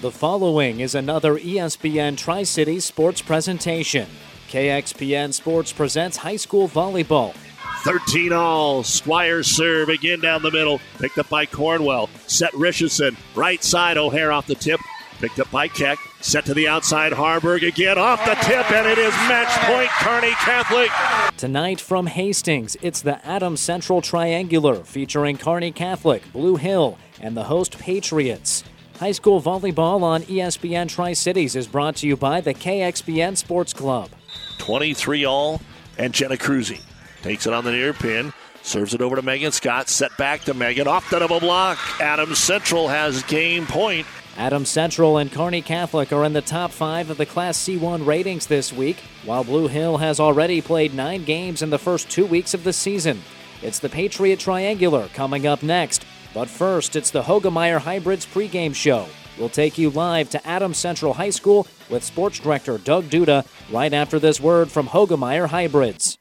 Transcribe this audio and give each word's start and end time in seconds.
The 0.00 0.12
following 0.12 0.78
is 0.78 0.94
another 0.94 1.34
ESPN 1.34 2.16
Tri 2.16 2.44
City 2.44 2.78
sports 2.78 3.20
presentation. 3.20 4.06
KXPN 4.48 5.34
Sports 5.34 5.72
presents 5.72 6.18
high 6.18 6.36
school 6.36 6.68
volleyball. 6.68 7.34
13 7.82 8.32
all. 8.32 8.84
Squire 8.84 9.42
serve 9.42 9.88
again 9.88 10.20
down 10.20 10.42
the 10.42 10.52
middle. 10.52 10.80
Picked 11.00 11.18
up 11.18 11.28
by 11.28 11.46
Cornwell. 11.46 12.08
Set 12.28 12.54
Richardson. 12.54 13.16
Right 13.34 13.64
side. 13.64 13.96
O'Hare 13.96 14.30
off 14.30 14.46
the 14.46 14.54
tip. 14.54 14.78
Picked 15.18 15.40
up 15.40 15.50
by 15.50 15.66
Keck. 15.66 15.98
Set 16.20 16.44
to 16.44 16.54
the 16.54 16.68
outside. 16.68 17.12
Harburg 17.12 17.64
again 17.64 17.98
off 17.98 18.24
the 18.24 18.36
tip, 18.36 18.70
and 18.70 18.86
it 18.86 18.98
is 18.98 19.12
match 19.26 19.50
point 19.66 19.90
Kearney 19.90 20.30
Catholic. 20.34 20.90
Tonight 21.36 21.80
from 21.80 22.06
Hastings, 22.06 22.76
it's 22.82 23.02
the 23.02 23.24
Adams 23.26 23.58
Central 23.58 24.00
Triangular 24.00 24.76
featuring 24.84 25.38
Kearney 25.38 25.72
Catholic, 25.72 26.22
Blue 26.32 26.54
Hill, 26.54 26.98
and 27.20 27.36
the 27.36 27.44
host 27.44 27.80
Patriots. 27.80 28.62
High 28.98 29.12
school 29.12 29.40
volleyball 29.40 30.02
on 30.02 30.22
ESPN 30.22 30.88
Tri 30.88 31.12
Cities 31.12 31.54
is 31.54 31.68
brought 31.68 31.94
to 31.96 32.08
you 32.08 32.16
by 32.16 32.40
the 32.40 32.52
KXPN 32.52 33.36
Sports 33.36 33.72
Club. 33.72 34.10
23 34.58 35.24
all. 35.24 35.60
And 35.98 36.12
Jenna 36.12 36.36
Cruzy 36.36 36.80
takes 37.22 37.46
it 37.46 37.52
on 37.52 37.62
the 37.62 37.70
near 37.70 37.92
pin. 37.92 38.32
Serves 38.62 38.94
it 38.94 39.00
over 39.00 39.14
to 39.14 39.22
Megan 39.22 39.52
Scott. 39.52 39.88
Set 39.88 40.16
back 40.16 40.40
to 40.42 40.54
Megan. 40.54 40.88
Off 40.88 41.08
the 41.10 41.20
double 41.20 41.38
block. 41.38 41.78
Adams 42.00 42.38
Central 42.38 42.88
has 42.88 43.22
game 43.22 43.66
point. 43.66 44.04
Adams 44.36 44.68
Central 44.68 45.16
and 45.16 45.30
Kearney 45.30 45.62
Catholic 45.62 46.12
are 46.12 46.24
in 46.24 46.32
the 46.32 46.42
top 46.42 46.72
five 46.72 47.08
of 47.08 47.18
the 47.18 47.26
Class 47.26 47.56
C1 47.56 48.04
ratings 48.04 48.48
this 48.48 48.72
week, 48.72 48.96
while 49.24 49.44
Blue 49.44 49.68
Hill 49.68 49.98
has 49.98 50.18
already 50.18 50.60
played 50.60 50.92
nine 50.92 51.22
games 51.24 51.62
in 51.62 51.70
the 51.70 51.78
first 51.78 52.10
two 52.10 52.26
weeks 52.26 52.52
of 52.52 52.64
the 52.64 52.72
season. 52.72 53.22
It's 53.62 53.78
the 53.78 53.88
Patriot 53.88 54.40
Triangular 54.40 55.06
coming 55.14 55.46
up 55.46 55.62
next. 55.62 56.04
But 56.38 56.48
first, 56.48 56.94
it's 56.94 57.10
the 57.10 57.24
Hoegemeyer 57.24 57.80
Hybrids 57.80 58.24
pregame 58.24 58.72
show. 58.72 59.08
We'll 59.36 59.48
take 59.48 59.76
you 59.76 59.90
live 59.90 60.30
to 60.30 60.46
Adams 60.46 60.78
Central 60.78 61.14
High 61.14 61.30
School 61.30 61.66
with 61.90 62.04
Sports 62.04 62.38
Director 62.38 62.78
Doug 62.78 63.06
Duda 63.06 63.44
right 63.72 63.92
after 63.92 64.20
this 64.20 64.40
word 64.40 64.70
from 64.70 64.86
Hoegemeyer 64.86 65.48
Hybrids. 65.48 66.16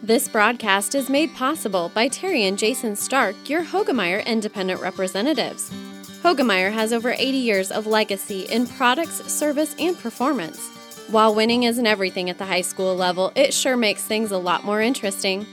This 0.00 0.28
broadcast 0.28 0.94
is 0.94 1.10
made 1.10 1.34
possible 1.34 1.90
by 1.92 2.06
Terry 2.06 2.44
and 2.44 2.56
Jason 2.56 2.94
Stark, 2.94 3.50
your 3.50 3.64
Hoegemeyer 3.64 4.24
Independent 4.26 4.80
Representatives. 4.80 5.72
Hoegemeyer 6.22 6.72
has 6.72 6.92
over 6.92 7.10
80 7.10 7.24
years 7.24 7.72
of 7.72 7.88
legacy 7.88 8.42
in 8.42 8.64
products, 8.64 9.24
service, 9.24 9.74
and 9.80 9.98
performance. 9.98 10.68
While 11.10 11.34
winning 11.34 11.64
isn't 11.64 11.84
everything 11.84 12.30
at 12.30 12.38
the 12.38 12.46
high 12.46 12.60
school 12.60 12.94
level, 12.94 13.32
it 13.34 13.52
sure 13.52 13.76
makes 13.76 14.04
things 14.04 14.30
a 14.30 14.38
lot 14.38 14.64
more 14.64 14.80
interesting. 14.80 15.48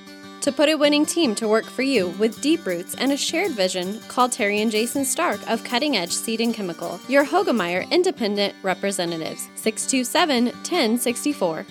To 0.46 0.52
put 0.52 0.70
a 0.70 0.76
winning 0.76 1.08
team 1.08 1.34
to 1.38 1.48
work 1.48 1.66
for 1.66 1.82
you 1.82 2.10
with 2.20 2.40
deep 2.40 2.68
roots 2.68 2.94
and 2.94 3.12
a 3.12 3.18
shared 3.18 3.54
vision, 3.54 4.00
call 4.02 4.30
Terry 4.30 4.62
and 4.62 4.70
Jason 4.70 5.04
Stark 5.04 5.40
of 5.50 5.64
Cutting 5.64 5.98
Edge 5.98 6.12
Seed 6.12 6.40
and 6.40 6.54
Chemical, 6.54 7.00
your 7.08 7.26
Hoegemeyer 7.26 7.90
Independent 7.90 8.54
Representatives, 8.62 9.50
627 9.56 10.46
1064. 10.46 11.66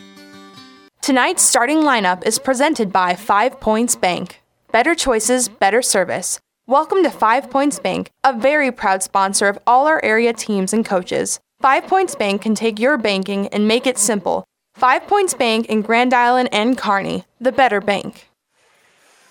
Tonight's 1.03 1.45
starting 1.45 1.83
lineup 1.83 2.27
is 2.27 2.41
presented 2.41 2.93
by 2.93 3.15
Five 3.15 3.61
Points 3.61 3.95
Bank. 3.95 4.43
Better 4.73 4.97
choices, 4.97 5.49
better 5.49 5.81
service. 5.81 6.41
Welcome 6.67 7.05
to 7.05 7.11
Five 7.11 7.51
Points 7.51 7.79
Bank, 7.79 8.11
a 8.25 8.37
very 8.37 8.73
proud 8.73 9.05
sponsor 9.05 9.47
of 9.47 9.57
all 9.69 9.87
our 9.87 10.05
area 10.05 10.33
teams 10.33 10.73
and 10.73 10.85
coaches. 10.85 11.39
Five 11.61 11.87
Points 11.87 12.17
Bank 12.17 12.43
can 12.43 12.57
take 12.57 12.81
your 12.81 12.99
banking 12.99 13.47
and 13.51 13.69
make 13.69 13.87
it 13.87 13.99
simple. 13.99 14.45
Five 14.75 15.07
Points 15.07 15.35
Bank 15.35 15.67
in 15.67 15.83
Grand 15.83 16.13
Island 16.13 16.49
and 16.51 16.77
Kearney, 16.77 17.25
the 17.41 17.53
better 17.53 17.81
bank. 17.81 18.31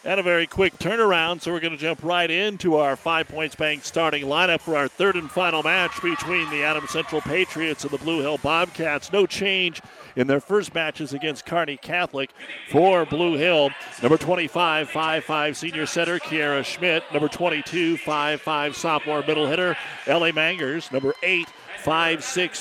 And 0.05 0.19
a 0.19 0.23
very 0.23 0.47
quick 0.47 0.77
turnaround, 0.79 1.39
so 1.39 1.53
we're 1.53 1.61
going 1.61 1.71
to 1.71 1.79
jump 1.79 2.03
right 2.03 2.29
into 2.29 2.75
our 2.75 2.97
Five 2.97 3.29
Points 3.29 3.55
Bank 3.55 3.85
starting 3.85 4.25
lineup 4.25 4.59
for 4.59 4.75
our 4.75 4.89
third 4.89 5.15
and 5.15 5.31
final 5.31 5.63
match 5.63 6.01
between 6.01 6.49
the 6.49 6.61
Adams 6.61 6.89
Central 6.89 7.21
Patriots 7.21 7.85
and 7.85 7.91
the 7.91 7.97
Blue 7.97 8.19
Hill 8.19 8.37
Bobcats. 8.37 9.13
No 9.13 9.25
change 9.25 9.81
in 10.17 10.27
their 10.27 10.41
first 10.41 10.75
matches 10.75 11.13
against 11.13 11.45
Kearney 11.45 11.77
Catholic 11.77 12.31
for 12.69 13.05
Blue 13.05 13.37
Hill. 13.37 13.69
Number 14.01 14.17
25, 14.17 14.89
5'5 14.89 15.55
senior 15.55 15.85
setter 15.85 16.19
Kiara 16.19 16.65
Schmidt. 16.65 17.03
Number 17.13 17.29
22, 17.29 17.95
5'5 17.95 18.75
sophomore 18.75 19.23
middle 19.25 19.47
hitter 19.47 19.77
Ellie 20.05 20.33
Mangers. 20.33 20.91
Number 20.91 21.13
8, 21.23 21.47
5'6 21.81 22.57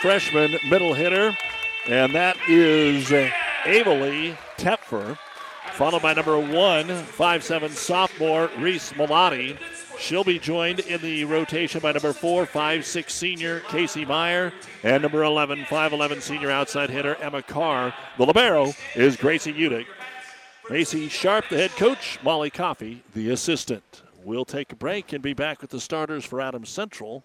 freshman 0.00 0.56
middle 0.70 0.94
hitter. 0.94 1.36
And 1.86 2.14
that 2.14 2.38
is 2.48 3.12
uh, 3.12 3.28
Avely 3.64 4.38
Tepfer 4.56 5.18
followed 5.72 6.02
by 6.02 6.14
number 6.14 6.38
one, 6.38 6.88
five-seven 6.88 7.70
sophomore 7.70 8.50
Reese 8.58 8.92
Malati. 8.92 9.56
She'll 9.98 10.24
be 10.24 10.38
joined 10.38 10.80
in 10.80 11.00
the 11.00 11.24
rotation 11.24 11.80
by 11.80 11.92
number 11.92 12.12
four, 12.12 12.46
five-six 12.46 13.14
senior 13.14 13.60
Casey 13.60 14.04
Meyer, 14.04 14.52
and 14.82 15.02
number 15.02 15.22
11, 15.22 15.64
5'11 15.64 16.20
senior 16.20 16.50
outside 16.50 16.90
hitter 16.90 17.14
Emma 17.16 17.42
Carr. 17.42 17.94
The 18.18 18.26
libero 18.26 18.74
is 18.94 19.16
Gracie 19.16 19.52
Udick. 19.52 19.86
Macy 20.70 21.08
Sharp, 21.08 21.48
the 21.48 21.56
head 21.56 21.70
coach, 21.72 22.18
Molly 22.22 22.50
Coffey, 22.50 23.02
the 23.14 23.30
assistant. 23.30 24.02
We'll 24.24 24.44
take 24.44 24.72
a 24.72 24.76
break 24.76 25.12
and 25.12 25.22
be 25.22 25.34
back 25.34 25.60
with 25.60 25.70
the 25.70 25.80
starters 25.80 26.24
for 26.24 26.40
Adams 26.40 26.68
Central 26.68 27.24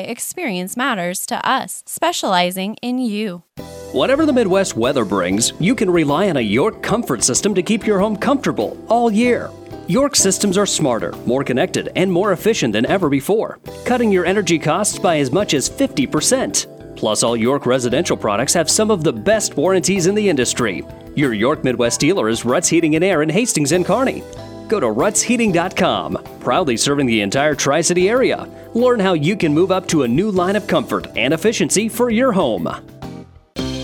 experience 0.09 0.77
matters 0.77 1.25
to 1.27 1.47
us, 1.47 1.83
specializing 1.85 2.75
in 2.81 2.97
you. 2.97 3.43
Whatever 3.91 4.25
the 4.25 4.33
Midwest 4.33 4.77
weather 4.77 5.03
brings, 5.03 5.53
you 5.59 5.75
can 5.75 5.89
rely 5.89 6.29
on 6.29 6.37
a 6.37 6.41
York 6.41 6.81
comfort 6.81 7.23
system 7.23 7.53
to 7.55 7.61
keep 7.61 7.85
your 7.85 7.99
home 7.99 8.15
comfortable 8.15 8.77
all 8.87 9.11
year. 9.11 9.49
York 9.87 10.15
systems 10.15 10.57
are 10.57 10.65
smarter, 10.65 11.11
more 11.25 11.43
connected, 11.43 11.91
and 11.97 12.09
more 12.09 12.31
efficient 12.31 12.71
than 12.71 12.85
ever 12.85 13.09
before, 13.09 13.59
cutting 13.85 14.11
your 14.11 14.25
energy 14.25 14.57
costs 14.57 14.97
by 14.97 15.17
as 15.19 15.31
much 15.31 15.53
as 15.53 15.69
50%. 15.69 16.95
Plus, 16.95 17.23
all 17.23 17.35
York 17.35 17.65
residential 17.65 18.15
products 18.15 18.53
have 18.53 18.69
some 18.69 18.91
of 18.91 19.03
the 19.03 19.11
best 19.11 19.57
warranties 19.57 20.07
in 20.07 20.15
the 20.15 20.29
industry. 20.29 20.83
Your 21.15 21.33
York 21.33 21.63
Midwest 21.63 21.99
dealer 21.99 22.29
is 22.29 22.45
Ruts 22.45 22.69
Heating 22.69 22.95
and 22.95 23.03
Air 23.03 23.21
in 23.21 23.29
Hastings 23.29 23.73
and 23.73 23.85
Kearney. 23.85 24.23
Go 24.71 24.79
to 24.79 24.87
rutsheating.com, 24.87 26.37
proudly 26.39 26.77
serving 26.77 27.05
the 27.05 27.19
entire 27.19 27.53
Tri 27.53 27.81
City 27.81 28.07
area. 28.07 28.47
Learn 28.73 29.01
how 29.01 29.11
you 29.11 29.35
can 29.35 29.53
move 29.53 29.69
up 29.69 29.85
to 29.87 30.03
a 30.03 30.07
new 30.07 30.31
line 30.31 30.55
of 30.55 30.65
comfort 30.65 31.07
and 31.17 31.33
efficiency 31.33 31.89
for 31.89 32.09
your 32.09 32.31
home. 32.31 32.69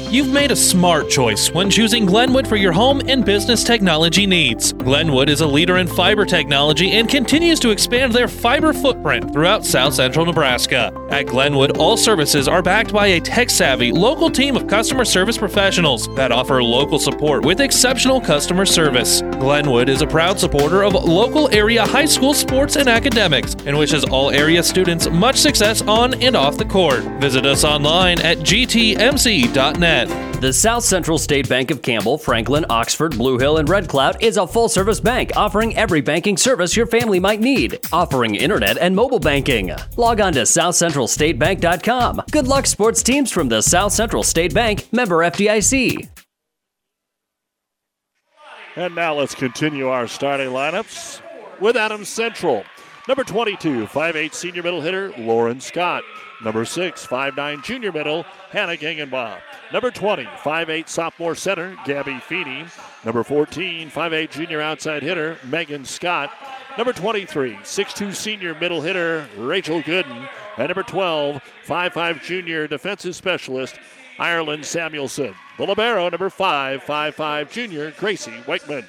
You've 0.10 0.32
made 0.32 0.52
a 0.52 0.56
smart 0.56 1.10
choice 1.10 1.52
when 1.52 1.70
choosing 1.70 2.06
Glenwood 2.06 2.48
for 2.48 2.56
your 2.56 2.72
home 2.72 3.02
and 3.10 3.26
business 3.26 3.62
technology 3.62 4.26
needs. 4.26 4.72
Glenwood 4.72 5.28
is 5.28 5.42
a 5.42 5.48
leader 5.48 5.80
in 5.80 5.88
fiber 5.88 6.26
technology 6.26 6.92
and 6.92 7.10
continues 7.10 7.60
to 7.60 7.72
expand 7.72 8.14
their 8.14 8.30
fiber 8.30 8.72
footprint 8.72 9.34
throughout 9.34 9.66
south 9.66 9.94
central 9.94 10.26
Nebraska. 10.26 10.94
At 11.10 11.28
Glenwood, 11.28 11.76
all 11.78 11.98
services 11.98 12.48
are 12.48 12.62
backed 12.62 12.94
by 12.94 13.08
a 13.08 13.20
tech 13.20 13.50
savvy 13.50 13.92
local 13.92 14.30
team 14.30 14.56
of 14.56 14.68
customer 14.68 15.04
service 15.04 15.38
professionals 15.38 16.08
that 16.16 16.32
offer 16.32 16.64
local 16.64 17.00
support 17.00 17.44
with 17.44 17.60
exceptional 17.60 18.22
customer 18.22 18.66
service. 18.66 19.20
Glenwood 19.40 19.90
is 19.90 20.02
a 20.02 20.08
proud 20.08 20.40
supporter 20.40 20.84
of 20.84 20.94
local 20.94 21.54
area 21.54 21.86
high 21.86 22.06
school 22.06 22.34
sports 22.34 22.78
and 22.78 22.88
academics 22.88 23.56
and 23.66 23.78
wishes 23.78 24.06
all 24.06 24.32
area 24.32 24.64
students 24.64 25.10
much 25.10 25.36
success 25.36 25.82
on 25.82 26.14
and 26.22 26.38
off 26.38 26.58
the 26.58 26.64
court. 26.64 27.04
Visit 27.20 27.46
us 27.46 27.66
online 27.66 28.22
at 28.22 28.38
gtmc.net. 28.38 29.97
The 30.06 30.54
South 30.54 30.84
Central 30.84 31.18
State 31.18 31.50
Bank 31.50 31.72
of 31.72 31.82
Campbell, 31.82 32.18
Franklin, 32.18 32.66
Oxford, 32.70 33.18
Blue 33.18 33.40
Hill, 33.40 33.58
and 33.58 33.68
Red 33.68 33.88
Cloud 33.88 34.22
is 34.22 34.38
a 34.38 34.46
full 34.46 34.70
service 34.70 35.00
bank 35.00 35.32
offering 35.36 35.76
every 35.76 36.02
banking 36.02 36.38
service 36.38 36.76
your 36.76 36.86
family 36.86 37.20
might 37.20 37.40
need, 37.40 37.80
offering 37.92 38.36
internet 38.36 38.78
and 38.78 38.96
mobile 38.96 39.20
banking. 39.20 39.72
Log 39.96 40.22
on 40.22 40.34
to 40.34 40.42
southcentralstatebank.com. 40.42 42.22
Good 42.32 42.48
luck, 42.48 42.68
sports 42.68 43.02
teams 43.02 43.32
from 43.32 43.50
the 43.50 43.62
South 43.62 43.94
Central 43.94 44.22
State 44.24 44.54
Bank, 44.54 44.88
member 44.92 45.18
FDIC. 45.18 46.08
And 48.76 48.94
now 48.94 49.16
let's 49.16 49.34
continue 49.34 49.88
our 49.88 50.08
starting 50.08 50.50
lineups 50.50 51.22
with 51.60 51.76
Adams 51.76 52.10
Central. 52.10 52.64
Number 53.08 53.24
22, 53.24 53.88
5'8 53.88 54.34
senior 54.36 54.62
middle 54.62 54.82
hitter, 54.82 55.12
Lauren 55.18 55.60
Scott. 55.60 56.04
Number 56.44 56.66
6, 56.66 57.08
5'9 57.08 57.64
junior 57.64 57.92
middle, 57.92 58.24
Hannah 58.52 58.78
Gangenbaum. 58.78 59.40
Number 59.74 59.90
20, 59.90 60.24
5'8 60.24 60.88
sophomore 60.88 61.34
center, 61.34 61.76
Gabby 61.84 62.20
Feeney. 62.20 62.66
Number 63.04 63.24
14, 63.24 63.90
5'8 63.90 64.32
junior 64.32 64.62
outside 64.62 65.02
hitter, 65.02 65.38
Megan 65.46 65.84
Scott. 65.84 66.32
Number 66.78 66.94
23, 66.94 67.56
6'2 67.56 68.14
senior 68.14 68.54
middle 68.60 68.82
hitter, 68.82 69.28
Rachel 69.36 69.82
Gooden. 69.82 70.30
And 70.58 70.68
number 70.68 70.84
12, 70.84 71.42
5'5 71.66 72.24
junior 72.24 72.68
defensive 72.68 73.16
specialist 73.16 73.80
Ireland 74.20 74.64
Samuelson. 74.64 75.34
The 75.58 75.66
libero, 75.66 76.08
number 76.10 76.30
5, 76.30 76.84
5'5 76.84 77.50
junior 77.50 77.92
Gracie 77.98 78.44
Wakeman. 78.48 78.86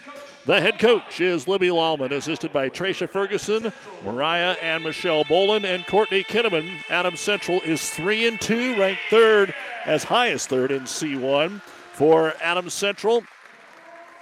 The 0.48 0.62
head 0.62 0.78
coach 0.78 1.20
is 1.20 1.46
Libby 1.46 1.68
Lallman, 1.68 2.10
assisted 2.10 2.54
by 2.54 2.70
Tracia 2.70 3.06
Ferguson, 3.06 3.70
Mariah 4.02 4.56
and 4.62 4.82
Michelle 4.82 5.22
Bolin, 5.24 5.64
and 5.64 5.86
Courtney 5.86 6.24
Kinneman. 6.24 6.70
Adams 6.88 7.20
Central 7.20 7.60
is 7.60 7.90
3 7.90 8.28
and 8.28 8.40
2, 8.40 8.80
ranked 8.80 9.02
third, 9.10 9.54
as 9.84 10.04
high 10.04 10.30
as 10.30 10.46
third 10.46 10.70
in 10.70 10.84
C1. 10.84 11.60
For 11.92 12.32
Adams 12.40 12.72
Central, 12.72 13.24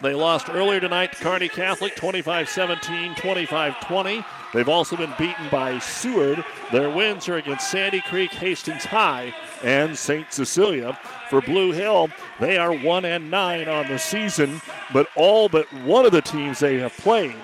they 0.03 0.15
lost 0.15 0.49
earlier 0.51 0.81
tonight 0.81 1.13
to 1.13 1.23
Kearney 1.23 1.49
Catholic 1.49 1.97
25 1.97 2.49
17, 2.49 3.15
25 3.15 3.81
20. 3.81 4.25
They've 4.53 4.69
also 4.69 4.97
been 4.97 5.15
beaten 5.19 5.49
by 5.51 5.79
Seward. 5.79 6.45
Their 6.73 6.91
wins 6.91 7.29
are 7.29 7.37
against 7.37 7.71
Sandy 7.71 8.01
Creek, 8.03 8.31
Hastings 8.33 8.85
High, 8.85 9.35
and 9.63 9.97
St. 9.97 10.33
Cecilia. 10.33 10.99
For 11.31 11.41
Blue 11.41 11.73
Hill, 11.73 12.09
they 12.41 12.57
are 12.57 12.73
1 12.73 13.05
and 13.05 13.31
9 13.31 13.69
on 13.69 13.89
the 13.89 13.99
season, 13.99 14.61
but 14.93 15.09
all 15.17 15.49
but 15.49 15.71
one 15.83 16.07
of 16.07 16.13
the 16.13 16.23
teams 16.23 16.59
they 16.59 16.79
have 16.79 16.97
played 16.97 17.37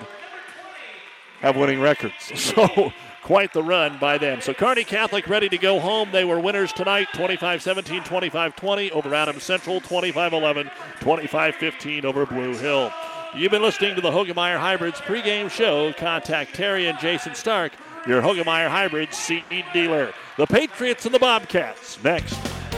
have 1.41 1.57
winning 1.57 1.81
records. 1.81 2.13
So 2.35 2.93
quite 3.23 3.53
the 3.53 3.63
run 3.63 3.97
by 3.97 4.17
them. 4.17 4.41
So 4.41 4.53
Kearney 4.53 4.83
Catholic 4.83 5.27
ready 5.27 5.49
to 5.49 5.57
go 5.57 5.79
home. 5.79 6.11
They 6.11 6.25
were 6.25 6.39
winners 6.39 6.71
tonight 6.73 7.07
25 7.13 7.61
17, 7.61 8.03
25 8.03 8.55
20 8.55 8.91
over 8.91 9.15
Adams 9.15 9.43
Central, 9.43 9.81
25 9.81 10.33
11, 10.33 10.69
25 10.99 11.55
15 11.55 12.05
over 12.05 12.25
Blue 12.25 12.55
Hill. 12.55 12.91
You've 13.35 13.51
been 13.51 13.63
listening 13.63 13.95
to 13.95 14.01
the 14.01 14.11
Hoegemeyer 14.11 14.59
Hybrids 14.59 14.99
pregame 14.99 15.49
show. 15.49 15.91
Contact 15.93 16.53
Terry 16.53 16.85
and 16.85 16.99
Jason 16.99 17.33
Stark, 17.33 17.71
your 18.05 18.21
Hoegemeyer 18.21 18.69
Hybrids 18.69 19.17
seat 19.17 19.43
dealer. 19.73 20.13
The 20.37 20.45
Patriots 20.45 21.05
and 21.05 21.15
the 21.15 21.19
Bobcats 21.19 22.03
next. 22.03 22.52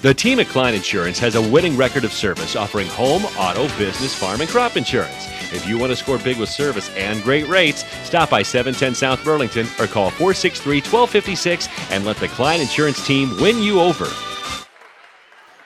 The 0.00 0.14
team 0.14 0.38
at 0.38 0.46
Klein 0.46 0.74
Insurance 0.74 1.18
has 1.18 1.34
a 1.34 1.42
winning 1.42 1.76
record 1.76 2.04
of 2.04 2.12
service 2.12 2.54
offering 2.54 2.86
home, 2.86 3.24
auto, 3.36 3.66
business, 3.76 4.14
farm, 4.14 4.40
and 4.40 4.48
crop 4.48 4.76
insurance. 4.76 5.26
If 5.52 5.66
you 5.66 5.76
want 5.76 5.90
to 5.90 5.96
score 5.96 6.18
big 6.18 6.38
with 6.38 6.48
service 6.48 6.88
and 6.90 7.20
great 7.24 7.48
rates, 7.48 7.84
stop 8.04 8.30
by 8.30 8.44
710 8.44 8.94
South 8.94 9.24
Burlington 9.24 9.66
or 9.80 9.88
call 9.88 10.10
463 10.10 10.76
1256 10.76 11.68
and 11.90 12.04
let 12.04 12.16
the 12.18 12.28
Klein 12.28 12.60
Insurance 12.60 13.04
team 13.04 13.30
win 13.40 13.60
you 13.60 13.80
over. 13.80 14.06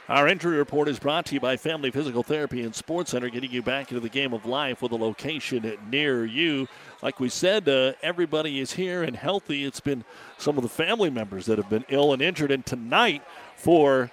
Our 0.08 0.28
injury 0.28 0.56
report 0.56 0.88
is 0.88 0.98
brought 0.98 1.26
to 1.26 1.34
you 1.34 1.40
by 1.40 1.58
Family 1.58 1.90
Physical 1.90 2.22
Therapy 2.22 2.62
and 2.62 2.74
Sports 2.74 3.10
Center, 3.10 3.28
getting 3.28 3.50
you 3.50 3.62
back 3.62 3.90
into 3.90 4.00
the 4.00 4.08
game 4.08 4.32
of 4.32 4.46
life 4.46 4.80
with 4.80 4.92
a 4.92 4.96
location 4.96 5.76
near 5.90 6.24
you. 6.24 6.68
Like 7.02 7.20
we 7.20 7.28
said, 7.28 7.68
uh, 7.68 7.92
everybody 8.02 8.60
is 8.60 8.72
here 8.72 9.02
and 9.02 9.14
healthy. 9.14 9.64
It's 9.64 9.80
been 9.80 10.04
some 10.38 10.56
of 10.56 10.62
the 10.62 10.68
family 10.68 11.10
members 11.10 11.46
that 11.46 11.58
have 11.58 11.68
been 11.68 11.84
ill 11.88 12.12
and 12.12 12.20
injured. 12.20 12.50
And 12.50 12.64
tonight, 12.64 13.22
for 13.56 14.10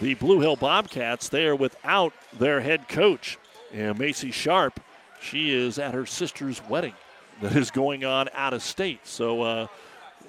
the 0.00 0.14
Blue 0.14 0.40
Hill 0.40 0.56
Bobcats, 0.56 1.28
they 1.28 1.46
are 1.46 1.56
without 1.56 2.12
their 2.38 2.60
head 2.60 2.88
coach, 2.88 3.38
and 3.72 3.98
Macy 3.98 4.30
Sharp. 4.30 4.80
She 5.20 5.54
is 5.54 5.78
at 5.78 5.94
her 5.94 6.06
sister's 6.06 6.60
wedding 6.68 6.94
that 7.40 7.56
is 7.56 7.70
going 7.70 8.04
on 8.04 8.28
out 8.34 8.52
of 8.52 8.62
state. 8.62 9.06
So 9.06 9.42
uh, 9.42 9.66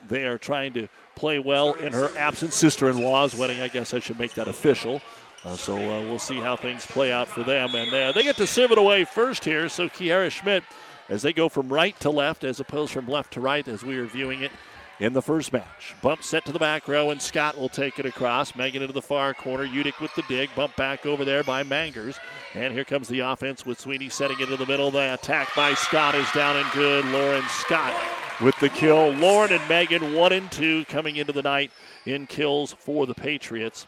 they 0.08 0.26
are 0.26 0.38
trying 0.38 0.74
to 0.74 0.88
play 1.16 1.40
well 1.40 1.74
in 1.74 1.94
her 1.94 2.16
absence. 2.18 2.56
Sister 2.56 2.90
in 2.90 3.02
law's 3.02 3.36
wedding, 3.36 3.62
I 3.62 3.68
guess 3.68 3.94
I 3.94 4.00
should 4.00 4.20
make 4.20 4.34
that 4.36 4.48
official. 4.48 5.02
Uh, 5.44 5.56
so 5.56 5.76
uh, 5.76 6.02
we'll 6.02 6.20
see 6.20 6.40
how 6.40 6.56
things 6.56 6.86
play 6.86 7.12
out 7.12 7.28
for 7.28 7.44
them. 7.44 7.76
And 7.76 7.94
uh, 7.94 8.12
they 8.12 8.24
get 8.24 8.38
to 8.38 8.48
serve 8.48 8.72
it 8.72 8.78
away 8.78 9.06
first 9.06 9.46
here. 9.46 9.70
So 9.70 9.88
Kiara 9.88 10.32
Schmidt, 10.32 10.64
as 11.10 11.22
they 11.22 11.34
go 11.34 11.50
from 11.50 11.70
right 11.70 12.00
to 12.00 12.10
left 12.10 12.44
as 12.44 12.60
opposed 12.60 12.94
from 12.94 13.08
left 13.08 13.34
to 13.34 13.42
right 13.42 13.68
as 13.68 13.84
we 13.84 13.98
are 13.98 14.06
viewing 14.06 14.42
it 14.42 14.52
in 15.00 15.14
the 15.14 15.22
first 15.22 15.52
match. 15.52 15.96
Bump 16.02 16.24
set 16.24 16.46
to 16.46 16.52
the 16.52 16.60
back 16.60 16.88
row, 16.88 17.10
and 17.10 17.22
Scott 17.22 17.58
will 17.58 17.70
take 17.70 18.00
it 18.00 18.06
across. 18.06 18.56
Megan 18.56 18.82
into 18.82 18.94
the 18.94 19.02
far 19.02 19.34
corner. 19.34 19.66
Udick 19.66 20.00
with 20.00 20.14
the 20.16 20.24
dig. 20.24 20.50
Bump 20.56 20.76
back 20.76 21.06
over 21.06 21.26
there 21.26 21.44
by 21.44 21.64
Mangers. 21.64 22.18
And 22.54 22.74
here 22.74 22.86
comes 22.86 23.08
the 23.08 23.20
offense 23.20 23.66
with 23.66 23.80
Sweeney 23.80 24.10
setting 24.10 24.40
it 24.40 24.50
in 24.50 24.58
the 24.58 24.66
middle. 24.66 24.92
The 24.92 25.14
attack 25.14 25.54
by 25.56 25.74
Scott 25.74 26.16
is 26.16 26.30
down 26.32 26.56
and 26.56 26.72
good. 26.72 27.06
Lauren 27.06 27.44
Scott 27.50 27.94
with 28.42 28.58
the 28.60 28.70
kill. 28.70 29.12
Lauren 29.12 29.52
and 29.52 29.68
Megan, 29.68 30.14
one 30.14 30.34
and 30.34 30.52
two, 30.52 30.86
coming 30.86 31.18
into 31.18 31.34
the 31.34 31.42
night 31.44 31.72
in 32.06 32.28
kills 32.28 32.74
for 32.74 33.06
the 33.06 33.16
Patriots. 33.16 33.88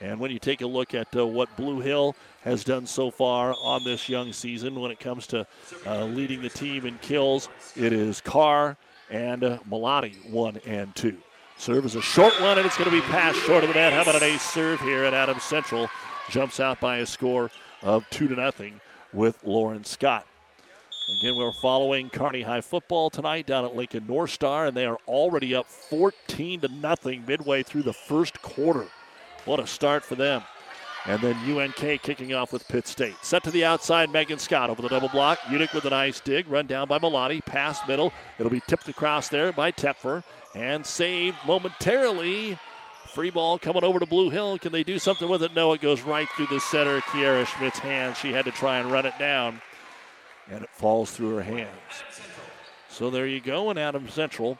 And 0.00 0.20
when 0.20 0.30
you 0.30 0.38
take 0.38 0.60
a 0.60 0.66
look 0.66 0.94
at 0.94 1.14
uh, 1.16 1.26
what 1.26 1.54
Blue 1.56 1.80
Hill 1.80 2.14
has 2.42 2.64
done 2.64 2.86
so 2.86 3.10
far 3.10 3.54
on 3.62 3.82
this 3.82 4.10
young 4.10 4.32
season 4.32 4.78
when 4.78 4.90
it 4.90 5.00
comes 5.00 5.26
to 5.28 5.46
uh, 5.86 6.04
leading 6.04 6.42
the 6.42 6.50
team 6.50 6.84
in 6.84 6.98
kills, 6.98 7.48
it 7.74 7.94
is 7.94 8.20
Carr 8.20 8.76
and 9.10 9.44
uh, 9.44 9.58
Malati, 9.68 10.30
one 10.30 10.58
and 10.66 10.94
two. 10.94 11.16
Serve 11.58 11.86
is 11.86 11.94
a 11.94 12.02
short 12.02 12.38
one, 12.40 12.58
and 12.58 12.66
it's 12.66 12.76
going 12.76 12.90
to 12.90 12.96
be 12.96 13.02
passed 13.02 13.38
short 13.40 13.64
of 13.64 13.68
the 13.68 13.74
net. 13.74 13.92
How 13.92 14.02
about 14.02 14.16
an 14.16 14.22
ace 14.22 14.42
serve 14.42 14.80
here 14.80 15.04
at 15.04 15.14
Adams 15.14 15.42
Central? 15.42 15.88
Jumps 16.28 16.60
out 16.60 16.80
by 16.80 16.98
a 16.98 17.06
score 17.06 17.50
of 17.82 18.08
two 18.10 18.28
to 18.28 18.34
nothing 18.34 18.80
with 19.12 19.38
Lauren 19.42 19.84
Scott. 19.84 20.26
Again, 21.18 21.36
we're 21.36 21.52
following 21.52 22.10
Kearney 22.10 22.42
High 22.42 22.60
football 22.60 23.10
tonight 23.10 23.46
down 23.46 23.64
at 23.64 23.76
Lincoln 23.76 24.06
North 24.08 24.30
Star, 24.30 24.66
and 24.66 24.76
they 24.76 24.86
are 24.86 24.98
already 25.06 25.54
up 25.54 25.66
14 25.66 26.60
to 26.62 26.68
nothing 26.68 27.24
midway 27.26 27.62
through 27.62 27.84
the 27.84 27.92
first 27.92 28.42
quarter. 28.42 28.86
What 29.44 29.60
a 29.60 29.66
start 29.66 30.04
for 30.04 30.16
them. 30.16 30.42
And 31.08 31.20
then 31.20 31.36
UNK 31.48 32.02
kicking 32.02 32.34
off 32.34 32.52
with 32.52 32.66
Pitt 32.66 32.88
State. 32.88 33.14
Set 33.22 33.44
to 33.44 33.52
the 33.52 33.64
outside, 33.64 34.10
Megan 34.10 34.40
Scott 34.40 34.70
over 34.70 34.82
the 34.82 34.88
double 34.88 35.08
block. 35.08 35.38
Udick 35.42 35.72
with 35.72 35.84
a 35.84 35.90
nice 35.90 36.18
dig. 36.18 36.48
Run 36.48 36.66
down 36.66 36.88
by 36.88 36.98
Malati. 36.98 37.44
Pass 37.44 37.86
middle. 37.86 38.12
It'll 38.38 38.50
be 38.50 38.62
tipped 38.66 38.88
across 38.88 39.28
there 39.28 39.52
by 39.52 39.70
Tepfer. 39.70 40.24
And 40.56 40.84
saved 40.84 41.36
momentarily. 41.46 42.58
Free 43.14 43.30
ball 43.30 43.56
coming 43.58 43.84
over 43.84 44.00
to 44.00 44.06
Blue 44.06 44.30
Hill. 44.30 44.58
Can 44.58 44.72
they 44.72 44.82
do 44.82 44.98
something 44.98 45.28
with 45.28 45.44
it? 45.44 45.54
No, 45.54 45.72
it 45.74 45.80
goes 45.80 46.02
right 46.02 46.28
through 46.30 46.48
the 46.48 46.58
center. 46.58 47.00
Kiara 47.02 47.46
Schmidt's 47.46 47.78
hand. 47.78 48.16
She 48.16 48.32
had 48.32 48.44
to 48.46 48.50
try 48.50 48.78
and 48.78 48.90
run 48.90 49.06
it 49.06 49.14
down. 49.16 49.62
And 50.50 50.64
it 50.64 50.70
falls 50.70 51.12
through 51.12 51.36
her 51.36 51.42
hands. 51.42 51.70
So 52.88 53.10
there 53.10 53.28
you 53.28 53.40
go. 53.40 53.70
And 53.70 53.78
Adams 53.78 54.12
Central 54.12 54.58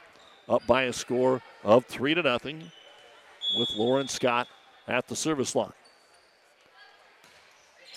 up 0.49 0.65
by 0.67 0.85
a 0.85 0.93
score 0.93 1.43
of 1.65 1.87
three 1.87 2.15
to 2.15 2.23
nothing 2.23 2.71
with 3.59 3.69
Lauren 3.77 4.07
Scott 4.07 4.47
at 4.87 5.09
the 5.09 5.17
service 5.17 5.57
line. 5.57 5.73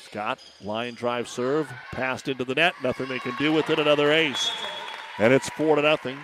Scott, 0.10 0.39
line 0.63 0.96
drive 0.96 1.28
serve, 1.28 1.72
passed 1.92 2.28
into 2.28 2.44
the 2.44 2.56
net. 2.56 2.74
Nothing 2.82 3.08
they 3.08 3.20
can 3.20 3.36
do 3.38 3.54
with 3.54 3.70
it. 3.70 3.78
Another 3.78 4.12
ace. 4.12 4.50
And 5.20 5.32
it's 5.32 5.50
four 5.50 5.75
to 5.75 5.84
nothing. 5.84 6.18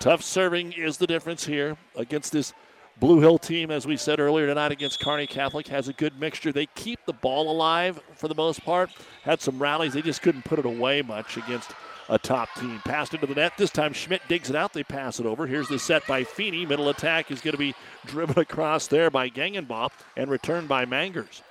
Tough 0.00 0.22
serving 0.22 0.72
is 0.72 0.96
the 0.96 1.06
difference 1.06 1.44
here 1.44 1.76
against 1.94 2.32
this 2.32 2.54
Blue 2.98 3.20
Hill 3.20 3.36
team, 3.36 3.70
as 3.70 3.86
we 3.86 3.98
said 3.98 4.18
earlier 4.18 4.46
tonight 4.46 4.72
against 4.72 5.00
Kearney 5.00 5.26
Catholic, 5.26 5.68
has 5.68 5.88
a 5.88 5.92
good 5.92 6.18
mixture. 6.18 6.50
They 6.50 6.66
keep 6.74 7.04
the 7.04 7.12
ball 7.12 7.52
alive 7.52 8.00
for 8.14 8.28
the 8.28 8.34
most 8.34 8.64
part. 8.64 8.90
Had 9.24 9.42
some 9.42 9.58
rallies. 9.58 9.92
They 9.92 10.02
just 10.02 10.22
couldn't 10.22 10.46
put 10.46 10.58
it 10.58 10.64
away 10.64 11.02
much 11.02 11.36
against 11.36 11.72
a 12.08 12.18
top 12.18 12.48
team. 12.56 12.80
Passed 12.86 13.12
into 13.12 13.26
the 13.26 13.34
net. 13.34 13.52
This 13.58 13.70
time 13.70 13.92
Schmidt 13.92 14.22
digs 14.26 14.48
it 14.48 14.56
out. 14.56 14.72
They 14.72 14.84
pass 14.84 15.20
it 15.20 15.26
over. 15.26 15.46
Here's 15.46 15.68
the 15.68 15.78
set 15.78 16.06
by 16.06 16.24
Feeney. 16.24 16.64
Middle 16.64 16.88
attack 16.88 17.30
is 17.30 17.42
going 17.42 17.52
to 17.52 17.58
be 17.58 17.74
driven 18.06 18.38
across 18.38 18.86
there 18.86 19.10
by 19.10 19.28
Gangenbaugh 19.28 19.90
and 20.16 20.30
returned 20.30 20.66
by 20.66 20.86
Mangers. 20.86 21.42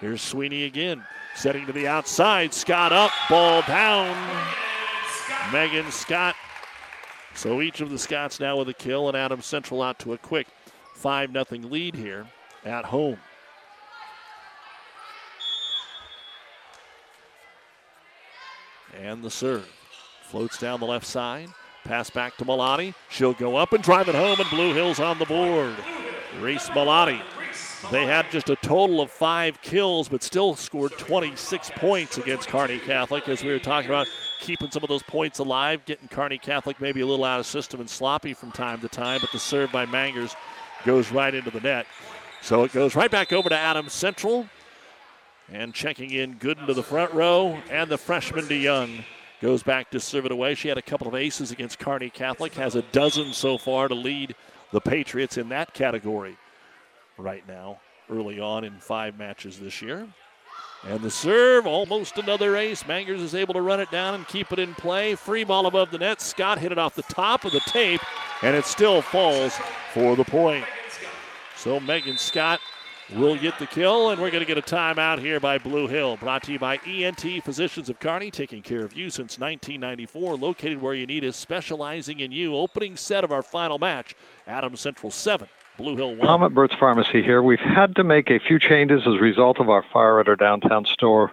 Here's 0.00 0.20
Sweeney 0.20 0.64
again, 0.64 1.04
setting 1.34 1.66
to 1.66 1.72
the 1.72 1.86
outside. 1.86 2.52
Scott 2.52 2.92
up, 2.92 3.12
ball 3.28 3.62
down. 3.62 4.16
Megan 5.52 5.90
Scott. 5.90 6.34
So 7.34 7.60
each 7.62 7.80
of 7.80 7.90
the 7.90 7.98
Scotts 7.98 8.40
now 8.40 8.56
with 8.58 8.68
a 8.68 8.74
kill, 8.74 9.08
and 9.08 9.16
Adams 9.16 9.46
Central 9.46 9.82
out 9.82 9.98
to 10.00 10.12
a 10.12 10.18
quick 10.18 10.46
5 10.94 11.32
0 11.32 11.44
lead 11.62 11.94
here 11.94 12.26
at 12.64 12.84
home. 12.84 13.18
And 19.00 19.22
the 19.22 19.30
serve. 19.30 19.68
Floats 20.22 20.58
down 20.58 20.80
the 20.80 20.86
left 20.86 21.06
side. 21.06 21.48
Pass 21.84 22.10
back 22.10 22.36
to 22.38 22.44
Malati. 22.44 22.94
She'll 23.10 23.34
go 23.34 23.56
up 23.56 23.72
and 23.72 23.82
drive 23.82 24.08
it 24.08 24.14
home, 24.14 24.40
and 24.40 24.50
Blue 24.50 24.72
Hills 24.72 25.00
on 25.00 25.18
the 25.18 25.26
board. 25.26 25.74
Reese 26.40 26.68
Malati 26.70 27.20
they 27.90 28.06
had 28.06 28.30
just 28.30 28.50
a 28.50 28.56
total 28.56 29.00
of 29.00 29.10
five 29.10 29.60
kills, 29.60 30.08
but 30.08 30.22
still 30.22 30.54
scored 30.54 30.92
26 30.92 31.70
points 31.76 32.18
against 32.18 32.48
Kearney 32.48 32.78
Catholic. 32.78 33.28
As 33.28 33.42
we 33.42 33.50
were 33.50 33.58
talking 33.58 33.90
about, 33.90 34.08
keeping 34.40 34.70
some 34.70 34.82
of 34.82 34.88
those 34.88 35.02
points 35.02 35.38
alive, 35.38 35.84
getting 35.84 36.08
Kearney 36.08 36.38
Catholic 36.38 36.80
maybe 36.80 37.00
a 37.00 37.06
little 37.06 37.24
out 37.24 37.40
of 37.40 37.46
system 37.46 37.80
and 37.80 37.88
sloppy 37.88 38.34
from 38.34 38.52
time 38.52 38.80
to 38.80 38.88
time, 38.88 39.20
but 39.20 39.30
the 39.32 39.38
serve 39.38 39.70
by 39.70 39.86
Mangers 39.86 40.34
goes 40.84 41.12
right 41.12 41.34
into 41.34 41.50
the 41.50 41.60
net. 41.60 41.86
So 42.42 42.64
it 42.64 42.72
goes 42.72 42.94
right 42.94 43.10
back 43.10 43.32
over 43.32 43.48
to 43.48 43.56
Adams 43.56 43.92
Central. 43.92 44.48
And 45.52 45.74
checking 45.74 46.10
in 46.10 46.36
Gooden 46.36 46.66
to 46.68 46.74
the 46.74 46.82
front 46.82 47.12
row, 47.12 47.58
and 47.70 47.90
the 47.90 47.98
freshman 47.98 48.46
DeYoung 48.46 49.04
goes 49.42 49.62
back 49.62 49.90
to 49.90 50.00
serve 50.00 50.24
it 50.24 50.32
away. 50.32 50.54
She 50.54 50.68
had 50.68 50.78
a 50.78 50.82
couple 50.82 51.06
of 51.06 51.14
aces 51.14 51.50
against 51.50 51.78
Kearney 51.78 52.08
Catholic, 52.08 52.54
has 52.54 52.74
a 52.76 52.82
dozen 52.82 53.34
so 53.34 53.58
far 53.58 53.88
to 53.88 53.94
lead 53.94 54.34
the 54.72 54.80
Patriots 54.80 55.36
in 55.36 55.50
that 55.50 55.74
category 55.74 56.38
right 57.18 57.46
now, 57.46 57.80
early 58.10 58.40
on 58.40 58.64
in 58.64 58.78
five 58.78 59.18
matches 59.18 59.58
this 59.58 59.80
year. 59.82 60.06
And 60.86 61.00
the 61.00 61.10
serve, 61.10 61.66
almost 61.66 62.18
another 62.18 62.56
ace. 62.56 62.86
Mangers 62.86 63.22
is 63.22 63.34
able 63.34 63.54
to 63.54 63.62
run 63.62 63.80
it 63.80 63.90
down 63.90 64.14
and 64.14 64.28
keep 64.28 64.52
it 64.52 64.58
in 64.58 64.74
play. 64.74 65.14
Free 65.14 65.42
ball 65.42 65.66
above 65.66 65.90
the 65.90 65.98
net. 65.98 66.20
Scott 66.20 66.58
hit 66.58 66.72
it 66.72 66.78
off 66.78 66.94
the 66.94 67.02
top 67.04 67.46
of 67.46 67.52
the 67.52 67.60
tape, 67.60 68.02
and 68.42 68.54
it 68.54 68.66
still 68.66 69.00
falls 69.00 69.54
for 69.94 70.14
the 70.14 70.24
point. 70.24 70.66
So 71.56 71.80
Megan 71.80 72.18
Scott 72.18 72.60
will 73.14 73.36
get 73.36 73.58
the 73.58 73.66
kill, 73.66 74.10
and 74.10 74.20
we're 74.20 74.30
going 74.30 74.44
to 74.44 74.46
get 74.46 74.58
a 74.58 74.62
timeout 74.62 75.20
here 75.20 75.40
by 75.40 75.56
Blue 75.56 75.86
Hill. 75.86 76.18
Brought 76.18 76.42
to 76.44 76.52
you 76.52 76.58
by 76.58 76.78
ENT 76.86 77.42
Physicians 77.42 77.88
of 77.88 77.98
Kearney, 77.98 78.30
taking 78.30 78.60
care 78.60 78.84
of 78.84 78.94
you 78.94 79.08
since 79.08 79.38
1994. 79.38 80.36
Located 80.36 80.82
where 80.82 80.94
you 80.94 81.06
need 81.06 81.24
us, 81.24 81.36
specializing 81.36 82.20
in 82.20 82.30
you. 82.30 82.54
Opening 82.54 82.96
set 82.96 83.24
of 83.24 83.32
our 83.32 83.42
final 83.42 83.78
match, 83.78 84.14
Adams 84.46 84.80
Central 84.80 85.10
7. 85.10 85.48
Blue 85.76 85.96
Hill 85.96 86.14
1. 86.14 86.26
Tom 86.26 86.42
at 86.44 86.54
Burt's 86.54 86.76
Pharmacy 86.76 87.20
here. 87.20 87.42
We've 87.42 87.58
had 87.58 87.96
to 87.96 88.04
make 88.04 88.30
a 88.30 88.38
few 88.38 88.60
changes 88.60 89.02
as 89.06 89.14
a 89.14 89.18
result 89.18 89.58
of 89.58 89.68
our 89.68 89.84
fire 89.92 90.20
at 90.20 90.28
our 90.28 90.36
downtown 90.36 90.84
store. 90.84 91.32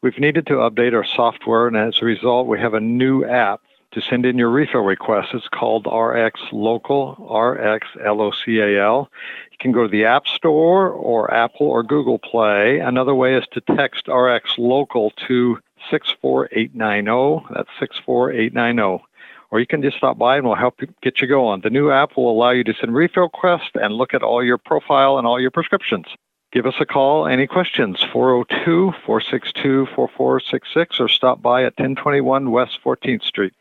We've 0.00 0.18
needed 0.18 0.46
to 0.46 0.54
update 0.54 0.94
our 0.94 1.04
software, 1.04 1.66
and 1.66 1.76
as 1.76 2.00
a 2.00 2.06
result, 2.06 2.46
we 2.46 2.58
have 2.58 2.72
a 2.72 2.80
new 2.80 3.24
app 3.24 3.60
to 3.92 4.00
send 4.00 4.24
in 4.24 4.38
your 4.38 4.48
refill 4.48 4.80
request. 4.80 5.34
It's 5.34 5.46
called 5.48 5.86
RX 5.86 6.40
Local, 6.52 7.12
RX 7.30 7.86
L 8.02 8.22
O 8.22 8.30
C 8.30 8.60
A 8.60 8.82
L. 8.82 9.10
You 9.50 9.58
can 9.60 9.72
go 9.72 9.82
to 9.82 9.88
the 9.88 10.06
App 10.06 10.26
Store 10.26 10.88
or 10.88 11.32
Apple 11.32 11.66
or 11.66 11.82
Google 11.82 12.18
Play. 12.18 12.78
Another 12.78 13.14
way 13.14 13.34
is 13.36 13.44
to 13.52 13.60
text 13.60 14.08
RX 14.08 14.56
Local 14.56 15.10
to 15.28 15.58
64890. 15.90 17.46
That's 17.54 17.68
64890 17.78 19.04
or 19.52 19.60
you 19.60 19.66
can 19.66 19.82
just 19.82 19.98
stop 19.98 20.16
by 20.18 20.38
and 20.38 20.46
we'll 20.46 20.56
help 20.56 20.80
you 20.80 20.88
get 21.02 21.20
you 21.20 21.28
going. 21.28 21.60
The 21.60 21.70
new 21.70 21.90
app 21.90 22.16
will 22.16 22.30
allow 22.30 22.50
you 22.50 22.64
to 22.64 22.72
send 22.72 22.94
refill 22.94 23.24
requests 23.24 23.70
and 23.74 23.92
look 23.92 24.14
at 24.14 24.22
all 24.22 24.42
your 24.42 24.56
profile 24.56 25.18
and 25.18 25.26
all 25.26 25.38
your 25.38 25.50
prescriptions. 25.50 26.06
Give 26.52 26.64
us 26.66 26.74
a 26.80 26.86
call. 26.86 27.26
Any 27.26 27.46
questions? 27.46 28.02
402 28.12 28.92
462 29.04 29.86
4466 29.94 31.00
or 31.00 31.08
stop 31.08 31.42
by 31.42 31.64
at 31.64 31.78
1021 31.78 32.50
West 32.50 32.78
14th 32.82 33.24
Street. 33.24 33.52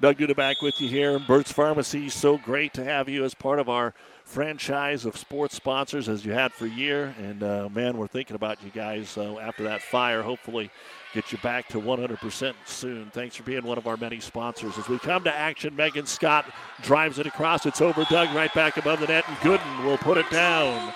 Doug 0.00 0.18
Duda 0.18 0.36
back 0.36 0.62
with 0.62 0.80
you 0.80 0.88
here. 0.88 1.18
Burt's 1.18 1.50
Pharmacy, 1.50 2.08
so 2.08 2.38
great 2.38 2.72
to 2.74 2.84
have 2.84 3.08
you 3.08 3.24
as 3.24 3.34
part 3.34 3.58
of 3.58 3.68
our 3.68 3.92
franchise 4.26 5.06
of 5.06 5.16
sports 5.16 5.54
sponsors 5.54 6.08
as 6.08 6.24
you 6.24 6.32
had 6.32 6.52
for 6.52 6.66
a 6.66 6.70
year. 6.70 7.14
And 7.18 7.42
uh, 7.42 7.68
man, 7.72 7.96
we're 7.96 8.08
thinking 8.08 8.36
about 8.36 8.62
you 8.62 8.70
guys 8.70 9.16
uh, 9.16 9.38
after 9.38 9.62
that 9.62 9.80
fire. 9.80 10.20
Hopefully, 10.20 10.70
get 11.14 11.32
you 11.32 11.38
back 11.38 11.68
to 11.68 11.80
100% 11.80 12.54
soon. 12.66 13.10
Thanks 13.12 13.36
for 13.36 13.44
being 13.44 13.62
one 13.62 13.78
of 13.78 13.86
our 13.86 13.96
many 13.96 14.20
sponsors. 14.20 14.76
As 14.76 14.88
we 14.88 14.98
come 14.98 15.24
to 15.24 15.34
action, 15.34 15.74
Megan 15.74 16.06
Scott 16.06 16.44
drives 16.82 17.18
it 17.18 17.26
across. 17.26 17.64
It's 17.64 17.80
over 17.80 18.04
dug 18.10 18.34
right 18.34 18.52
back 18.52 18.76
above 18.76 19.00
the 19.00 19.06
net, 19.06 19.24
and 19.28 19.36
Gooden 19.38 19.84
will 19.84 19.98
put 19.98 20.18
it 20.18 20.28
down. 20.30 20.92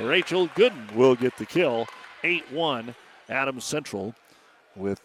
Rachel 0.00 0.48
Gooden 0.48 0.94
will 0.94 1.16
get 1.16 1.36
the 1.38 1.46
kill. 1.46 1.88
8 2.22 2.52
1, 2.52 2.94
Adams 3.28 3.64
Central 3.64 4.14
with 4.76 5.00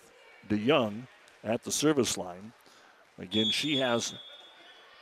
DeYoung 0.49 1.03
at 1.43 1.63
the 1.63 1.71
service 1.71 2.17
line. 2.17 2.51
Again, 3.17 3.51
she 3.51 3.77
has 3.77 4.13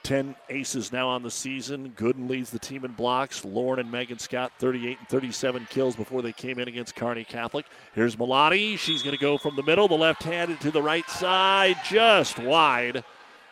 10 0.07 0.37
aces 0.49 0.93
now 0.93 1.09
on 1.09 1.21
the 1.21 1.29
season. 1.29 1.91
Gooden 1.97 2.29
leads 2.29 2.49
the 2.49 2.59
team 2.59 2.85
in 2.85 2.93
blocks. 2.93 3.43
Lauren 3.43 3.81
and 3.81 3.91
Megan 3.91 4.17
Scott, 4.17 4.53
38 4.57 4.99
and 4.99 5.09
37 5.09 5.67
kills 5.69 5.97
before 5.97 6.21
they 6.21 6.31
came 6.31 6.59
in 6.59 6.69
against 6.69 6.95
Kearney 6.95 7.25
Catholic. 7.25 7.65
Here's 7.93 8.15
Malati. 8.15 8.79
She's 8.79 9.03
going 9.03 9.17
to 9.17 9.21
go 9.21 9.37
from 9.37 9.57
the 9.57 9.63
middle, 9.63 9.89
the 9.89 9.95
left 9.95 10.23
handed 10.23 10.61
to 10.61 10.71
the 10.71 10.81
right 10.81 11.07
side, 11.09 11.75
just 11.83 12.39
wide 12.39 13.03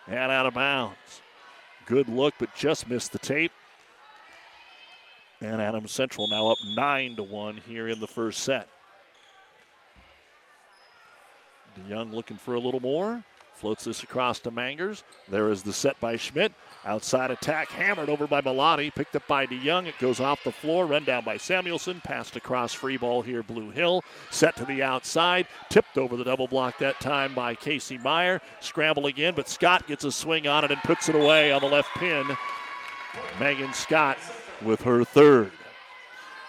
and 0.08 0.32
out 0.32 0.46
of 0.46 0.54
bounds. 0.54 0.96
Good 1.88 2.08
look, 2.08 2.34
but 2.40 2.56
just 2.56 2.88
missed 2.88 3.12
the 3.12 3.20
tape. 3.20 3.52
And 5.42 5.62
Adams 5.62 5.92
Central 5.92 6.30
now 6.30 6.48
up 6.48 6.58
9 6.74 7.18
to 7.18 7.24
1 7.24 7.58
here 7.68 7.90
in 7.90 8.00
the 8.00 8.08
first 8.08 8.44
set. 8.44 8.70
DeYoung 11.78 12.14
looking 12.14 12.38
for 12.38 12.54
a 12.54 12.60
little 12.62 12.80
more. 12.80 13.26
Floats 13.56 13.86
this 13.86 14.04
across 14.04 14.40
to 14.40 14.52
Mangers. 14.52 15.04
There 15.30 15.50
is 15.50 15.64
the 15.64 15.72
set 15.72 15.98
by 16.02 16.18
Schmidt. 16.18 16.52
Outside 16.86 17.32
attack, 17.32 17.70
hammered 17.70 18.10
over 18.10 18.28
by 18.28 18.42
Malati. 18.42 18.94
Picked 18.94 19.16
up 19.16 19.26
by 19.28 19.48
DeYoung. 19.48 19.88
It 19.88 19.98
goes 19.98 20.20
off 20.20 20.44
the 20.44 20.52
floor. 20.52 20.86
Run 20.86 21.06
down 21.06 21.24
by 21.24 21.38
Samuelson. 21.38 22.02
Passed 22.02 22.36
across 22.36 22.74
free 22.74 22.98
ball 22.98 23.22
here, 23.22 23.42
Blue 23.44 23.72
Hill. 23.72 24.04
Set 24.30 24.58
to 24.58 24.66
the 24.66 24.84
outside. 24.84 25.48
Tipped 25.70 25.98
over 25.98 26.18
the 26.18 26.26
double 26.26 26.48
block 26.48 26.78
that 26.80 27.00
time 27.00 27.34
by 27.34 27.56
Casey 27.56 27.98
Meyer. 27.98 28.42
Scramble 28.60 29.06
again, 29.06 29.34
but 29.36 29.48
Scott 29.48 29.88
gets 29.88 30.04
a 30.04 30.12
swing 30.12 30.48
on 30.48 30.66
it 30.66 30.72
and 30.72 30.82
puts 30.84 31.08
it 31.08 31.16
away 31.16 31.52
on 31.52 31.62
the 31.62 31.68
left 31.68 31.90
pin. 31.96 32.26
Megan 33.40 33.74
Scott 33.74 34.18
with 34.62 34.82
her 34.82 35.06
third. 35.06 35.52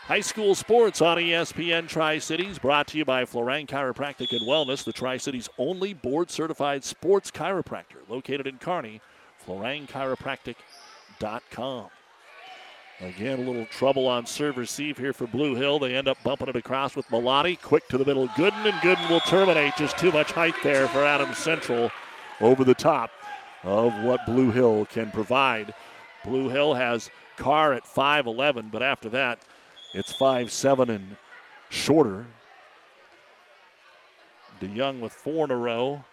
High 0.06 0.20
school 0.20 0.54
sports 0.54 1.02
on 1.02 1.16
ESPN 1.16 1.88
Tri 1.88 2.20
Cities, 2.20 2.60
brought 2.60 2.86
to 2.86 2.96
you 2.96 3.04
by 3.04 3.24
Florang 3.24 3.66
Chiropractic 3.66 4.30
and 4.30 4.42
Wellness, 4.42 4.84
the 4.84 4.92
Tri 4.92 5.16
Cities 5.16 5.48
only 5.58 5.94
board 5.94 6.30
certified 6.30 6.84
sports 6.84 7.32
chiropractor 7.32 8.08
located 8.08 8.46
in 8.46 8.58
Kearney. 8.58 9.00
FlorangChiropractic.com. 9.44 11.88
Again, 13.00 13.40
a 13.40 13.42
little 13.42 13.66
trouble 13.66 14.06
on 14.06 14.26
serve 14.26 14.58
receive 14.58 14.96
here 14.96 15.12
for 15.12 15.26
Blue 15.26 15.56
Hill. 15.56 15.80
They 15.80 15.96
end 15.96 16.06
up 16.06 16.22
bumping 16.22 16.50
it 16.50 16.54
across 16.54 16.94
with 16.94 17.08
Malati. 17.08 17.60
Quick 17.60 17.88
to 17.88 17.98
the 17.98 18.04
middle, 18.04 18.28
Gooden, 18.28 18.64
and 18.64 18.74
Gooden 18.74 19.10
will 19.10 19.18
terminate. 19.20 19.74
Just 19.76 19.98
too 19.98 20.12
much 20.12 20.30
height 20.30 20.54
there 20.62 20.86
for 20.86 21.02
Adams 21.02 21.38
Central 21.38 21.90
over 22.40 22.62
the 22.62 22.74
top 22.74 23.10
of 23.64 23.92
what 24.04 24.24
Blue 24.24 24.52
Hill 24.52 24.86
can 24.86 25.10
provide. 25.10 25.74
Blue 26.24 26.48
Hill 26.48 26.74
has 26.74 27.10
Carr 27.36 27.72
at 27.72 27.84
5'11, 27.84 28.70
but 28.70 28.84
after 28.84 29.08
that, 29.08 29.40
it's 29.96 30.12
5 30.12 30.52
7 30.52 30.90
and 30.90 31.16
shorter. 31.70 32.26
DeYoung 34.60 35.00
with 35.00 35.12
four 35.12 35.46
in 35.46 35.50
a 35.50 35.56
row, 35.56 36.04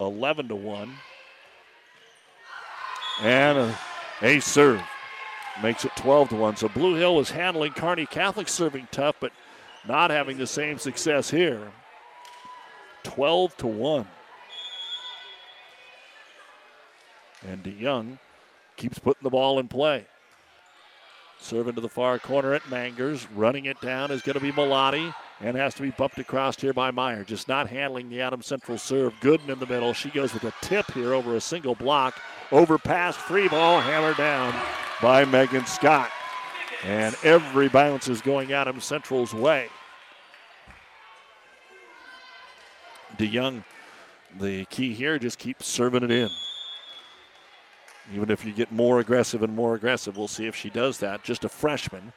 11 0.00 0.48
to 0.48 0.56
1. 0.56 0.92
And 3.22 3.58
a, 3.58 3.78
a 4.22 4.40
serve 4.40 4.82
makes 5.62 5.84
it 5.84 5.94
12 5.96 6.30
to 6.30 6.36
1. 6.36 6.56
So 6.56 6.68
Blue 6.68 6.94
Hill 6.94 7.18
is 7.18 7.30
handling 7.30 7.72
Kearney 7.72 8.06
Catholic 8.06 8.48
serving 8.48 8.86
tough, 8.92 9.16
but 9.20 9.32
not 9.86 10.10
having 10.10 10.38
the 10.38 10.46
same 10.46 10.78
success 10.78 11.28
here. 11.28 11.72
12 13.02 13.56
to 13.58 13.66
1. 13.66 14.06
And 17.48 17.64
DeYoung 17.64 18.18
keeps 18.76 19.00
putting 19.00 19.24
the 19.24 19.30
ball 19.30 19.58
in 19.58 19.66
play. 19.66 20.06
Serving 21.42 21.74
to 21.74 21.80
the 21.80 21.88
far 21.88 22.20
corner 22.20 22.54
at 22.54 22.70
Mangers. 22.70 23.26
Running 23.34 23.64
it 23.64 23.80
down 23.80 24.12
is 24.12 24.22
going 24.22 24.34
to 24.34 24.40
be 24.40 24.52
Malati 24.52 25.12
and 25.40 25.56
has 25.56 25.74
to 25.74 25.82
be 25.82 25.90
bumped 25.90 26.18
across 26.18 26.56
here 26.56 26.72
by 26.72 26.92
Meyer. 26.92 27.24
Just 27.24 27.48
not 27.48 27.68
handling 27.68 28.08
the 28.08 28.20
Adams 28.20 28.46
Central 28.46 28.78
serve. 28.78 29.12
Gooden 29.20 29.48
in 29.48 29.58
the 29.58 29.66
middle. 29.66 29.92
She 29.92 30.08
goes 30.08 30.32
with 30.32 30.44
a 30.44 30.54
tip 30.62 30.88
here 30.92 31.12
over 31.12 31.34
a 31.34 31.40
single 31.40 31.74
block. 31.74 32.20
Overpass, 32.52 33.16
free 33.16 33.48
ball, 33.48 33.80
hammered 33.80 34.16
down 34.16 34.54
by 35.02 35.24
Megan 35.24 35.66
Scott. 35.66 36.10
And 36.84 37.16
every 37.24 37.68
bounce 37.68 38.08
is 38.08 38.20
going 38.20 38.52
Adams 38.52 38.84
Central's 38.84 39.34
way. 39.34 39.68
DeYoung, 43.18 43.64
the 44.38 44.64
key 44.66 44.94
here, 44.94 45.18
just 45.18 45.40
keep 45.40 45.60
serving 45.60 46.04
it 46.04 46.10
in. 46.12 46.30
Even 48.12 48.30
if 48.30 48.44
you 48.44 48.52
get 48.52 48.72
more 48.72 49.00
aggressive 49.00 49.42
and 49.42 49.54
more 49.54 49.74
aggressive, 49.74 50.16
we'll 50.16 50.28
see 50.28 50.46
if 50.46 50.56
she 50.56 50.70
does 50.70 50.98
that. 50.98 51.22
Just 51.22 51.44
a 51.44 51.48
freshman. 51.48 52.12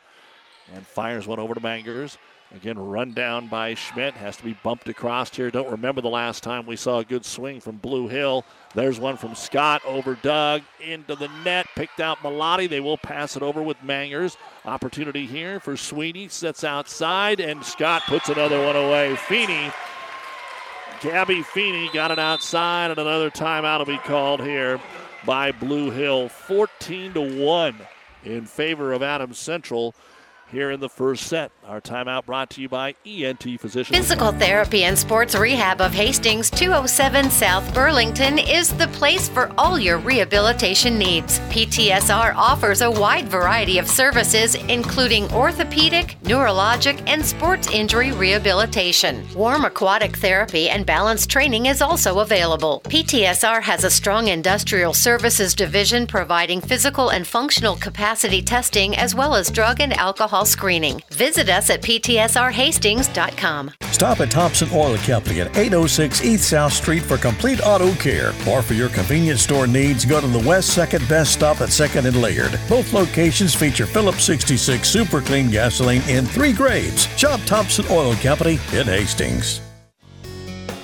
And 0.74 0.86
fires 0.86 1.28
one 1.28 1.40
over 1.40 1.54
to 1.54 1.60
Mangers. 1.60 2.18
Again, 2.56 2.78
run 2.78 3.14
down 3.14 3.48
by 3.48 3.74
Schmidt. 3.74 4.14
Has 4.16 4.38
to 4.38 4.44
be 4.44 4.54
bumped 4.64 4.88
across 4.88 5.36
here. 5.36 5.52
Don't 5.52 5.70
remember 5.70 6.02
the 6.02 6.10
last 6.10 6.42
time 6.42 6.66
we 6.66 6.76
saw 6.76 7.00
a 7.00 7.06
good 7.06 7.26
swing 7.26 7.60
from 7.60 7.78
Blue 7.78 8.08
Hill. 8.08 8.46
There's 8.74 9.00
one 9.00 9.18
from 9.18 9.36
Scott 9.36 9.82
over 9.86 10.16
dug 10.22 10.62
into 10.80 11.16
the 11.16 11.30
net. 11.44 11.68
Picked 11.76 12.00
out 12.00 12.20
Malati. 12.20 12.70
They 12.70 12.80
will 12.80 12.98
pass 12.98 13.36
it 13.36 13.44
over 13.44 13.62
with 13.62 13.82
Mangers. 13.84 14.38
Opportunity 14.64 15.26
here 15.26 15.60
for 15.60 15.76
Sweeney. 15.76 16.30
Sets 16.30 16.64
outside, 16.64 17.40
and 17.40 17.64
Scott 17.64 18.04
puts 18.08 18.30
another 18.30 18.64
one 18.64 18.76
away. 18.76 19.16
Feeney. 19.16 19.72
Gabby 21.02 21.44
Feeney 21.44 21.90
got 21.94 22.12
it 22.12 22.20
outside, 22.20 22.90
and 22.90 23.00
another 23.00 23.30
timeout 23.30 23.80
will 23.80 23.86
be 23.86 23.98
called 23.98 24.42
here 24.42 24.80
by 25.26 25.52
Blue 25.52 25.92
Hill. 25.92 26.30
14 26.30 27.14
to 27.14 27.44
1 27.44 27.76
in 28.24 28.46
favor 28.46 28.94
of 28.94 29.04
Adams 29.04 29.38
Central. 29.38 29.96
Here 30.56 30.72
in 30.72 30.80
the 30.80 30.90
first 30.90 31.28
set. 31.28 31.52
Our 31.66 31.82
timeout 31.82 32.26
brought 32.26 32.50
to 32.52 32.62
you 32.62 32.70
by 32.70 32.96
ENT 33.06 33.44
Physicians. 33.60 33.96
Physical 33.96 34.32
Therapy 34.32 34.86
and 34.86 34.98
Sports 34.98 35.36
Rehab 35.36 35.82
of 35.82 35.94
Hastings, 35.94 36.50
207 36.50 37.30
South 37.30 37.74
Burlington, 37.74 38.40
is 38.40 38.74
the 38.74 38.88
place 38.90 39.28
for 39.28 39.52
all 39.58 39.78
your 39.78 39.98
rehabilitation 39.98 40.98
needs. 40.98 41.40
PTSR 41.50 42.34
offers 42.36 42.82
a 42.82 42.90
wide 42.90 43.28
variety 43.28 43.80
of 43.80 43.90
services, 43.90 44.56
including 44.70 45.30
orthopedic, 45.34 46.16
neurologic, 46.24 47.04
and 47.06 47.26
sports 47.26 47.70
injury 47.72 48.14
rehabilitation. 48.14 49.28
Warm 49.36 49.66
aquatic 49.66 50.16
therapy 50.18 50.70
and 50.70 50.86
balance 50.86 51.28
training 51.28 51.66
is 51.66 51.82
also 51.82 52.20
available. 52.20 52.82
PTSR 52.86 53.62
has 53.62 53.84
a 53.84 53.92
strong 53.92 54.30
industrial 54.30 54.94
services 54.94 55.54
division 55.54 56.08
providing 56.08 56.62
physical 56.62 57.10
and 57.10 57.28
functional 57.28 57.76
capacity 57.76 58.42
testing 58.42 58.96
as 58.96 59.14
well 59.14 59.36
as 59.36 59.52
drug 59.52 59.82
and 59.82 59.92
alcohol 59.94 60.45
screening. 60.46 61.02
Visit 61.12 61.50
us 61.50 61.70
at 61.70 61.82
ptsrhastings.com. 61.82 63.72
Stop 63.92 64.20
at 64.20 64.32
Thompson 64.32 64.70
Oil 64.74 64.98
Company 64.98 65.42
at 65.42 65.58
806 65.58 66.24
East 66.24 66.50
South 66.50 66.74
Street 66.74 67.04
for 67.04 67.18
complete 67.18 67.62
auto 67.66 67.94
care. 67.96 68.34
Or 68.48 68.62
for 68.62 68.74
your 68.74 68.90
convenience 68.90 69.42
store 69.42 69.68
needs, 69.68 70.06
go 70.06 70.22
to 70.22 70.28
the 70.28 70.48
West 70.48 70.78
2nd 70.78 71.08
Best 71.10 71.34
Stop 71.34 71.62
at 71.62 71.70
2nd 71.70 72.06
and 72.06 72.22
Laird. 72.22 72.60
Both 72.70 72.94
locations 72.94 73.56
feature 73.56 73.86
Phillips 73.86 74.24
66 74.24 74.88
Super 74.88 75.22
Clean 75.22 75.50
gasoline 75.50 76.02
in 76.10 76.26
three 76.26 76.54
grades. 76.54 77.08
Shop 77.18 77.40
Thompson 77.46 77.86
Oil 77.90 78.16
Company 78.16 78.60
in 78.74 78.88
Hastings. 78.88 79.62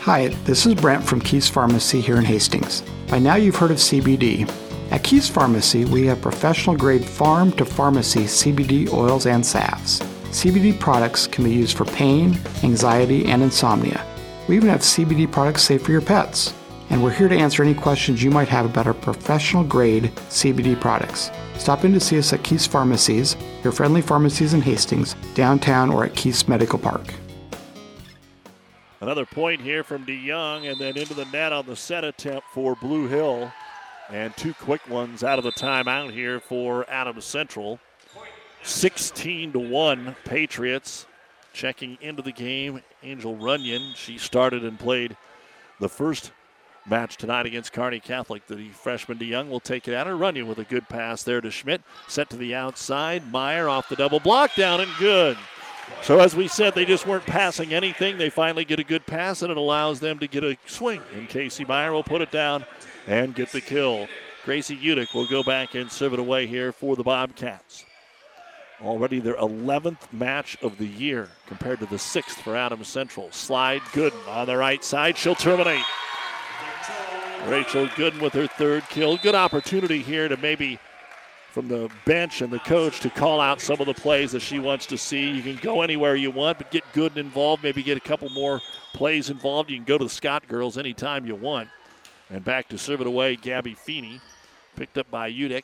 Hi, 0.02 0.30
this 0.46 0.66
is 0.66 0.74
Brent 0.74 1.04
from 1.04 1.22
Keys 1.22 1.48
Pharmacy 1.48 2.02
here 2.02 2.18
in 2.18 2.26
Hastings. 2.26 2.82
By 3.08 3.20
now 3.20 3.36
you've 3.36 3.56
heard 3.56 3.70
of 3.70 3.78
CBD. 3.78 4.50
At 4.92 5.06
Keys 5.06 5.30
Pharmacy, 5.30 5.86
we 5.86 6.06
have 6.08 6.22
professional 6.22 6.76
grade 6.76 7.06
farm 7.06 7.54
to 7.54 7.64
pharmacy 7.64 8.26
CBD 8.26 8.92
oils 8.92 9.26
and 9.26 9.46
salves. 9.46 10.02
CBD 10.32 10.78
products 10.78 11.28
can 11.28 11.46
be 11.46 11.52
used 11.52 11.78
for 11.78 11.86
pain, 11.86 12.38
anxiety, 12.62 13.26
and 13.28 13.42
insomnia. 13.42 14.06
We 14.50 14.58
even 14.58 14.68
have 14.68 14.82
CBD 14.82 15.32
products 15.32 15.64
safe 15.64 15.84
for 15.84 15.94
your 15.94 16.02
pets. 16.02 16.54
And 16.90 17.02
we're 17.02 17.12
here 17.12 17.30
to 17.30 17.38
answer 17.38 17.64
any 17.64 17.74
questions 17.74 18.22
you 18.22 18.32
might 18.32 18.50
have 18.50 18.66
about 18.66 18.86
our 18.86 18.94
professional 18.94 19.64
grade 19.64 20.12
CBD 20.28 20.78
products. 20.78 21.32
Stop 21.58 21.86
in 21.86 21.94
to 21.94 22.02
see 22.02 22.20
us 22.20 22.34
at 22.34 22.44
Keys 22.44 22.68
Pharmacies, 22.68 23.38
your 23.64 23.72
friendly 23.72 24.02
pharmacies 24.02 24.54
in 24.54 24.60
Hastings, 24.60 25.16
downtown, 25.36 25.90
or 25.90 26.04
at 26.04 26.16
Keys 26.16 26.50
Medical 26.50 26.78
Park. 26.78 27.14
Another 29.00 29.26
point 29.26 29.62
here 29.62 29.86
from 29.86 30.06
DeYoung, 30.06 30.70
and 30.70 30.78
then 30.82 30.98
into 30.98 31.14
the 31.14 31.26
net 31.26 31.54
on 31.54 31.66
the 31.66 31.78
set 31.78 32.04
attempt 32.04 32.46
for 32.54 32.76
Blue 32.76 33.08
Hill. 33.08 33.54
And 34.12 34.36
two 34.36 34.54
quick 34.54 34.88
ones 34.90 35.24
out 35.24 35.38
of 35.38 35.46
the 35.46 35.52
timeout 35.52 36.12
here 36.12 36.40
for 36.40 36.90
Adams 36.90 37.24
Central. 37.24 37.80
16 38.64 39.54
to 39.54 39.60
1 39.60 40.16
Patriots. 40.26 41.06
Checking 41.54 41.98
into 42.02 42.22
the 42.22 42.32
game, 42.32 42.82
Angel 43.04 43.36
Runyon. 43.36 43.94
She 43.96 44.18
started 44.18 44.64
and 44.64 44.80
played 44.80 45.18
the 45.80 45.90
first 45.90 46.32
match 46.86 47.18
tonight 47.18 47.46
against 47.46 47.74
Kearney 47.74 48.00
Catholic. 48.00 48.48
The 48.48 48.70
freshman 48.70 49.18
DeYoung 49.18 49.50
will 49.50 49.60
take 49.60 49.88
it 49.88 49.94
out 49.94 50.08
and 50.08 50.20
Runyon 50.20 50.48
with 50.48 50.60
a 50.60 50.64
good 50.64 50.88
pass 50.90 51.24
there 51.24 51.42
to 51.42 51.52
Schmidt. 51.52 51.82
Set 52.08 52.30
to 52.32 52.38
the 52.38 52.56
outside. 52.56 53.32
Meyer 53.32 53.70
off 53.70 53.90
the 53.90 53.96
double 53.96 54.20
block 54.20 54.56
down 54.56 54.82
and 54.82 54.92
good. 55.00 55.38
So 56.02 56.20
as 56.20 56.36
we 56.36 56.48
said, 56.48 56.74
they 56.74 56.86
just 56.86 57.06
weren't 57.06 57.26
passing 57.26 57.74
anything. 57.74 58.18
They 58.18 58.30
finally 58.30 58.66
get 58.66 58.80
a 58.80 58.84
good 58.84 59.06
pass 59.06 59.42
and 59.42 59.52
it 59.52 59.58
allows 59.58 60.00
them 60.00 60.20
to 60.20 60.28
get 60.28 60.44
a 60.44 60.58
swing. 60.66 61.02
And 61.16 61.30
Casey 61.30 61.66
Meyer 61.66 61.92
will 61.92 62.04
put 62.04 62.22
it 62.22 62.32
down 62.32 62.66
and 63.08 63.36
get 63.36 63.52
the 63.52 63.62
kill. 63.62 64.08
Gracie 64.46 64.78
Udick 64.78 65.14
will 65.14 65.28
go 65.28 65.44
back 65.44 65.76
and 65.76 65.92
serve 65.92 66.14
it 66.14 66.20
away 66.20 66.48
here 66.48 66.72
for 66.72 66.96
the 66.96 67.04
Bobcats. 67.04 67.86
Already 68.82 69.20
their 69.20 69.36
11th 69.36 70.12
match 70.12 70.58
of 70.64 70.78
the 70.80 70.88
year 70.88 71.30
compared 71.46 71.80
to 71.80 71.86
the 71.86 72.00
sixth 72.00 72.42
for 72.42 72.56
Adams 72.56 72.88
Central. 72.88 73.32
Slide 73.32 73.82
Gooden 73.94 74.28
on 74.28 74.48
the 74.48 74.58
right 74.58 74.84
side. 74.84 75.18
She'll 75.18 75.36
terminate. 75.36 75.86
Rachel 77.46 77.88
Gooden 77.90 78.22
with 78.22 78.34
her 78.34 78.48
third 78.48 78.84
kill. 78.90 79.18
Good 79.18 79.36
opportunity 79.36 80.02
here 80.02 80.28
to 80.28 80.38
maybe 80.38 80.80
from 81.52 81.68
the 81.68 81.90
bench 82.06 82.42
and 82.42 82.52
the 82.52 82.60
coach 82.60 83.02
to 83.02 83.10
call 83.10 83.42
out 83.42 83.62
some 83.62 83.80
of 83.80 83.86
the 83.86 83.94
plays 83.94 84.32
that 84.32 84.42
she 84.42 84.58
wants 84.58 84.86
to 84.88 84.98
see. 84.98 85.30
You 85.30 85.44
can 85.44 85.58
go 85.58 85.82
anywhere 85.82 86.16
you 86.16 86.32
want, 86.32 86.58
but 86.58 86.72
get 86.72 86.84
Gooden 86.94 87.18
involved, 87.18 87.62
maybe 87.62 87.84
get 87.84 87.98
a 87.98 88.02
couple 88.02 88.30
more 88.30 88.62
plays 88.94 89.30
involved. 89.30 89.70
You 89.70 89.78
can 89.78 89.86
go 89.86 89.98
to 89.98 90.06
the 90.06 90.10
Scott 90.10 90.48
girls 90.48 90.78
anytime 90.78 91.26
you 91.26 91.36
want. 91.36 91.68
And 92.32 92.44
back 92.44 92.70
to 92.70 92.78
serve 92.78 93.02
it 93.02 93.08
away, 93.08 93.36
Gabby 93.36 93.74
Feeney. 93.74 94.22
Picked 94.76 94.98
up 94.98 95.12
by 95.12 95.30
Udick. 95.30 95.64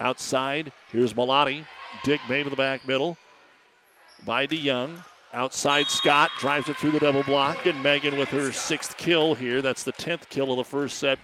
Outside, 0.00 0.72
here's 0.90 1.14
Malati. 1.14 1.64
Dick 2.02 2.20
made 2.28 2.42
to 2.42 2.50
the 2.50 2.56
back 2.56 2.86
middle 2.86 3.16
by 4.26 4.46
DeYoung. 4.46 5.04
Outside, 5.32 5.86
Scott 5.86 6.30
drives 6.38 6.68
it 6.68 6.76
through 6.76 6.92
the 6.92 7.00
double 7.00 7.22
block. 7.22 7.66
And 7.66 7.80
Megan 7.82 8.18
with 8.18 8.28
her 8.30 8.50
sixth 8.50 8.96
kill 8.96 9.34
here. 9.34 9.62
That's 9.62 9.84
the 9.84 9.92
10th 9.92 10.28
kill 10.28 10.50
of 10.50 10.56
the 10.56 10.64
first 10.64 10.98
set 10.98 11.18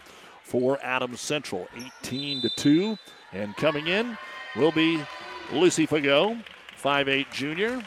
for 0.45 0.79
Adams 0.83 1.21
Central. 1.21 1.69
18 2.03 2.43
to 2.43 2.49
2. 2.51 2.99
And 3.33 3.57
coming 3.57 3.89
in 3.89 4.17
will 4.57 4.73
be 4.73 5.03
Lucy 5.53 5.87
Fago, 5.87 6.43
5'8 6.81 7.31
junior. 7.33 7.83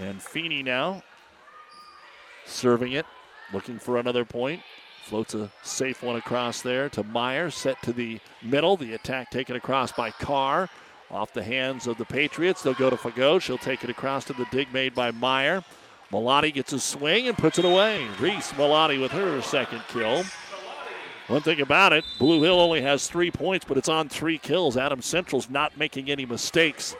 And 0.00 0.22
Feeney 0.22 0.62
now 0.62 1.02
serving 2.46 2.92
it, 2.92 3.06
looking 3.52 3.78
for 3.78 3.98
another 3.98 4.24
point. 4.24 4.62
Floats 5.02 5.34
a 5.34 5.50
safe 5.62 6.02
one 6.02 6.16
across 6.16 6.62
there 6.62 6.88
to 6.90 7.02
Meyer, 7.02 7.50
set 7.50 7.80
to 7.82 7.92
the 7.92 8.20
middle. 8.42 8.76
The 8.76 8.94
attack 8.94 9.30
taken 9.30 9.56
across 9.56 9.92
by 9.92 10.10
Carr. 10.10 10.68
Off 11.10 11.34
the 11.34 11.42
hands 11.42 11.86
of 11.86 11.98
the 11.98 12.06
Patriots. 12.06 12.62
They'll 12.62 12.72
go 12.72 12.88
to 12.88 12.96
Fago. 12.96 13.38
She'll 13.40 13.58
take 13.58 13.84
it 13.84 13.90
across 13.90 14.24
to 14.24 14.32
the 14.32 14.46
dig 14.50 14.72
made 14.72 14.94
by 14.94 15.10
Meyer. 15.10 15.62
Malati 16.10 16.52
gets 16.52 16.72
a 16.72 16.80
swing 16.80 17.28
and 17.28 17.36
puts 17.36 17.58
it 17.58 17.66
away. 17.66 18.06
Reese 18.18 18.52
Malati 18.52 18.98
with 19.00 19.12
her 19.12 19.42
second 19.42 19.82
kill. 19.88 20.24
One 21.28 21.42
thing 21.42 21.60
about 21.60 21.92
it, 21.92 22.04
Blue 22.18 22.42
Hill 22.42 22.58
only 22.58 22.80
has 22.82 23.06
three 23.06 23.30
points, 23.30 23.64
but 23.66 23.76
it's 23.76 23.88
on 23.88 24.08
three 24.08 24.38
kills. 24.38 24.76
Adam 24.76 25.02
Central's 25.02 25.50
not 25.50 25.76
making 25.76 26.10
any 26.10 26.26
mistakes 26.26 26.96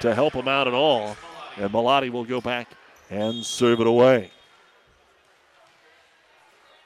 to 0.00 0.14
help 0.14 0.34
him 0.34 0.48
out 0.48 0.66
at 0.66 0.74
all. 0.74 1.16
And 1.56 1.70
Malati 1.70 2.10
will 2.10 2.24
go 2.24 2.40
back 2.40 2.68
and 3.10 3.44
serve 3.44 3.80
it 3.80 3.86
away. 3.86 4.30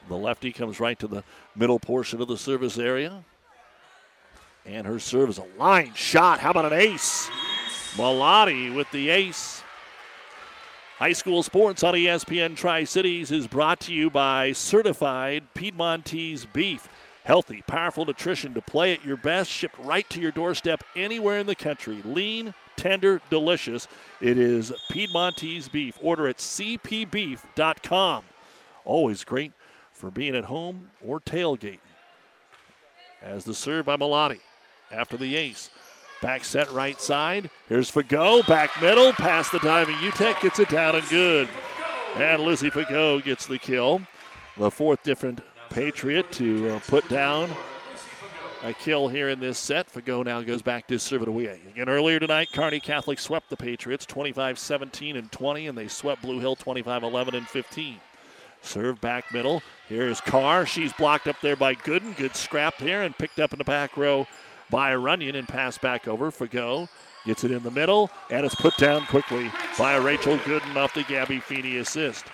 The 0.09 0.16
lefty 0.16 0.53
comes 0.53 0.81
right 0.81 0.99
to 0.99 1.07
the 1.07 1.23
middle 1.55 1.79
portion 1.79 2.21
of 2.21 2.29
the 2.29 2.38
service 2.38 2.79
area. 2.79 3.25
And 4.64 4.87
her 4.87 4.99
serve 4.99 5.31
is 5.31 5.38
a 5.38 5.47
line 5.59 5.94
shot. 5.94 6.40
How 6.40 6.51
about 6.51 6.73
an 6.73 6.79
ace? 6.79 7.29
Malati 7.94 8.75
with 8.75 8.90
the 8.90 9.11
ace. 9.11 9.62
High 10.99 11.12
school 11.12 11.42
sports 11.42 11.83
on 11.83 11.94
ESPN 11.94 12.57
Tri 12.57 12.85
Cities 12.85 13.31
is 13.31 13.47
brought 13.47 13.81
to 13.81 13.92
you 13.92 14.11
by 14.11 14.53
Certified 14.53 15.44
Piedmontese 15.55 16.44
Beef. 16.53 16.88
Healthy, 17.25 17.62
powerful 17.66 18.05
nutrition 18.05 18.55
to 18.55 18.62
play 18.62 18.94
at 18.94 19.05
your 19.05 19.16
best, 19.16 19.51
shipped 19.51 19.79
right 19.79 20.09
to 20.11 20.21
your 20.21 20.33
doorstep 20.33 20.83
anywhere 20.97 21.38
in 21.38 21.47
the 21.47 21.55
country. 21.55 22.01
Lean, 22.05 22.55
tender, 22.77 23.21
delicious. 23.31 23.87
It 24.21 24.38
is 24.38 24.73
Piedmontese 24.90 25.68
beef. 25.68 25.99
Order 26.01 26.29
at 26.29 26.38
cpbeef.com. 26.38 28.25
Always 28.85 29.25
great 29.25 29.53
for 29.99 30.11
being 30.11 30.35
at 30.35 30.45
home 30.45 30.91
or 31.05 31.21
tailgating. 31.21 31.79
As 33.21 33.45
the 33.45 33.55
serve 33.55 33.87
by 33.87 33.97
Malati 33.97 34.41
after 34.93 35.17
the 35.17 35.37
ace. 35.37 35.71
Back 36.23 36.45
set 36.45 36.71
right 36.73 37.01
side. 37.01 37.51
Here's 37.69 37.91
Fago. 37.91 38.47
Back 38.47 38.71
middle. 38.81 39.13
Past 39.13 39.53
the 39.53 39.59
diving 39.59 39.97
Udick. 39.97 40.41
Gets 40.41 40.59
it 40.59 40.69
down 40.69 40.97
and 40.97 41.09
good. 41.09 41.49
And 42.17 42.43
Lizzie 42.43 42.71
Fago 42.71 43.23
gets 43.23 43.47
the 43.47 43.59
kill. 43.59 44.01
The 44.57 44.71
fourth 44.71 45.03
different 45.03 45.41
Patriot 45.71 46.31
to 46.33 46.71
uh, 46.71 46.81
put 46.89 47.09
down 47.09 47.51
a 48.65 48.73
kill 48.73 49.07
here 49.07 49.29
in 49.29 49.39
this 49.39 49.59
set. 49.59 49.93
Fago 49.93 50.25
now 50.25 50.43
goes 50.43 50.63
back 50.63 50.89
to 50.89 50.99
serve 50.99 51.23
it 51.23 51.29
away. 51.29 51.61
Again, 51.71 51.89
earlier 51.89 52.19
tonight, 52.19 52.49
Kearney 52.53 52.81
Catholic 52.81 53.21
swept 53.21 53.51
the 53.51 53.57
Patriots 53.57 54.05
25 54.07 54.59
17 54.59 55.17
and 55.17 55.31
20, 55.31 55.69
and 55.69 55.79
they 55.79 55.87
swept 55.87 56.23
Blue 56.23 56.41
Hill 56.41 56.57
25 56.57 57.05
11 57.05 57.35
and 57.37 57.47
15. 57.47 58.01
Serve 58.62 59.01
back 59.01 59.33
middle. 59.33 59.62
Here's 59.88 60.21
Carr. 60.21 60.66
She's 60.66 60.92
blocked 60.92 61.27
up 61.27 61.40
there 61.40 61.57
by 61.57 61.75
Gooden. 61.75 62.16
Good 62.16 62.37
scrap 62.37 62.75
here 62.81 63.03
and 63.03 63.16
picked 63.16 63.38
up 63.38 63.53
in 63.53 63.59
the 63.59 63.64
back 63.64 63.97
row 63.97 64.27
by 64.71 64.94
Runyon 64.94 65.37
and 65.37 65.49
passed 65.49 65.81
back 65.81 66.07
over. 66.07 66.31
Fago 66.31 66.88
gets 67.25 67.44
it 67.44 67.51
in 67.51 67.62
the 67.62 67.71
middle, 67.71 68.11
and 68.31 68.44
it's 68.44 68.55
put 68.55 68.77
down 68.77 69.07
quickly 69.07 69.51
by 69.79 69.97
Rachel 69.97 70.38
Gooden 70.38 70.77
off 70.77 70.94
the 70.94 71.05
Gabby 71.05 71.40
Feeney 71.40 71.79
assist. 71.79 72.27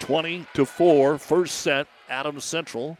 20 0.00 0.46
to 0.54 0.66
4, 0.66 1.18
first 1.18 1.60
set, 1.60 1.86
Adams 2.08 2.44
Central. 2.44 2.98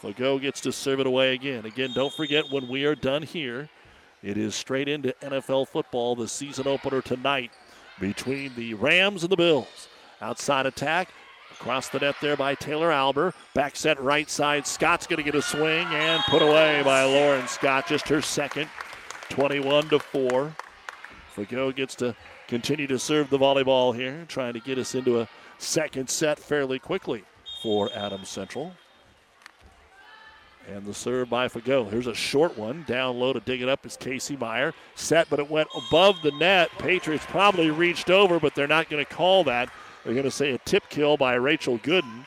Fago 0.00 0.40
gets 0.40 0.60
to 0.60 0.72
serve 0.72 1.00
it 1.00 1.06
away 1.06 1.34
again. 1.34 1.64
Again, 1.64 1.90
don't 1.94 2.12
forget 2.12 2.50
when 2.50 2.68
we 2.68 2.84
are 2.84 2.94
done 2.94 3.22
here, 3.22 3.68
it 4.22 4.36
is 4.36 4.54
straight 4.54 4.88
into 4.88 5.14
NFL 5.22 5.68
football, 5.68 6.14
the 6.14 6.28
season 6.28 6.66
opener 6.66 7.00
tonight 7.00 7.50
between 7.98 8.54
the 8.54 8.74
Rams 8.74 9.22
and 9.22 9.32
the 9.32 9.36
Bills. 9.36 9.88
Outside 10.20 10.66
attack, 10.66 11.08
Across 11.60 11.88
the 11.88 11.98
net 11.98 12.16
there 12.20 12.36
by 12.36 12.54
Taylor 12.54 12.90
Alber. 12.90 13.32
Back 13.54 13.76
set 13.76 14.00
right 14.00 14.28
side. 14.28 14.66
Scott's 14.66 15.06
going 15.06 15.16
to 15.18 15.22
get 15.22 15.34
a 15.34 15.42
swing 15.42 15.86
and 15.88 16.22
put 16.24 16.42
away 16.42 16.82
by 16.84 17.04
Lauren 17.04 17.48
Scott. 17.48 17.88
Just 17.88 18.08
her 18.08 18.20
second. 18.20 18.68
21 19.30 19.88
to 19.88 19.98
4. 19.98 20.54
Fago 21.34 21.74
gets 21.74 21.94
to 21.96 22.14
continue 22.48 22.86
to 22.86 22.98
serve 22.98 23.30
the 23.30 23.38
volleyball 23.38 23.94
here, 23.94 24.24
trying 24.28 24.52
to 24.52 24.60
get 24.60 24.78
us 24.78 24.94
into 24.94 25.20
a 25.20 25.28
second 25.58 26.08
set 26.08 26.38
fairly 26.38 26.78
quickly 26.78 27.24
for 27.62 27.90
Adams 27.94 28.28
Central. 28.28 28.72
And 30.68 30.84
the 30.84 30.94
serve 30.94 31.30
by 31.30 31.46
Fago. 31.46 31.88
Here's 31.88 32.08
a 32.08 32.14
short 32.14 32.58
one. 32.58 32.84
Down 32.88 33.18
low 33.18 33.32
to 33.32 33.40
dig 33.40 33.62
it 33.62 33.68
up 33.68 33.86
is 33.86 33.96
Casey 33.96 34.36
Meyer. 34.36 34.74
Set, 34.96 35.30
but 35.30 35.38
it 35.38 35.48
went 35.48 35.68
above 35.76 36.20
the 36.22 36.32
net. 36.32 36.70
Patriots 36.78 37.24
probably 37.28 37.70
reached 37.70 38.10
over, 38.10 38.40
but 38.40 38.54
they're 38.54 38.66
not 38.66 38.88
going 38.88 39.04
to 39.04 39.10
call 39.10 39.44
that. 39.44 39.68
They're 40.06 40.14
going 40.14 40.24
to 40.24 40.30
say 40.30 40.52
a 40.52 40.58
tip 40.58 40.88
kill 40.88 41.16
by 41.16 41.34
Rachel 41.34 41.80
Gooden. 41.80 42.24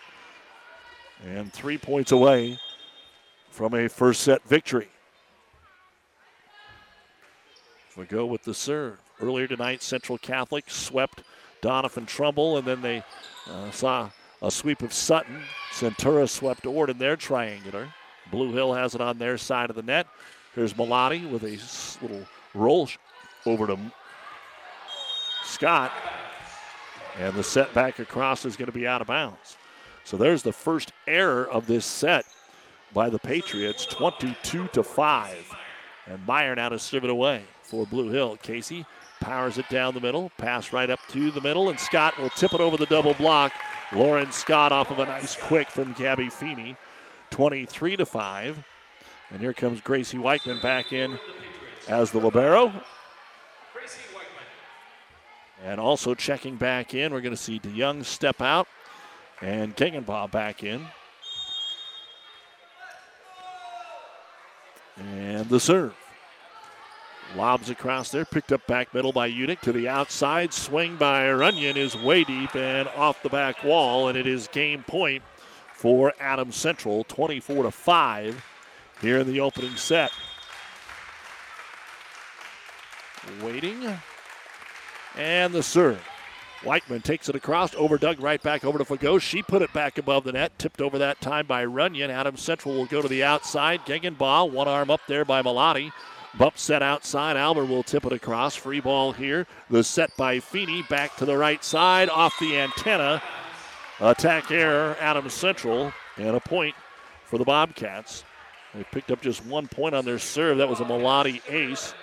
And 1.26 1.52
three 1.54 1.78
points 1.78 2.12
away 2.12 2.60
from 3.52 3.74
a 3.74 3.88
first 3.88 4.20
set 4.20 4.44
victory. 4.44 4.90
We 7.96 8.04
go 8.04 8.26
with 8.26 8.44
the 8.44 8.54
serve. 8.54 9.00
Earlier 9.22 9.48
tonight, 9.48 9.82
Central 9.82 10.18
Catholic 10.18 10.70
swept 10.70 11.24
Doniphan 11.62 12.06
Trumbull, 12.06 12.58
and 12.58 12.68
then 12.68 12.82
they 12.82 13.02
uh, 13.50 13.72
saw 13.72 14.10
a 14.42 14.52
sweep 14.52 14.82
of 14.82 14.92
Sutton. 14.92 15.42
Centura 15.72 16.28
swept 16.28 16.66
Ord 16.66 16.90
in 16.90 16.98
their 16.98 17.16
triangular. 17.16 17.94
Blue 18.30 18.52
Hill 18.52 18.74
has 18.74 18.94
it 18.94 19.00
on 19.00 19.20
their 19.20 19.38
side 19.38 19.70
of 19.70 19.78
the 19.78 19.84
net. 19.84 20.06
Here's 20.54 20.74
Malati 20.74 21.30
with 21.32 21.44
a 21.46 21.58
little 22.06 22.26
roll 22.54 22.90
over 23.46 23.68
to 23.68 23.80
Scott. 25.46 25.94
And 27.20 27.34
the 27.34 27.44
setback 27.44 28.00
across 28.00 28.46
is 28.46 28.56
going 28.56 28.68
to 28.68 28.72
be 28.72 28.88
out 28.88 29.02
of 29.02 29.08
bounds. 29.08 29.58
So 30.06 30.16
there's 30.16 30.42
the 30.42 30.54
first 30.54 30.94
error 31.06 31.48
of 31.48 31.68
this 31.68 31.86
set 31.86 32.26
by 32.94 33.10
the 33.10 33.20
Patriots, 33.20 33.86
22 33.86 34.70
to 34.70 34.82
5. 34.82 35.56
And 36.08 36.26
Meyer 36.26 36.56
now 36.56 36.70
to 36.70 36.80
serve 36.80 37.04
it 37.04 37.10
away 37.10 37.44
for 37.62 37.86
Blue 37.86 38.10
Hill. 38.10 38.38
Casey 38.42 38.86
powers 39.20 39.58
it 39.58 39.68
down 39.70 39.94
the 39.94 40.00
middle, 40.00 40.32
pass 40.38 40.72
right 40.72 40.90
up 40.90 41.00
to 41.10 41.30
the 41.30 41.42
middle, 41.42 41.70
and 41.70 41.80
Scott 41.80 42.18
will 42.18 42.30
tip 42.32 42.54
it 42.54 42.62
over 42.62 42.78
the 42.78 42.86
double 42.86 43.14
block. 43.16 43.52
Lauren 43.92 44.32
Scott 44.32 44.72
off 44.72 44.90
of 44.90 45.00
a 45.00 45.06
nice 45.06 45.36
quick 45.36 45.70
from 45.70 45.94
Gabby 45.94 46.30
Feeney, 46.30 46.78
23 47.32 47.98
to 47.98 48.06
5. 48.06 48.64
And 49.32 49.42
here 49.42 49.54
comes 49.54 49.82
Gracie 49.82 50.18
Weichman 50.18 50.62
back 50.62 50.94
in 50.94 51.20
as 51.88 52.12
the 52.12 52.20
Libero. 52.20 52.72
And 55.64 55.80
also 55.80 56.16
checking 56.16 56.56
back 56.56 56.94
in, 56.94 57.12
we're 57.12 57.22
going 57.22 57.36
to 57.36 57.42
see 57.42 57.60
DeYoung 57.60 58.06
step 58.06 58.42
out 58.42 58.68
and 59.42 59.76
Kingenbaugh 59.76 60.32
back 60.32 60.64
in. 60.64 60.86
And 64.98 65.50
the 65.50 65.60
serve. 65.60 65.96
Lobs 67.36 67.70
across 67.70 68.10
there, 68.10 68.26
picked 68.26 68.52
up 68.52 68.66
back 68.66 68.94
middle 68.94 69.12
by 69.12 69.30
Udick 69.30 69.60
to 69.62 69.72
the 69.72 69.88
outside. 69.88 70.52
Swing 70.52 70.96
by 70.96 71.32
Runyon 71.32 71.78
is 71.78 71.96
way 71.96 72.24
deep 72.24 72.56
and 72.56 72.88
off 72.90 73.22
the 73.22 73.30
back 73.30 73.64
wall, 73.64 74.08
and 74.08 74.18
it 74.18 74.26
is 74.26 74.48
game 74.48 74.84
point 74.84 75.22
for 75.74 76.14
Adams 76.20 76.56
Central, 76.56 77.04
24 77.04 77.64
to 77.64 77.72
5 77.72 78.46
here 79.02 79.20
in 79.20 79.28
the 79.28 79.40
opening 79.40 79.76
set. 79.76 80.12
Waiting. 83.44 84.00
And 85.20 85.54
the 85.54 85.62
serve. 85.62 86.02
Weichman 86.62 87.04
takes 87.04 87.28
it 87.28 87.36
across, 87.36 87.76
over 87.76 87.98
dug, 87.98 88.22
right 88.22 88.42
back 88.42 88.64
over 88.64 88.78
to 88.78 88.86
Fago. 88.86 89.20
She 89.22 89.44
put 89.44 89.62
it 89.62 89.72
back 89.74 89.98
above 89.98 90.24
the 90.24 90.32
net, 90.32 90.58
tipped 90.58 90.82
over 90.82 90.98
that 90.98 91.20
time 91.20 91.46
by 91.46 91.66
Runyon. 91.66 92.10
Adams 92.10 92.42
Central 92.42 92.74
will 92.74 92.86
go 92.86 93.02
to 93.02 93.08
the 93.10 93.24
outside. 93.24 93.86
Gegenbaugh, 93.86 94.50
one 94.50 94.70
arm 94.70 94.90
up 94.90 95.02
there 95.08 95.26
by 95.26 95.42
Malati. 95.42 95.92
Bump 96.38 96.58
set 96.58 96.82
outside. 96.82 97.36
Albert 97.36 97.66
will 97.66 97.84
tip 97.84 98.06
it 98.06 98.14
across. 98.14 98.56
Free 98.56 98.80
ball 98.80 99.12
here. 99.12 99.46
The 99.70 99.84
set 99.84 100.16
by 100.16 100.40
Feeney. 100.40 100.84
Back 100.84 101.18
to 101.18 101.26
the 101.26 101.36
right 101.36 101.64
side. 101.66 102.10
Off 102.10 102.34
the 102.40 102.58
antenna. 102.58 103.22
Attack 104.00 104.52
error. 104.52 104.96
Adams 105.02 105.34
Central. 105.34 105.92
And 106.16 106.38
a 106.38 106.40
point 106.40 106.76
for 107.26 107.38
the 107.38 107.46
Bobcats. 107.46 108.24
They 108.74 108.86
picked 108.86 109.12
up 109.12 109.22
just 109.22 109.46
one 109.46 109.68
point 109.68 109.96
on 109.96 110.06
their 110.06 110.20
serve. 110.20 110.60
That 110.60 110.70
was 110.70 110.80
a 110.80 110.86
Malati 110.86 111.42
ace. 111.50 111.94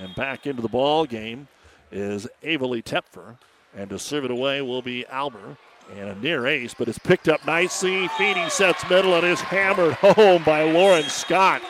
And 0.00 0.14
back 0.16 0.46
into 0.46 0.62
the 0.62 0.68
ball 0.68 1.04
game 1.04 1.46
is 1.90 2.26
Avali 2.42 2.82
Tepfer. 2.82 3.36
And 3.76 3.90
to 3.90 3.98
serve 3.98 4.24
it 4.24 4.30
away 4.30 4.62
will 4.62 4.82
be 4.82 5.06
Albert. 5.06 5.56
And 5.94 6.08
a 6.08 6.14
near 6.16 6.46
ace, 6.48 6.74
but 6.74 6.88
it's 6.88 6.98
picked 6.98 7.28
up 7.28 7.46
nicely. 7.46 8.08
Feeney 8.18 8.50
sets 8.50 8.88
middle 8.90 9.14
and 9.14 9.24
is 9.24 9.40
hammered 9.40 9.94
home 10.00 10.42
by 10.42 10.64
Lauren 10.64 11.04
Scott. 11.04 11.62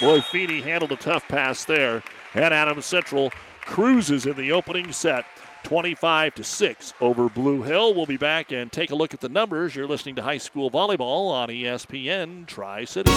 Boy, 0.00 0.20
Feeney 0.20 0.60
handled 0.60 0.90
a 0.90 0.96
tough 0.96 1.26
pass 1.28 1.64
there. 1.64 2.02
And 2.34 2.52
Adams 2.52 2.86
Central 2.86 3.30
cruises 3.60 4.26
in 4.26 4.36
the 4.36 4.50
opening 4.50 4.90
set. 4.92 5.24
25 5.62 6.34
to 6.36 6.44
6 6.44 6.94
over 7.00 7.28
Blue 7.28 7.62
Hill. 7.62 7.94
We'll 7.94 8.06
be 8.06 8.16
back 8.16 8.52
and 8.52 8.70
take 8.70 8.90
a 8.90 8.94
look 8.94 9.14
at 9.14 9.20
the 9.20 9.28
numbers. 9.28 9.74
You're 9.74 9.86
listening 9.86 10.14
to 10.16 10.22
high 10.22 10.38
school 10.38 10.70
volleyball 10.70 11.30
on 11.30 11.48
ESPN 11.48 12.46
Tri 12.46 12.84
City. 12.84 13.12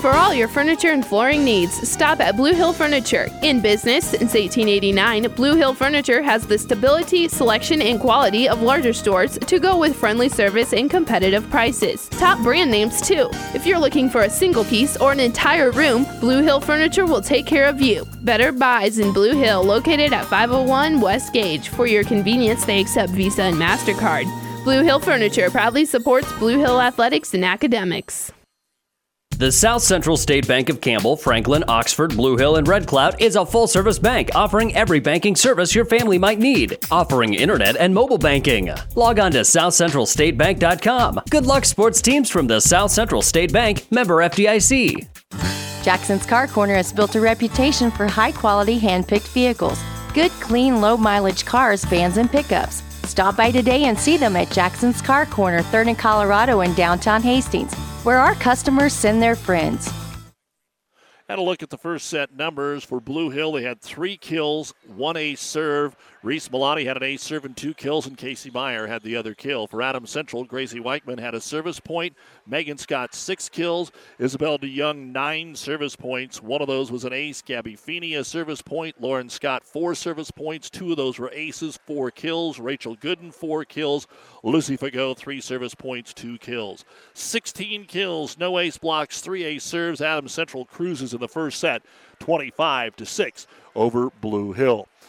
For 0.00 0.12
all 0.12 0.32
your 0.32 0.46
furniture 0.46 0.92
and 0.92 1.04
flooring 1.04 1.44
needs, 1.44 1.74
stop 1.88 2.20
at 2.20 2.36
Blue 2.36 2.54
Hill 2.54 2.72
Furniture. 2.72 3.26
In 3.42 3.60
business 3.60 4.10
since 4.10 4.32
1889, 4.32 5.24
Blue 5.34 5.56
Hill 5.56 5.74
Furniture 5.74 6.22
has 6.22 6.46
the 6.46 6.56
stability, 6.56 7.26
selection, 7.26 7.82
and 7.82 7.98
quality 7.98 8.48
of 8.48 8.62
larger 8.62 8.92
stores 8.92 9.36
to 9.38 9.58
go 9.58 9.76
with 9.76 9.96
friendly 9.96 10.28
service 10.28 10.72
and 10.72 10.88
competitive 10.88 11.50
prices. 11.50 12.08
Top 12.10 12.40
brand 12.44 12.70
names, 12.70 13.00
too. 13.00 13.28
If 13.54 13.66
you're 13.66 13.80
looking 13.80 14.08
for 14.08 14.22
a 14.22 14.30
single 14.30 14.64
piece 14.64 14.96
or 14.96 15.10
an 15.10 15.18
entire 15.18 15.72
room, 15.72 16.06
Blue 16.20 16.42
Hill 16.44 16.60
Furniture 16.60 17.04
will 17.04 17.22
take 17.22 17.46
care 17.46 17.66
of 17.66 17.80
you. 17.80 18.04
Better 18.22 18.52
Buys 18.52 19.00
in 19.00 19.12
Blue 19.12 19.32
Hill, 19.32 19.64
located 19.64 20.12
at 20.12 20.26
501 20.26 21.00
West 21.00 21.32
Gage. 21.32 21.67
For 21.68 21.86
your 21.86 22.04
convenience, 22.04 22.64
they 22.64 22.80
accept 22.80 23.12
Visa 23.12 23.42
and 23.42 23.56
MasterCard. 23.56 24.24
Blue 24.64 24.82
Hill 24.82 25.00
Furniture 25.00 25.50
proudly 25.50 25.84
supports 25.84 26.30
Blue 26.34 26.58
Hill 26.58 26.80
athletics 26.80 27.34
and 27.34 27.44
academics. 27.44 28.32
The 29.38 29.52
South 29.52 29.82
Central 29.82 30.16
State 30.16 30.48
Bank 30.48 30.68
of 30.68 30.80
Campbell, 30.80 31.16
Franklin, 31.16 31.62
Oxford, 31.68 32.16
Blue 32.16 32.36
Hill, 32.36 32.56
and 32.56 32.66
Red 32.66 32.88
Cloud 32.88 33.22
is 33.22 33.36
a 33.36 33.46
full 33.46 33.68
service 33.68 33.96
bank 33.96 34.30
offering 34.34 34.74
every 34.74 34.98
banking 34.98 35.36
service 35.36 35.76
your 35.76 35.84
family 35.84 36.18
might 36.18 36.40
need, 36.40 36.76
offering 36.90 37.34
internet 37.34 37.76
and 37.76 37.94
mobile 37.94 38.18
banking. 38.18 38.74
Log 38.96 39.20
on 39.20 39.30
to 39.30 39.42
southcentralstatebank.com. 39.42 41.20
Good 41.30 41.46
luck, 41.46 41.66
sports 41.66 42.02
teams 42.02 42.28
from 42.28 42.48
the 42.48 42.58
South 42.58 42.90
Central 42.90 43.22
State 43.22 43.52
Bank, 43.52 43.86
member 43.92 44.16
FDIC. 44.16 45.06
Jackson's 45.84 46.26
Car 46.26 46.48
Corner 46.48 46.74
has 46.74 46.92
built 46.92 47.14
a 47.14 47.20
reputation 47.20 47.92
for 47.92 48.08
high 48.08 48.32
quality 48.32 48.76
hand 48.76 49.06
picked 49.06 49.28
vehicles. 49.28 49.78
Good, 50.18 50.32
clean, 50.40 50.80
low 50.80 50.96
mileage 50.96 51.44
cars, 51.44 51.84
vans, 51.84 52.16
and 52.16 52.28
pickups. 52.28 52.82
Stop 53.08 53.36
by 53.36 53.52
today 53.52 53.84
and 53.84 53.96
see 53.96 54.16
them 54.16 54.34
at 54.34 54.50
Jackson's 54.50 55.00
Car 55.00 55.26
Corner, 55.26 55.60
3rd 55.60 55.90
and 55.90 55.98
Colorado 55.98 56.60
in 56.62 56.74
downtown 56.74 57.22
Hastings, 57.22 57.72
where 58.02 58.18
our 58.18 58.34
customers 58.34 58.92
send 58.92 59.22
their 59.22 59.36
friends. 59.36 59.88
Had 61.28 61.38
a 61.38 61.42
look 61.42 61.62
at 61.62 61.70
the 61.70 61.78
first 61.78 62.08
set 62.08 62.34
numbers 62.34 62.82
for 62.82 63.00
Blue 63.00 63.30
Hill. 63.30 63.52
They 63.52 63.62
had 63.62 63.80
three 63.80 64.16
kills, 64.16 64.74
one 64.88 65.16
ace 65.16 65.40
serve. 65.40 65.94
Reese 66.24 66.48
Malati 66.48 66.84
had 66.84 66.96
an 66.96 67.04
ace 67.04 67.22
serve 67.22 67.44
and 67.44 67.56
two 67.56 67.72
kills, 67.72 68.08
and 68.08 68.16
Casey 68.16 68.50
Meyer 68.50 68.88
had 68.88 69.02
the 69.02 69.14
other 69.14 69.34
kill. 69.34 69.68
For 69.68 69.80
Adam 69.80 70.04
Central, 70.04 70.42
Gracie 70.42 70.80
Weichman 70.80 71.20
had 71.20 71.32
a 71.32 71.40
service 71.40 71.78
point. 71.78 72.16
Megan 72.44 72.76
Scott, 72.76 73.14
six 73.14 73.48
kills. 73.48 73.92
Isabel 74.18 74.58
DeYoung, 74.58 75.12
nine 75.12 75.54
service 75.54 75.94
points. 75.94 76.42
One 76.42 76.60
of 76.60 76.66
those 76.66 76.90
was 76.90 77.04
an 77.04 77.12
ace. 77.12 77.40
Gabby 77.40 77.76
Feeney, 77.76 78.14
a 78.14 78.24
service 78.24 78.60
point. 78.60 79.00
Lauren 79.00 79.28
Scott, 79.28 79.64
four 79.64 79.94
service 79.94 80.32
points. 80.32 80.68
Two 80.68 80.90
of 80.90 80.96
those 80.96 81.20
were 81.20 81.30
aces, 81.32 81.78
four 81.86 82.10
kills. 82.10 82.58
Rachel 82.58 82.96
Gooden, 82.96 83.32
four 83.32 83.64
kills. 83.64 84.08
Lucy 84.42 84.76
Fago, 84.76 85.16
three 85.16 85.40
service 85.40 85.76
points, 85.76 86.12
two 86.12 86.36
kills. 86.38 86.84
16 87.14 87.84
kills, 87.84 88.36
no 88.36 88.58
ace 88.58 88.76
blocks, 88.76 89.20
three 89.20 89.44
ace 89.44 89.62
serves. 89.62 90.00
Adam 90.00 90.26
Central 90.26 90.64
cruises 90.64 91.14
in 91.14 91.20
the 91.20 91.28
first 91.28 91.60
set, 91.60 91.82
25 92.18 92.96
to 92.96 93.06
6 93.06 93.46
over 93.76 94.10
Blue 94.20 94.52
Hill. 94.52 94.88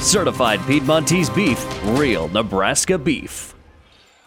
Certified 0.00 0.60
Piedmontese 0.66 1.28
beef, 1.28 1.62
real 1.98 2.26
Nebraska 2.28 2.98
beef. 2.98 3.54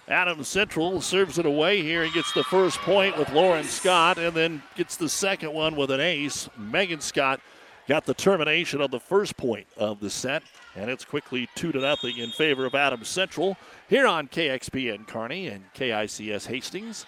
Adams 0.07 0.47
Central 0.47 1.01
serves 1.01 1.39
it 1.39 1.47
away 1.47 1.81
here 1.81 2.03
and 2.03 2.13
gets 2.13 2.31
the 2.31 2.43
first 2.43 2.77
point 2.79 3.17
with 3.17 3.31
Lauren 3.31 3.63
Scott 3.63 4.19
and 4.19 4.35
then 4.35 4.61
gets 4.75 4.95
the 4.97 5.09
second 5.09 5.51
one 5.51 5.75
with 5.75 5.89
an 5.89 5.99
ace. 5.99 6.47
Megan 6.57 7.01
Scott 7.01 7.41
got 7.87 8.05
the 8.05 8.13
termination 8.13 8.81
of 8.81 8.91
the 8.91 8.99
first 8.99 9.35
point 9.35 9.65
of 9.75 9.99
the 9.99 10.11
set, 10.11 10.43
and 10.75 10.91
it's 10.91 11.03
quickly 11.03 11.49
2 11.55 11.71
to 11.71 11.79
nothing 11.79 12.17
in 12.17 12.29
favor 12.29 12.65
of 12.65 12.75
Adams 12.75 13.07
Central 13.07 13.57
here 13.89 14.05
on 14.05 14.27
KXPN 14.27 15.07
Kearney 15.07 15.47
and 15.47 15.63
KICS 15.73 16.45
Hastings. 16.45 17.07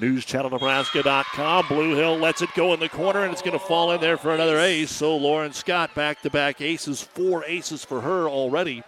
NewsChannelNebraska.com. 0.00 1.68
Blue 1.68 1.94
Hill 1.94 2.16
lets 2.16 2.42
it 2.42 2.52
go 2.54 2.74
in 2.74 2.80
the 2.80 2.88
corner, 2.88 3.24
and 3.24 3.32
it's 3.32 3.42
going 3.42 3.58
to 3.58 3.64
fall 3.64 3.92
in 3.92 4.00
there 4.00 4.18
for 4.18 4.34
another 4.34 4.58
ace. 4.58 4.90
So 4.90 5.16
Lauren 5.16 5.52
Scott 5.52 5.94
back 5.94 6.20
to 6.22 6.30
back 6.30 6.60
aces, 6.60 7.00
four 7.00 7.44
aces 7.46 7.84
for 7.84 8.02
her 8.02 8.28
already 8.28 8.82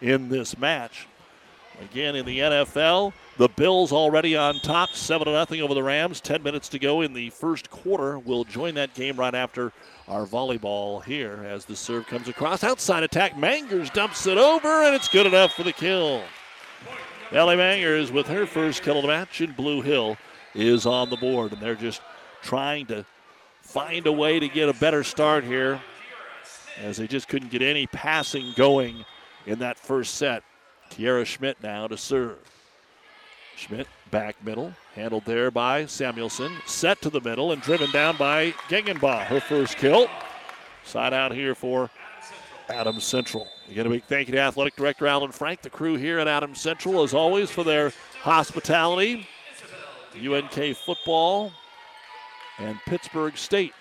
in 0.00 0.28
this 0.28 0.56
match. 0.56 1.06
Again, 1.80 2.14
in 2.14 2.24
the 2.26 2.38
NFL, 2.38 3.12
the 3.38 3.48
Bills 3.48 3.92
already 3.92 4.36
on 4.36 4.60
top, 4.60 4.90
7 4.90 5.24
0 5.24 5.64
over 5.64 5.74
the 5.74 5.82
Rams. 5.82 6.20
10 6.20 6.42
minutes 6.42 6.68
to 6.68 6.78
go 6.78 7.00
in 7.00 7.12
the 7.12 7.30
first 7.30 7.70
quarter. 7.70 8.18
We'll 8.18 8.44
join 8.44 8.74
that 8.74 8.94
game 8.94 9.16
right 9.16 9.34
after 9.34 9.72
our 10.06 10.26
volleyball 10.26 11.02
here 11.02 11.44
as 11.48 11.64
the 11.64 11.74
serve 11.74 12.06
comes 12.06 12.28
across. 12.28 12.62
Outside 12.62 13.02
attack, 13.02 13.36
Mangers 13.36 13.90
dumps 13.90 14.26
it 14.26 14.38
over, 14.38 14.84
and 14.84 14.94
it's 14.94 15.08
good 15.08 15.26
enough 15.26 15.54
for 15.54 15.64
the 15.64 15.72
kill. 15.72 16.22
Ellie 17.32 17.56
Mangers 17.56 18.12
with 18.12 18.26
her 18.28 18.46
first 18.46 18.82
kill 18.82 18.96
of 18.96 19.02
the 19.02 19.08
match, 19.08 19.40
in 19.40 19.52
Blue 19.52 19.80
Hill 19.80 20.16
is 20.54 20.86
on 20.86 21.10
the 21.10 21.16
board, 21.16 21.52
and 21.52 21.60
they're 21.60 21.74
just 21.74 22.02
trying 22.42 22.86
to 22.86 23.04
find 23.62 24.06
a 24.06 24.12
way 24.12 24.40
to 24.40 24.48
get 24.48 24.68
a 24.68 24.74
better 24.74 25.04
start 25.04 25.44
here 25.44 25.80
as 26.80 26.96
they 26.96 27.06
just 27.06 27.28
couldn't 27.28 27.50
get 27.50 27.62
any 27.62 27.86
passing 27.86 28.52
going 28.56 29.04
in 29.46 29.58
that 29.60 29.78
first 29.78 30.16
set. 30.16 30.42
Kiara 30.90 31.24
Schmidt 31.24 31.62
now 31.62 31.86
to 31.86 31.96
serve. 31.96 32.38
Schmidt 33.56 33.86
back 34.10 34.42
middle, 34.44 34.72
handled 34.94 35.24
there 35.24 35.50
by 35.50 35.86
Samuelson. 35.86 36.52
Set 36.66 37.00
to 37.02 37.10
the 37.10 37.20
middle 37.20 37.52
and 37.52 37.62
driven 37.62 37.90
down 37.92 38.16
by 38.16 38.50
Gengenbaugh. 38.68 39.24
Her 39.24 39.40
first 39.40 39.76
kill. 39.76 40.08
Side 40.84 41.12
out 41.14 41.32
here 41.32 41.54
for 41.54 41.90
Adams 42.68 43.04
Central. 43.04 43.46
Again, 43.70 43.86
a 43.86 43.90
big 43.90 44.04
thank 44.04 44.28
you 44.28 44.34
to 44.34 44.40
Athletic 44.40 44.76
Director 44.76 45.06
Alan 45.06 45.32
Frank, 45.32 45.62
the 45.62 45.70
crew 45.70 45.96
here 45.96 46.18
at 46.18 46.28
Adams 46.28 46.60
Central, 46.60 47.02
as 47.02 47.14
always, 47.14 47.50
for 47.50 47.62
their 47.62 47.92
hospitality. 48.20 49.26
UNK 50.16 50.76
football 50.76 51.52
and 52.58 52.78
Pittsburgh 52.86 53.36
State 53.36 53.74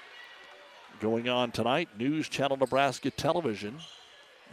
going 1.00 1.30
on 1.30 1.52
tonight. 1.52 1.90
News 1.98 2.30
Channel 2.30 2.58
Nebraska 2.58 3.12
Television 3.12 3.78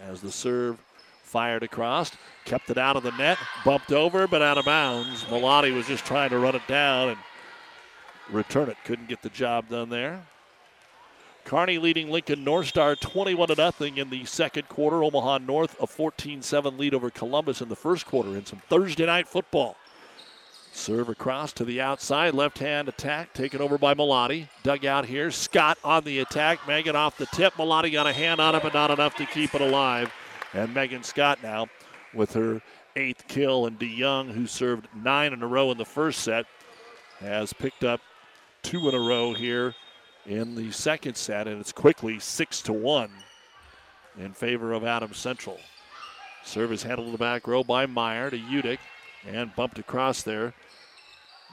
as 0.02 0.20
the 0.20 0.30
serve 0.30 0.78
fired 1.22 1.62
across, 1.62 2.12
kept 2.44 2.70
it 2.70 2.78
out 2.78 2.96
of 2.96 3.02
the 3.02 3.12
net, 3.12 3.38
bumped 3.64 3.92
over, 3.92 4.26
but 4.26 4.40
out 4.42 4.58
of 4.58 4.64
bounds. 4.64 5.24
Malati 5.24 5.74
was 5.74 5.86
just 5.86 6.04
trying 6.04 6.30
to 6.30 6.38
run 6.38 6.54
it 6.54 6.66
down 6.66 7.10
and 7.10 7.18
return 8.30 8.70
it. 8.70 8.76
Couldn't 8.84 9.08
get 9.08 9.22
the 9.22 9.28
job 9.28 9.68
done 9.68 9.90
there. 9.90 10.24
Kearney 11.44 11.78
leading 11.78 12.10
Lincoln 12.10 12.44
North 12.44 12.66
Star 12.66 12.94
21 12.94 13.54
0 13.54 13.72
in 13.96 14.10
the 14.10 14.24
second 14.26 14.68
quarter. 14.68 15.02
Omaha 15.02 15.38
North 15.38 15.80
a 15.80 15.86
14 15.86 16.42
7 16.42 16.76
lead 16.76 16.92
over 16.92 17.08
Columbus 17.10 17.62
in 17.62 17.68
the 17.68 17.76
first 17.76 18.04
quarter 18.06 18.36
in 18.36 18.44
some 18.44 18.60
Thursday 18.68 19.06
night 19.06 19.26
football. 19.26 19.76
Serve 20.72 21.08
across 21.08 21.52
to 21.54 21.64
the 21.64 21.80
outside, 21.80 22.34
left 22.34 22.58
hand 22.58 22.88
attack 22.88 23.32
taken 23.32 23.60
over 23.60 23.78
by 23.78 23.94
Malati. 23.94 24.48
Dug 24.62 24.84
out 24.84 25.06
here. 25.06 25.30
Scott 25.30 25.78
on 25.82 26.04
the 26.04 26.20
attack. 26.20 26.66
Megan 26.68 26.94
off 26.94 27.16
the 27.16 27.26
tip. 27.26 27.54
Malati 27.54 27.92
got 27.92 28.06
a 28.06 28.12
hand 28.12 28.40
on 28.40 28.54
it, 28.54 28.62
but 28.62 28.74
not 28.74 28.90
enough 28.90 29.16
to 29.16 29.26
keep 29.26 29.54
it 29.54 29.60
alive. 29.60 30.12
And 30.54 30.72
Megan 30.72 31.02
Scott 31.02 31.40
now 31.42 31.66
with 32.14 32.32
her 32.34 32.62
eighth 32.96 33.26
kill. 33.28 33.66
And 33.66 33.78
DeYoung, 33.78 34.30
who 34.30 34.46
served 34.46 34.88
nine 34.94 35.32
in 35.32 35.42
a 35.42 35.46
row 35.46 35.70
in 35.70 35.78
the 35.78 35.84
first 35.84 36.20
set, 36.20 36.46
has 37.20 37.52
picked 37.52 37.84
up 37.84 38.00
two 38.62 38.88
in 38.88 38.94
a 38.94 39.00
row 39.00 39.34
here 39.34 39.74
in 40.26 40.54
the 40.54 40.70
second 40.70 41.16
set. 41.16 41.48
And 41.48 41.60
it's 41.60 41.72
quickly 41.72 42.18
six 42.18 42.62
to 42.62 42.72
one 42.72 43.10
in 44.18 44.32
favor 44.32 44.72
of 44.72 44.84
Adams 44.84 45.18
Central. 45.18 45.58
Serve 46.44 46.72
is 46.72 46.82
handled 46.82 47.08
in 47.08 47.12
the 47.12 47.18
back 47.18 47.46
row 47.46 47.64
by 47.64 47.86
Meyer 47.86 48.30
to 48.30 48.38
Udick 48.38 48.78
and 49.26 49.54
bumped 49.54 49.78
across 49.78 50.22
there 50.22 50.54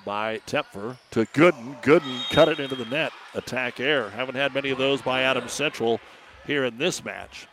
by 0.06 0.40
Tepfer 0.48 0.98
to 1.12 1.26
Gooden. 1.28 1.82
Gooden 1.82 2.30
cut 2.30 2.48
it 2.48 2.60
into 2.60 2.76
the 2.76 2.86
net. 2.86 3.12
Attack 3.34 3.80
air. 3.80 4.10
Haven't 4.12 4.36
had 4.36 4.54
many 4.54 4.70
of 4.70 4.78
those 4.78 5.02
by 5.02 5.22
Adams 5.22 5.52
Central 5.52 6.00
here 6.46 6.66
in 6.66 6.78
this 6.78 7.04
match. 7.04 7.48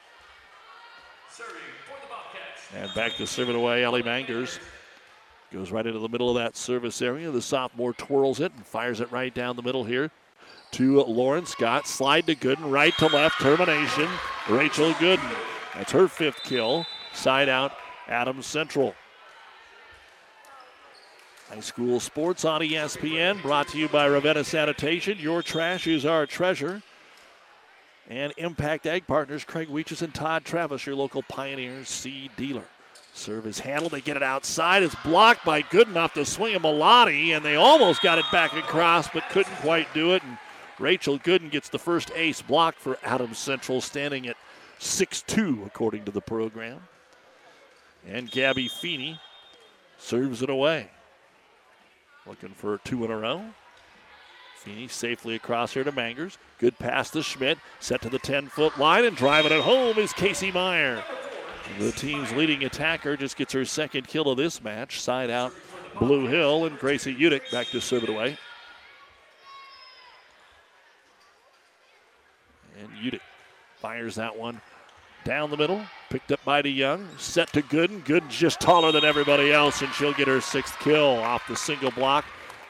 And 2.75 2.93
back 2.95 3.17
to 3.17 3.27
serve 3.27 3.51
it 3.51 3.57
away, 3.57 3.85
Ellie 3.85 4.03
Mangers. 4.03 4.59
Goes 5.53 5.71
right 5.71 5.87
into 5.87 5.99
the 5.99 6.09
middle 6.09 6.31
of 6.31 6.37
that 6.37 6.57
service 6.57 7.03
area. 7.03 7.31
The 7.31 7.43
sophomore 7.43 7.93
twirls 7.93 8.41
it 8.41 8.53
and 8.57 8.65
fires 8.65 9.01
it 9.01 9.13
right 9.13 9.35
down 9.35 9.57
the 9.57 9.63
middle 9.63 9.85
here 9.85 10.11
to 10.73 11.03
Lauren 11.03 11.45
Scott. 11.45 11.87
Slide 11.87 12.27
to 12.27 12.35
Gooden, 12.35 12.71
right 12.71 12.97
to 12.99 13.07
left, 13.07 13.41
termination. 13.41 14.09
Rachel 14.49 14.93
Gooden. 14.95 15.31
That's 15.75 15.93
her 15.93 16.09
fifth 16.09 16.43
kill. 16.45 16.87
Side 17.13 17.51
out, 17.51 17.73
Adams 18.09 18.47
Central. 18.47 18.95
High 21.53 21.61
school 21.61 22.01
sports 22.01 22.47
on 22.47 22.63
ESPN, 22.63 23.43
brought 23.43 23.69
to 23.69 23.79
you 23.79 23.87
by 23.87 24.07
Ravenna 24.07 24.43
Sanitation. 24.43 25.19
Your 25.19 25.43
trash 25.43 25.87
is 25.87 26.07
our 26.07 26.25
treasure. 26.25 26.81
And 28.09 28.33
Impact 28.39 28.87
Ag 28.87 29.07
Partners, 29.07 29.45
Craig 29.45 29.69
Weeches 29.69 30.01
and 30.01 30.15
Todd 30.15 30.47
Travis, 30.47 30.87
your 30.87 30.95
local 30.95 31.23
Pioneer 31.25 31.85
seed 31.85 32.31
dealer. 32.39 32.65
Service 33.13 33.59
handled. 33.59 33.93
They 33.93 34.01
get 34.01 34.17
it 34.17 34.23
outside. 34.23 34.83
It's 34.83 34.95
blocked 35.05 35.45
by 35.45 35.61
good 35.61 35.89
enough 35.89 36.15
to 36.15 36.25
swing 36.25 36.55
a 36.55 36.61
Malati, 36.61 37.37
and 37.37 37.45
they 37.45 37.57
almost 37.57 38.01
got 38.01 38.19
it 38.19 38.25
back 38.33 38.55
across, 38.55 39.11
but 39.11 39.29
couldn't 39.29 39.57
quite 39.57 39.93
do 39.93 40.15
it. 40.15 40.23
And 40.23 40.39
Rachel 40.79 41.19
Gooden 41.19 41.51
gets 41.51 41.69
the 41.69 41.79
first 41.79 42.11
ace 42.15 42.41
block 42.41 42.77
for 42.77 42.97
Adams 43.05 43.37
Central, 43.37 43.83
standing 43.83 44.27
at 44.27 44.39
6-2 44.81 45.67
according 45.67 46.07
to 46.07 46.13
the 46.13 46.23
program. 46.23 46.81
And 48.09 48.31
Gabby 48.31 48.69
Feeney 48.69 49.21
serves 49.99 50.41
it 50.41 50.49
away. 50.49 50.89
Looking 52.27 52.51
for 52.51 52.79
two 52.79 53.05
in 53.05 53.11
a 53.11 53.19
row. 53.19 53.43
Feeney 54.57 54.87
safely 54.87 55.35
across 55.35 55.75
here 55.75 55.83
to 55.83 55.91
Mangers. 55.91 56.39
Good 56.59 56.79
pass 56.79 57.11
to 57.11 57.23
Schmidt. 57.23 57.59
Set 57.81 58.01
to 58.03 58.09
the 58.09 58.19
10 58.19 58.47
foot 58.47 58.79
line 58.79 59.05
and 59.05 59.17
driving 59.17 59.51
it 59.51 59.61
home 59.61 59.99
is 59.99 60.13
Casey 60.13 60.53
Meyer. 60.53 61.03
The 61.79 61.91
team's 61.91 62.33
leading 62.33 62.65
attacker 62.65 63.17
just 63.17 63.37
gets 63.37 63.53
her 63.55 63.65
second 63.65 64.07
kill 64.07 64.29
of 64.29 64.37
this 64.37 64.63
match. 64.63 65.01
Side 65.01 65.31
out 65.31 65.53
Blue 65.99 66.27
Hill 66.27 66.67
and 66.67 66.79
Gracie 66.79 67.15
Udick 67.15 67.51
back 67.51 67.67
to 67.69 67.81
serve 67.81 68.05
it 68.05 68.09
away. 68.09 68.39
And 72.81 72.89
Udick 72.91 73.21
fires 73.81 74.15
that 74.15 74.37
one 74.37 74.61
down 75.25 75.51
the 75.51 75.57
middle. 75.57 75.83
Picked 76.11 76.33
up 76.33 76.45
by 76.45 76.63
DeYoung. 76.63 77.07
Set 77.19 77.53
to 77.53 77.63
Gooden. 77.63 78.03
Gooden's 78.05 78.37
just 78.37 78.61
taller 78.61 78.93
than 78.93 79.05
everybody 79.05 79.53
else, 79.53 79.83
and 79.83 79.93
she'll 79.93 80.13
get 80.13 80.29
her 80.29 80.41
sixth 80.41 80.79
kill 80.81 81.19
off 81.19 81.47
the 81.49 81.57
single 81.57 81.91
block. 81.91 82.25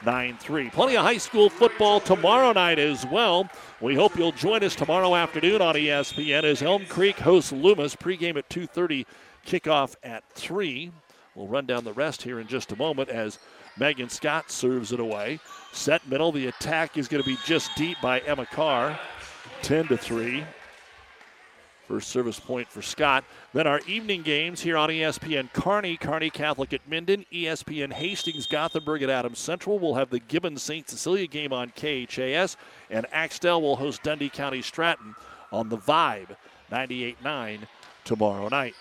9 0.05 0.37
3. 0.37 0.69
Plenty 0.69 0.97
of 0.97 1.03
high 1.03 1.17
school 1.17 1.49
football 1.49 1.99
tomorrow 1.99 2.51
night 2.51 2.79
as 2.79 3.05
well. 3.05 3.49
We 3.79 3.95
hope 3.95 4.17
you'll 4.17 4.33
join 4.33 4.63
us 4.63 4.75
tomorrow 4.75 5.15
afternoon 5.15 5.61
on 5.61 5.75
ESPN 5.75 6.43
as 6.43 6.61
Elm 6.61 6.85
Creek 6.87 7.19
hosts 7.19 7.51
Loomis. 7.51 7.95
Pregame 7.95 8.37
at 8.37 8.49
2.30, 8.49 9.05
kickoff 9.45 9.95
at 10.03 10.23
3. 10.33 10.91
We'll 11.35 11.47
run 11.47 11.65
down 11.65 11.83
the 11.83 11.93
rest 11.93 12.21
here 12.21 12.39
in 12.39 12.47
just 12.47 12.71
a 12.71 12.75
moment 12.75 13.09
as 13.09 13.39
Megan 13.77 14.09
Scott 14.09 14.51
serves 14.51 14.91
it 14.91 14.99
away. 14.99 15.39
Set 15.71 16.05
middle. 16.07 16.31
The 16.31 16.47
attack 16.47 16.97
is 16.97 17.07
going 17.07 17.23
to 17.23 17.29
be 17.29 17.37
just 17.45 17.71
deep 17.75 17.97
by 18.01 18.19
Emma 18.19 18.45
Carr. 18.45 18.99
10 19.63 19.87
to 19.87 19.97
3. 19.97 20.43
First 21.87 22.09
service 22.09 22.39
point 22.39 22.69
for 22.69 22.81
Scott. 22.81 23.25
Then 23.53 23.67
our 23.67 23.81
evening 23.87 24.21
games 24.21 24.61
here 24.61 24.77
on 24.77 24.89
ESPN 24.89 25.51
Kearney, 25.51 25.97
Kearney 25.97 26.29
Catholic 26.29 26.71
at 26.71 26.87
Minden, 26.89 27.25
ESPN 27.31 27.91
Hastings, 27.91 28.47
Gothenburg 28.47 29.03
at 29.03 29.09
Adams 29.09 29.39
Central. 29.39 29.79
We'll 29.79 29.95
have 29.95 30.09
the 30.09 30.19
Gibbons 30.19 30.63
St. 30.63 30.89
Cecilia 30.89 31.27
game 31.27 31.51
on 31.51 31.73
KHAS, 31.75 32.55
and 32.89 33.05
Axtell 33.11 33.61
will 33.61 33.75
host 33.75 34.01
Dundee 34.01 34.29
County 34.29 34.61
Stratton 34.61 35.13
on 35.51 35.67
the 35.67 35.77
Vibe 35.77 36.37
98 36.71 37.21
9 37.21 37.67
tomorrow 38.05 38.47
night. 38.47 38.75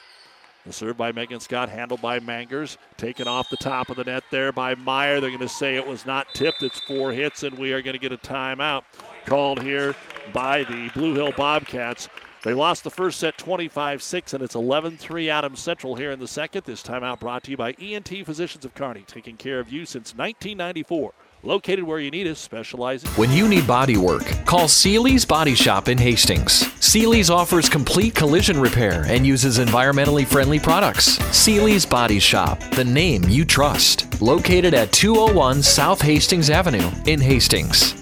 The 0.65 0.73
serve 0.73 0.97
by 0.97 1.11
Megan 1.11 1.41
Scott, 1.41 1.69
handled 1.69 2.01
by 2.01 2.21
Mangers. 2.21 2.79
Taken 2.97 3.27
off 3.27 3.51
the 3.51 3.57
top 3.57 3.91
of 3.91 3.97
the 3.97 4.05
net 4.05 4.23
there 4.31 4.53
by 4.53 4.77
Meyer. 4.77 5.21
They're 5.21 5.31
going 5.31 5.41
to 5.41 5.49
say 5.49 5.75
it 5.75 5.85
was 5.85 6.07
not 6.07 6.29
tipped. 6.35 6.63
It's 6.63 6.79
four 6.79 7.11
hits, 7.11 7.43
and 7.43 7.59
we 7.59 7.73
are 7.73 7.83
going 7.83 7.95
to 7.95 7.99
get 7.99 8.13
a 8.13 8.17
timeout 8.17 8.85
called 9.27 9.61
here 9.61 9.97
by 10.33 10.63
the 10.63 10.89
Blue 10.95 11.15
Hill 11.15 11.33
Bobcats. 11.37 12.09
They 12.43 12.55
lost 12.55 12.83
the 12.83 12.91
first 12.91 13.21
set 13.21 13.39
25 13.39 14.03
6, 14.03 14.35
and 14.35 14.43
it's 14.43 14.57
11 14.57 14.97
3 14.97 15.31
Adams 15.31 15.61
Central 15.61 15.95
here 15.95 16.11
in 16.11 16.19
the 16.19 16.27
second. 16.27 16.65
This 16.65 16.83
timeout 16.83 17.21
brought 17.21 17.45
to 17.45 17.53
you 17.53 17.57
by 17.57 17.73
ENT 17.81 18.09
Physicians 18.27 18.65
of 18.65 18.75
Kearney, 18.75 19.05
taking 19.07 19.37
care 19.37 19.61
of 19.61 19.71
you 19.71 19.87
since 19.87 20.15
1994. 20.17 21.13
Located 21.45 21.85
where 21.85 22.01
you 22.01 22.11
need 22.11 22.27
us, 22.27 22.41
specializing. 22.41 23.11
When 23.11 23.31
you 23.31 23.49
need 23.49 23.67
body 23.67 23.97
work, 23.97 24.25
call 24.45 24.67
Seely's 24.67 25.25
Body 25.25 25.55
Shop 25.55 25.89
in 25.89 25.99
Hastings. 25.99 26.67
Seely's 26.81 27.31
offers 27.31 27.69
complete 27.69 28.15
collision 28.15 28.61
repair 28.61 29.05
and 29.07 29.25
uses 29.25 29.59
environmentally 29.59 30.27
friendly 30.27 30.59
products. 30.59 31.19
Seely's 31.31 31.87
Body 31.87 32.19
Shop, 32.19 32.61
the 32.75 32.85
name 32.85 33.23
you 33.29 33.45
trust. 33.45 34.21
Located 34.21 34.75
at 34.75 34.93
201 34.93 35.63
South 35.63 36.03
Hastings 36.03 36.51
Avenue 36.51 36.91
in 37.07 37.21
Hastings. 37.21 38.02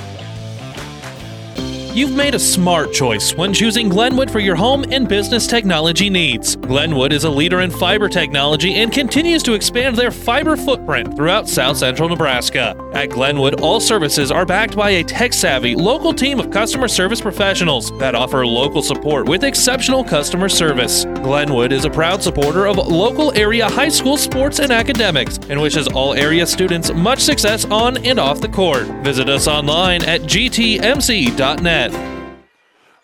You've 1.93 2.15
made 2.15 2.35
a 2.35 2.39
smart 2.39 2.93
choice 2.93 3.35
when 3.35 3.53
choosing 3.53 3.89
Glenwood 3.89 4.31
for 4.31 4.39
your 4.39 4.55
home 4.55 4.85
and 4.91 5.09
business 5.09 5.45
technology 5.45 6.09
needs. 6.09 6.55
Glenwood 6.55 7.11
is 7.11 7.25
a 7.25 7.29
leader 7.29 7.59
in 7.59 7.69
fiber 7.69 8.07
technology 8.07 8.75
and 8.75 8.93
continues 8.93 9.43
to 9.43 9.55
expand 9.55 9.97
their 9.97 10.09
fiber 10.09 10.55
footprint 10.55 11.17
throughout 11.17 11.49
south 11.49 11.75
central 11.75 12.07
Nebraska. 12.07 12.80
At 12.93 13.09
Glenwood, 13.09 13.61
all 13.61 13.79
services 13.79 14.31
are 14.31 14.45
backed 14.45 14.75
by 14.75 14.89
a 14.91 15.03
tech 15.03 15.31
savvy 15.31 15.75
local 15.75 16.13
team 16.13 16.41
of 16.41 16.51
customer 16.51 16.89
service 16.89 17.21
professionals 17.21 17.97
that 17.99 18.15
offer 18.15 18.45
local 18.45 18.81
support 18.81 19.29
with 19.29 19.45
exceptional 19.45 20.03
customer 20.03 20.49
service. 20.49 21.05
Glenwood 21.05 21.71
is 21.71 21.85
a 21.85 21.89
proud 21.89 22.21
supporter 22.21 22.67
of 22.67 22.75
local 22.75 23.31
area 23.37 23.69
high 23.69 23.87
school 23.87 24.17
sports 24.17 24.59
and 24.59 24.73
academics 24.73 25.37
and 25.49 25.61
wishes 25.61 25.87
all 25.87 26.13
area 26.13 26.45
students 26.45 26.93
much 26.93 27.19
success 27.19 27.63
on 27.65 27.95
and 28.05 28.19
off 28.19 28.41
the 28.41 28.49
court. 28.49 28.83
Visit 29.03 29.29
us 29.29 29.47
online 29.47 30.03
at 30.03 30.23
gtmc.net. 30.23 31.91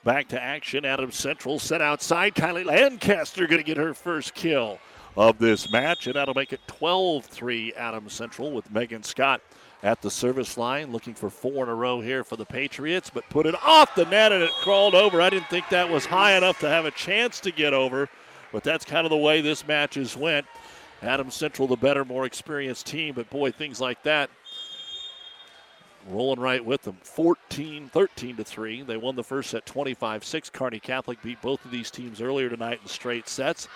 Back 0.04 0.28
to 0.30 0.42
action. 0.42 0.84
Adams 0.84 1.16
Central 1.16 1.60
set 1.60 1.82
outside. 1.82 2.36
Kylie 2.36 2.66
Lancaster 2.66 3.48
going 3.48 3.60
to 3.60 3.64
get 3.64 3.78
her 3.78 3.94
first 3.94 4.34
kill 4.34 4.80
of 5.16 5.40
this 5.40 5.72
match, 5.72 6.08
and 6.08 6.16
that'll 6.16 6.34
make 6.34 6.54
it 6.54 6.62
12 6.68 7.26
3 7.26 7.74
Adams 7.74 8.14
Central 8.14 8.52
with 8.52 8.70
Megan 8.72 9.04
Scott 9.04 9.42
at 9.84 10.02
the 10.02 10.10
service 10.10 10.58
line, 10.58 10.92
looking 10.92 11.14
for 11.14 11.30
four 11.30 11.64
in 11.64 11.70
a 11.70 11.76
row 11.76 12.02
here 12.02 12.24
for 12.24 12.36
the 12.36 12.46
Patriots, 12.46 13.12
but 13.14 13.30
put 13.30 13.46
it 13.46 13.56
off 13.64 13.94
the 13.96 14.06
net 14.06 14.32
and 14.32 14.44
it 14.44 14.52
crawled 14.62 14.96
over. 14.96 15.22
I 15.22 15.30
didn't 15.30 15.50
think 15.50 15.70
that 15.70 15.90
was 15.90 16.06
high 16.06 16.36
enough 16.36 16.60
to 16.60 16.70
have 16.70 16.86
a 16.86 16.92
chance 16.92 17.40
to 17.42 17.52
get 17.52 17.74
over, 17.74 18.10
but 18.52 18.64
that's 18.64 18.86
kind 18.86 19.06
of 19.06 19.12
the 19.12 19.18
way 19.18 19.42
this 19.42 19.68
match 19.68 19.96
has 19.96 20.18
went. 20.18 20.46
Adam 21.04 21.30
Central, 21.30 21.68
the 21.68 21.76
better, 21.76 22.04
more 22.04 22.26
experienced 22.26 22.88
team, 22.88 23.14
but 23.14 23.30
boy, 23.30 23.52
things 23.52 23.80
like 23.80 24.02
that 24.04 24.32
rolling 26.10 26.40
right 26.40 26.64
with 26.64 26.82
them. 26.84 26.98
14 27.02 27.90
13 27.90 28.38
to 28.38 28.44
3 28.44 28.84
they 28.84 28.96
won 28.96 29.16
the 29.16 29.24
first 29.24 29.50
set 29.50 29.66
25 29.66 30.24
6 30.24 30.50
kearney 30.52 30.80
catholic 30.80 31.22
beat 31.22 31.42
both 31.42 31.64
of 31.66 31.72
these 31.72 31.92
teams 31.92 32.22
earlier 32.22 32.50
tonight 32.50 32.80
in 32.82 32.88
straight 32.88 33.28
sets. 33.28 33.68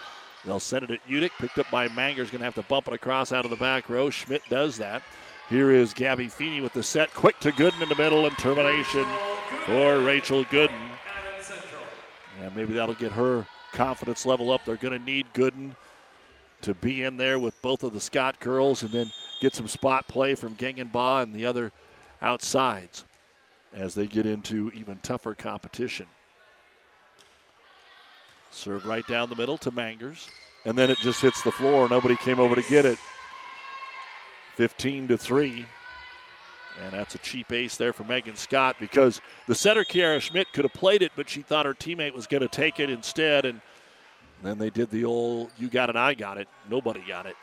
They'll 0.45 0.59
send 0.59 0.85
it 0.85 0.91
at 0.91 1.07
udick 1.07 1.31
picked 1.39 1.59
up 1.59 1.69
by 1.69 1.87
manger's 1.89 2.31
going 2.31 2.39
to 2.39 2.45
have 2.45 2.55
to 2.55 2.63
bump 2.63 2.87
it 2.87 2.93
across 2.93 3.31
out 3.31 3.45
of 3.45 3.51
the 3.51 3.57
back 3.57 3.89
row. 3.89 4.09
Schmidt 4.09 4.41
does 4.49 4.77
that 4.77 5.03
here 5.51 5.69
is 5.69 5.93
gabby 5.93 6.27
feeney 6.27 6.61
with 6.61 6.73
the 6.73 6.81
set 6.81 7.13
quick 7.13 7.39
to 7.39 7.51
gooden 7.51 7.79
in 7.83 7.89
the 7.89 7.95
middle 7.95 8.25
and 8.25 8.35
termination 8.39 9.05
for 9.67 9.99
rachel 9.99 10.43
gooden 10.45 10.89
and 12.41 12.55
maybe 12.55 12.73
that'll 12.73 12.95
get 12.95 13.11
her 13.11 13.45
confidence 13.71 14.25
level 14.25 14.51
up 14.51 14.65
they're 14.65 14.75
going 14.77 14.97
to 14.97 15.05
need 15.05 15.27
gooden 15.35 15.75
to 16.61 16.73
be 16.73 17.03
in 17.03 17.17
there 17.17 17.37
with 17.37 17.61
both 17.61 17.83
of 17.83 17.93
the 17.93 17.99
scott 17.99 18.39
girls 18.39 18.81
and 18.81 18.91
then 18.91 19.11
get 19.41 19.55
some 19.55 19.67
spot 19.67 20.07
play 20.07 20.35
from 20.35 20.55
Gengenbaugh 20.55 21.23
and 21.23 21.33
the 21.33 21.45
other 21.45 21.73
outsides 22.21 23.03
as 23.73 23.95
they 23.95 24.05
get 24.05 24.25
into 24.25 24.71
even 24.73 24.97
tougher 25.01 25.33
competition. 25.33 26.05
Serve 28.51 28.85
right 28.85 29.05
down 29.07 29.29
the 29.29 29.35
middle 29.35 29.57
to 29.57 29.71
Mangers, 29.71 30.29
and 30.65 30.77
then 30.77 30.89
it 30.89 30.97
just 30.99 31.21
hits 31.21 31.41
the 31.41 31.51
floor. 31.51 31.89
Nobody 31.89 32.15
came 32.17 32.39
over 32.39 32.53
to 32.53 32.61
get 32.63 32.85
it. 32.85 32.99
15 34.61 35.07
to 35.07 35.17
3. 35.17 35.65
And 36.83 36.93
that's 36.93 37.15
a 37.15 37.17
cheap 37.17 37.51
ace 37.51 37.77
there 37.77 37.93
for 37.93 38.03
Megan 38.03 38.35
Scott 38.35 38.75
because 38.79 39.19
the 39.47 39.55
setter, 39.55 39.83
Kiara 39.83 40.21
Schmidt, 40.21 40.53
could 40.53 40.65
have 40.65 40.73
played 40.73 41.01
it, 41.01 41.11
but 41.15 41.27
she 41.27 41.41
thought 41.41 41.65
her 41.65 41.73
teammate 41.73 42.13
was 42.13 42.27
going 42.27 42.41
to 42.41 42.47
take 42.47 42.79
it 42.79 42.87
instead. 42.87 43.45
And 43.45 43.59
then 44.43 44.59
they 44.59 44.69
did 44.69 44.91
the 44.91 45.03
old 45.03 45.49
you 45.57 45.67
got 45.67 45.89
it, 45.89 45.95
I 45.95 46.13
got 46.13 46.37
it. 46.37 46.47
Nobody 46.69 47.01
got 47.07 47.25
it. 47.25 47.35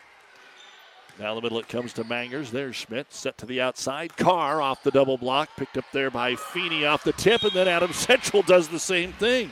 Now 1.19 1.35
the 1.35 1.41
middle 1.41 1.59
it 1.59 1.69
comes 1.69 1.93
to 1.95 2.05
Mangers. 2.05 2.53
There's 2.53 2.77
Schmidt 2.77 3.13
set 3.13 3.37
to 3.39 3.47
the 3.47 3.61
outside. 3.61 4.17
Carr 4.17 4.63
off 4.63 4.85
the 4.85 4.93
double 4.93 5.19
block, 5.19 5.49
picked 5.57 5.77
up 5.77 5.87
there 5.93 6.13
by 6.13 6.37
Feeney 6.37 6.87
off 6.87 7.03
the 7.03 7.15
tip, 7.15 7.43
and 7.43 7.51
then 7.51 7.67
Adam 7.67 7.93
Central 7.93 8.43
does 8.43 8.69
the 8.69 8.79
same 8.79 9.13
thing. 9.15 9.51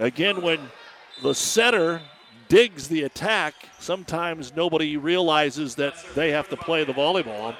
Again, 0.00 0.42
when 0.42 0.58
the 1.22 1.36
setter 1.36 2.02
digs 2.52 2.86
the 2.86 3.04
attack, 3.04 3.54
sometimes 3.78 4.54
nobody 4.54 4.98
realizes 4.98 5.74
that 5.74 5.94
they 6.14 6.30
have 6.32 6.50
to 6.50 6.56
play 6.56 6.84
the 6.84 6.92
volleyball. 6.92 7.56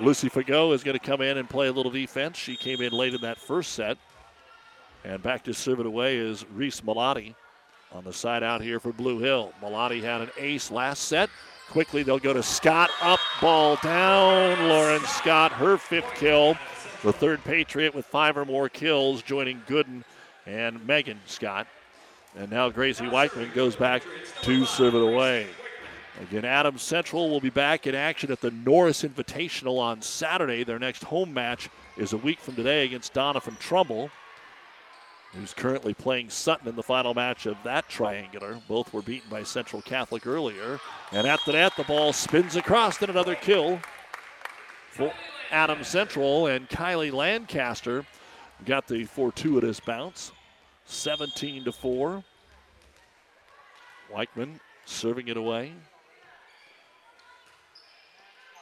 Lucy 0.00 0.30
Fago 0.30 0.72
is 0.72 0.82
going 0.82 0.98
to 0.98 1.04
come 1.04 1.20
in 1.20 1.36
and 1.36 1.46
play 1.46 1.68
a 1.68 1.72
little 1.72 1.92
defense. 1.92 2.38
She 2.38 2.56
came 2.56 2.80
in 2.80 2.90
late 2.90 3.12
in 3.12 3.20
that 3.20 3.36
first 3.36 3.72
set. 3.72 3.98
And 5.04 5.22
back 5.22 5.44
to 5.44 5.52
serve 5.52 5.78
it 5.78 5.84
away 5.84 6.16
is 6.16 6.46
Reese 6.54 6.80
Malati 6.80 7.34
on 7.92 8.02
the 8.02 8.14
side 8.14 8.42
out 8.42 8.62
here 8.62 8.80
for 8.80 8.94
Blue 8.94 9.18
Hill. 9.18 9.52
Malati 9.62 10.02
had 10.02 10.22
an 10.22 10.30
ace 10.38 10.70
last 10.70 11.02
set. 11.02 11.28
Quickly, 11.68 12.02
they'll 12.02 12.18
go 12.18 12.32
to 12.32 12.42
Scott. 12.42 12.88
Up, 13.02 13.20
ball 13.42 13.76
down. 13.82 14.70
Lauren 14.70 15.02
Scott, 15.02 15.52
her 15.52 15.76
fifth 15.76 16.14
kill. 16.14 16.56
The 17.02 17.12
third 17.12 17.44
Patriot 17.44 17.94
with 17.94 18.06
five 18.06 18.38
or 18.38 18.46
more 18.46 18.70
kills, 18.70 19.20
joining 19.20 19.60
Gooden 19.68 20.02
and 20.46 20.86
Megan 20.86 21.20
Scott. 21.26 21.66
And 22.36 22.50
now 22.50 22.70
Gracie 22.70 23.04
Weichman 23.04 23.52
goes 23.54 23.76
back 23.76 24.02
to 24.42 24.64
serve 24.64 24.94
it 24.94 25.02
away. 25.02 25.46
Again, 26.20 26.44
Adams 26.44 26.82
Central 26.82 27.30
will 27.30 27.40
be 27.40 27.50
back 27.50 27.86
in 27.86 27.94
action 27.94 28.30
at 28.30 28.40
the 28.40 28.50
Norris 28.50 29.02
Invitational 29.02 29.78
on 29.78 30.02
Saturday. 30.02 30.62
Their 30.62 30.78
next 30.78 31.04
home 31.04 31.32
match 31.32 31.68
is 31.96 32.12
a 32.12 32.18
week 32.18 32.40
from 32.40 32.54
today 32.54 32.84
against 32.84 33.14
Doniphan 33.14 33.58
Trumbull 33.58 34.10
who's 35.34 35.54
currently 35.54 35.94
playing 35.94 36.28
Sutton 36.28 36.68
in 36.68 36.76
the 36.76 36.82
final 36.82 37.14
match 37.14 37.46
of 37.46 37.56
that 37.64 37.88
triangular. 37.88 38.60
Both 38.68 38.92
were 38.92 39.02
beaten 39.02 39.30
by 39.30 39.42
Central 39.42 39.80
Catholic 39.82 40.26
earlier. 40.26 40.78
And 41.10 41.26
at 41.26 41.40
the 41.46 41.52
net, 41.52 41.72
the 41.76 41.84
ball 41.84 42.12
spins 42.12 42.56
across 42.56 43.00
and 43.00 43.10
another 43.10 43.34
kill 43.34 43.80
for 44.90 45.12
Adam 45.50 45.84
Central. 45.84 46.48
And 46.48 46.68
Kylie 46.68 47.12
Lancaster 47.12 48.04
got 48.66 48.86
the 48.86 49.04
fortuitous 49.04 49.80
bounce. 49.80 50.32
17 50.86 51.64
to 51.64 51.72
4. 51.72 52.24
Weichman 54.12 54.60
serving 54.84 55.28
it 55.28 55.36
away. 55.36 55.72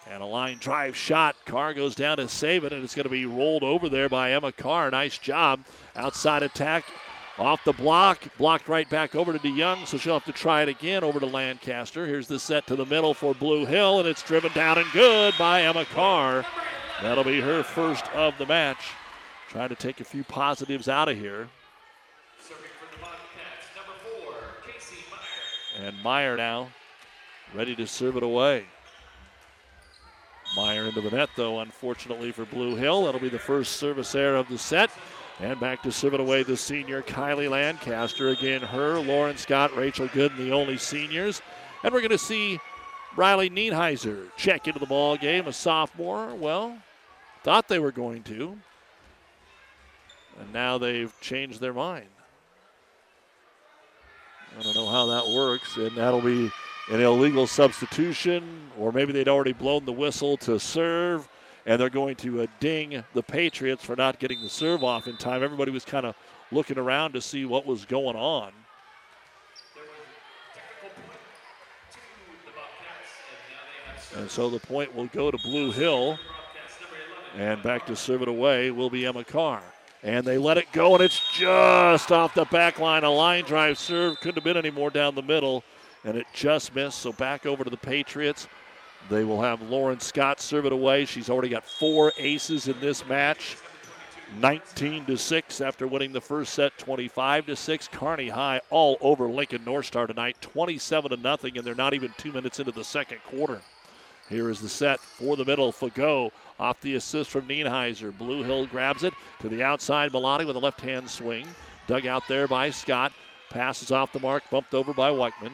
And 0.08 0.22
a 0.22 0.26
line 0.26 0.58
drive 0.58 0.96
shot. 0.96 1.36
Carr 1.44 1.74
goes 1.74 1.94
down 1.94 2.16
to 2.16 2.28
save 2.28 2.64
it, 2.64 2.72
and 2.72 2.82
it's 2.82 2.94
going 2.94 3.04
to 3.04 3.10
be 3.10 3.26
rolled 3.26 3.62
over 3.62 3.88
there 3.88 4.08
by 4.08 4.32
Emma 4.32 4.50
Carr. 4.50 4.90
Nice 4.90 5.18
job. 5.18 5.64
Outside 5.94 6.42
attack 6.42 6.84
off 7.38 7.62
the 7.64 7.72
block. 7.72 8.24
Blocked 8.38 8.66
right 8.66 8.88
back 8.88 9.14
over 9.14 9.32
to 9.32 9.38
DeYoung, 9.38 9.86
so 9.86 9.98
she'll 9.98 10.14
have 10.14 10.24
to 10.24 10.32
try 10.32 10.62
it 10.62 10.68
again 10.68 11.04
over 11.04 11.20
to 11.20 11.26
Lancaster. 11.26 12.06
Here's 12.06 12.28
the 12.28 12.40
set 12.40 12.66
to 12.68 12.76
the 12.76 12.86
middle 12.86 13.14
for 13.14 13.34
Blue 13.34 13.66
Hill, 13.66 14.00
and 14.00 14.08
it's 14.08 14.22
driven 14.22 14.52
down 14.52 14.78
and 14.78 14.90
good 14.92 15.34
by 15.38 15.62
Emma 15.62 15.84
Carr. 15.84 16.44
That'll 17.02 17.24
be 17.24 17.40
her 17.40 17.62
first 17.62 18.06
of 18.14 18.36
the 18.38 18.46
match. 18.46 18.84
Trying 19.48 19.68
to 19.68 19.74
take 19.74 20.00
a 20.00 20.04
few 20.04 20.24
positives 20.24 20.88
out 20.88 21.08
of 21.08 21.18
here. 21.18 21.48
And 25.80 26.02
Meyer 26.02 26.36
now 26.36 26.68
ready 27.54 27.74
to 27.76 27.86
serve 27.86 28.16
it 28.16 28.22
away. 28.22 28.64
Meyer 30.54 30.84
into 30.84 31.00
the 31.00 31.10
net, 31.10 31.30
though, 31.36 31.60
unfortunately 31.60 32.32
for 32.32 32.44
Blue 32.44 32.76
Hill. 32.76 33.04
That'll 33.04 33.20
be 33.20 33.28
the 33.28 33.38
first 33.38 33.76
service 33.76 34.14
error 34.14 34.36
of 34.36 34.48
the 34.48 34.58
set. 34.58 34.90
And 35.40 35.58
back 35.58 35.82
to 35.84 35.92
serve 35.92 36.14
it 36.14 36.20
away 36.20 36.42
the 36.42 36.56
senior 36.56 37.02
Kylie 37.02 37.48
Lancaster. 37.48 38.28
Again, 38.28 38.60
her, 38.60 38.98
Lauren 38.98 39.38
Scott, 39.38 39.74
Rachel 39.74 40.08
Gooden, 40.08 40.36
the 40.36 40.52
only 40.52 40.76
seniors. 40.76 41.40
And 41.82 41.94
we're 41.94 42.00
going 42.00 42.10
to 42.10 42.18
see 42.18 42.58
Riley 43.16 43.48
Nienheiser 43.48 44.26
check 44.36 44.66
into 44.66 44.80
the 44.80 44.86
ball 44.86 45.16
game, 45.16 45.46
a 45.46 45.52
sophomore. 45.52 46.34
Well, 46.34 46.76
thought 47.42 47.68
they 47.68 47.78
were 47.78 47.92
going 47.92 48.22
to. 48.24 48.58
And 50.38 50.52
now 50.52 50.76
they've 50.76 51.12
changed 51.22 51.60
their 51.60 51.72
mind. 51.72 52.08
I 54.58 54.62
don't 54.62 54.74
know 54.74 54.88
how 54.88 55.06
that 55.06 55.28
works, 55.28 55.76
and 55.76 55.96
that'll 55.96 56.20
be 56.20 56.50
an 56.90 57.00
illegal 57.00 57.46
substitution, 57.46 58.70
or 58.78 58.92
maybe 58.92 59.12
they'd 59.12 59.28
already 59.28 59.52
blown 59.52 59.84
the 59.84 59.92
whistle 59.92 60.36
to 60.38 60.58
serve, 60.58 61.28
and 61.66 61.80
they're 61.80 61.88
going 61.88 62.16
to 62.16 62.42
uh, 62.42 62.46
ding 62.58 63.04
the 63.14 63.22
Patriots 63.22 63.84
for 63.84 63.94
not 63.94 64.18
getting 64.18 64.42
the 64.42 64.48
serve 64.48 64.82
off 64.82 65.06
in 65.06 65.16
time. 65.16 65.42
Everybody 65.42 65.70
was 65.70 65.84
kind 65.84 66.04
of 66.04 66.16
looking 66.50 66.78
around 66.78 67.12
to 67.12 67.20
see 67.20 67.44
what 67.44 67.64
was 67.64 67.84
going 67.84 68.16
on. 68.16 68.52
And 74.16 74.30
so 74.30 74.50
the 74.50 74.58
point 74.58 74.94
will 74.94 75.06
go 75.06 75.30
to 75.30 75.38
Blue 75.38 75.70
Hill. 75.70 76.18
And 77.36 77.62
back 77.62 77.86
to 77.86 77.94
serve 77.94 78.22
it 78.22 78.28
away 78.28 78.72
will 78.72 78.90
be 78.90 79.06
Emma 79.06 79.22
Carr. 79.22 79.62
And 80.02 80.26
they 80.26 80.38
let 80.38 80.56
it 80.56 80.72
go, 80.72 80.94
and 80.94 81.04
it's 81.04 81.20
just 81.34 82.10
off 82.10 82.34
the 82.34 82.46
back 82.46 82.78
line. 82.78 83.04
A 83.04 83.10
line 83.10 83.44
drive 83.44 83.78
serve 83.78 84.18
couldn't 84.20 84.36
have 84.36 84.44
been 84.44 84.56
any 84.56 84.70
more 84.70 84.90
down 84.90 85.14
the 85.14 85.22
middle, 85.22 85.62
and 86.04 86.16
it 86.16 86.26
just 86.32 86.74
missed. 86.74 87.00
So 87.00 87.12
back 87.12 87.44
over 87.44 87.64
to 87.64 87.70
the 87.70 87.76
Patriots. 87.76 88.48
They 89.10 89.24
will 89.24 89.42
have 89.42 89.62
Lauren 89.62 90.00
Scott 90.00 90.40
serve 90.40 90.66
it 90.66 90.72
away. 90.72 91.04
She's 91.04 91.28
already 91.28 91.48
got 91.48 91.66
four 91.66 92.12
aces 92.18 92.68
in 92.68 92.80
this 92.80 93.06
match. 93.06 93.56
19 94.40 95.06
to 95.06 95.18
6 95.18 95.60
after 95.60 95.88
winning 95.88 96.12
the 96.12 96.20
first 96.20 96.54
set 96.54 96.78
25 96.78 97.46
to 97.46 97.56
6 97.56 97.88
kearney 97.88 98.28
high 98.28 98.60
all 98.70 98.96
over 99.00 99.26
lincoln 99.26 99.64
north 99.64 99.86
star 99.86 100.06
tonight 100.06 100.36
27 100.40 101.10
to 101.10 101.16
nothing 101.16 101.58
and 101.58 101.66
they're 101.66 101.74
not 101.74 101.94
even 101.94 102.14
two 102.16 102.30
minutes 102.30 102.60
into 102.60 102.70
the 102.70 102.84
second 102.84 103.18
quarter 103.24 103.60
here 104.30 104.48
is 104.48 104.60
the 104.60 104.68
set 104.68 105.00
for 105.00 105.36
the 105.36 105.44
middle. 105.44 105.72
Fago 105.72 106.30
off 106.60 106.80
the 106.82 106.94
assist 106.94 107.30
from 107.30 107.48
Nienheiser. 107.48 108.16
Blue 108.16 108.42
Hill 108.42 108.66
grabs 108.66 109.02
it 109.02 109.14
to 109.40 109.48
the 109.48 109.62
outside. 109.62 110.12
Milani 110.12 110.46
with 110.46 110.56
a 110.56 110.60
left 110.60 110.80
hand 110.82 111.08
swing. 111.08 111.46
Dug 111.86 112.06
out 112.06 112.28
there 112.28 112.46
by 112.46 112.68
Scott. 112.68 113.12
Passes 113.48 113.90
off 113.90 114.12
the 114.12 114.20
mark, 114.20 114.44
bumped 114.50 114.74
over 114.74 114.92
by 114.92 115.10
Weichman. 115.10 115.52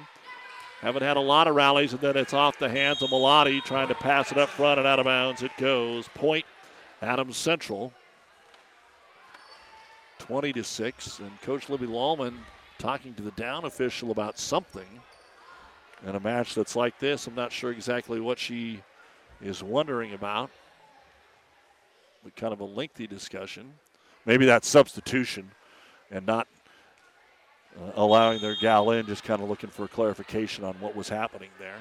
Haven't 0.80 1.02
had 1.02 1.16
a 1.16 1.20
lot 1.20 1.46
of 1.46 1.54
rallies, 1.54 1.92
and 1.92 2.02
then 2.02 2.16
it's 2.16 2.34
off 2.34 2.58
the 2.58 2.68
hands 2.68 3.00
of 3.02 3.08
Malati 3.08 3.64
trying 3.64 3.88
to 3.88 3.94
pass 3.94 4.30
it 4.32 4.36
up 4.36 4.50
front 4.50 4.78
and 4.78 4.86
out 4.86 4.98
of 4.98 5.06
bounds. 5.06 5.42
It 5.42 5.52
goes. 5.56 6.08
Point 6.08 6.44
Adams 7.00 7.36
Central. 7.36 7.94
20 10.18 10.52
to 10.54 10.64
6. 10.64 11.18
And 11.20 11.40
Coach 11.40 11.68
Libby 11.70 11.86
Lallman 11.86 12.34
talking 12.78 13.14
to 13.14 13.22
the 13.22 13.30
down 13.32 13.64
official 13.64 14.10
about 14.10 14.38
something. 14.38 15.00
In 16.06 16.16
a 16.16 16.20
match 16.20 16.54
that's 16.54 16.76
like 16.76 16.98
this, 16.98 17.26
I'm 17.26 17.34
not 17.34 17.52
sure 17.52 17.70
exactly 17.70 18.20
what 18.20 18.38
she 18.38 18.82
is 19.40 19.62
wondering 19.62 20.12
about. 20.12 20.50
But 22.26 22.34
kind 22.34 22.52
of 22.52 22.58
a 22.58 22.64
lengthy 22.64 23.06
discussion. 23.06 23.72
Maybe 24.24 24.46
that 24.46 24.64
substitution 24.64 25.48
and 26.10 26.26
not 26.26 26.48
uh, 27.78 27.92
allowing 27.94 28.40
their 28.40 28.56
gal 28.56 28.90
in, 28.90 29.06
just 29.06 29.22
kind 29.22 29.40
of 29.40 29.48
looking 29.48 29.70
for 29.70 29.86
clarification 29.86 30.64
on 30.64 30.74
what 30.80 30.96
was 30.96 31.08
happening 31.08 31.50
there. 31.60 31.78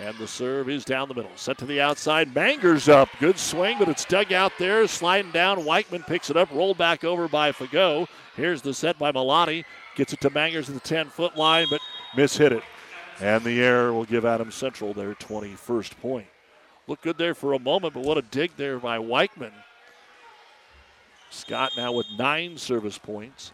And 0.00 0.18
the 0.18 0.26
serve 0.26 0.68
is 0.68 0.84
down 0.84 1.06
the 1.06 1.14
middle. 1.14 1.30
Set 1.36 1.58
to 1.58 1.64
the 1.64 1.80
outside. 1.80 2.34
Mangers 2.34 2.88
up. 2.88 3.08
Good 3.20 3.38
swing, 3.38 3.78
but 3.78 3.88
it's 3.88 4.04
dug 4.04 4.32
out 4.32 4.50
there. 4.58 4.84
Sliding 4.88 5.30
down. 5.30 5.58
Weichman 5.58 6.04
picks 6.04 6.28
it 6.28 6.36
up. 6.36 6.50
Rolled 6.50 6.76
back 6.76 7.04
over 7.04 7.28
by 7.28 7.52
Fago. 7.52 8.08
Here's 8.34 8.62
the 8.62 8.74
set 8.74 8.98
by 8.98 9.12
Milani. 9.12 9.64
Gets 9.94 10.12
it 10.12 10.20
to 10.22 10.30
Mangers 10.30 10.68
at 10.68 10.74
the 10.74 10.80
10 10.80 11.08
foot 11.08 11.36
line, 11.36 11.68
but 11.70 11.80
mishit 12.16 12.50
it. 12.50 12.64
And 13.20 13.44
the 13.44 13.62
air 13.62 13.92
will 13.92 14.06
give 14.06 14.24
Adam 14.24 14.50
Central 14.50 14.92
their 14.92 15.14
21st 15.14 16.00
point. 16.00 16.26
Looked 16.86 17.02
good 17.02 17.18
there 17.18 17.34
for 17.34 17.52
a 17.52 17.58
moment, 17.58 17.94
but 17.94 18.02
what 18.02 18.18
a 18.18 18.22
dig 18.22 18.50
there 18.56 18.78
by 18.78 18.98
Weichman. 18.98 19.52
Scott 21.30 21.72
now 21.76 21.92
with 21.92 22.06
nine 22.18 22.58
service 22.58 22.98
points. 22.98 23.52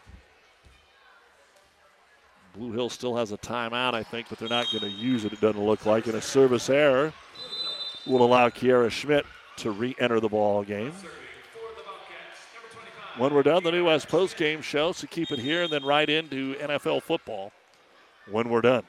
Blue 2.55 2.73
Hill 2.73 2.89
still 2.89 3.17
has 3.17 3.31
a 3.31 3.39
timeout, 3.39 3.95
I 3.95 4.03
think, 4.03 4.29
but 4.29 4.39
they're 4.39 4.49
not 4.49 4.67
going 4.73 4.83
to 4.83 4.91
use 4.91 5.25
it, 5.25 5.33
it 5.33 5.41
doesn't 5.41 5.63
look 5.63 5.87
like. 5.87 6.07
And 6.07 6.17
a 6.17 6.23
service 6.23 6.69
error 6.71 7.13
will 8.07 8.25
allow 8.25 8.49
Kiara 8.49 8.91
Schmidt 8.91 9.27
to 9.59 9.71
re 9.71 9.95
enter 9.99 10.19
the 10.19 10.29
ball 10.29 10.65
game. 10.65 10.93
When 13.17 13.35
we're 13.35 13.43
done, 13.43 13.63
the 13.65 13.73
New 13.73 13.87
West 13.87 14.09
Post 14.09 14.37
game 14.37 14.63
show, 14.63 14.93
so 14.93 15.07
keep 15.09 15.31
it 15.33 15.39
here 15.39 15.65
and 15.65 15.73
then 15.73 15.85
right 15.85 16.09
into 16.09 16.55
NFL 16.55 17.03
football 17.03 17.53
when 18.31 18.49
we're 18.49 18.61
done. 18.61 18.85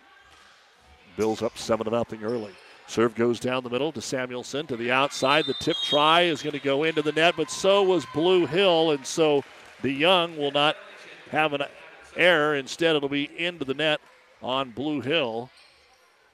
Bills 1.18 1.42
up 1.42 1.58
7 1.58 1.86
to 1.86 1.92
nothing 1.92 2.24
early. 2.24 2.54
Serve 2.90 3.14
goes 3.14 3.40
down 3.40 3.64
the 3.64 3.70
middle 3.70 3.92
to 3.92 4.02
Samuelson 4.02 4.66
to 4.66 4.76
the 4.76 4.90
outside. 4.92 5.46
The 5.46 5.54
tip 5.54 5.78
try 5.84 6.22
is 6.22 6.42
going 6.42 6.54
to 6.54 6.60
go 6.60 6.86
into 6.86 7.04
the 7.04 7.12
net, 7.12 7.36
but 7.38 7.52
so 7.52 7.84
was 7.84 8.04
Blue 8.16 8.48
Hill, 8.48 8.90
and 8.90 9.06
so 9.06 9.44
DeYoung 9.84 10.36
will 10.36 10.50
not 10.50 10.76
have 11.30 11.54
an 11.54 11.62
error. 12.18 12.56
Instead, 12.56 12.96
it'll 12.96 13.08
be 13.08 13.30
into 13.38 13.64
the 13.64 13.76
net 13.76 14.02
on 14.42 14.72
Blue 14.72 15.02
Hill. 15.02 15.52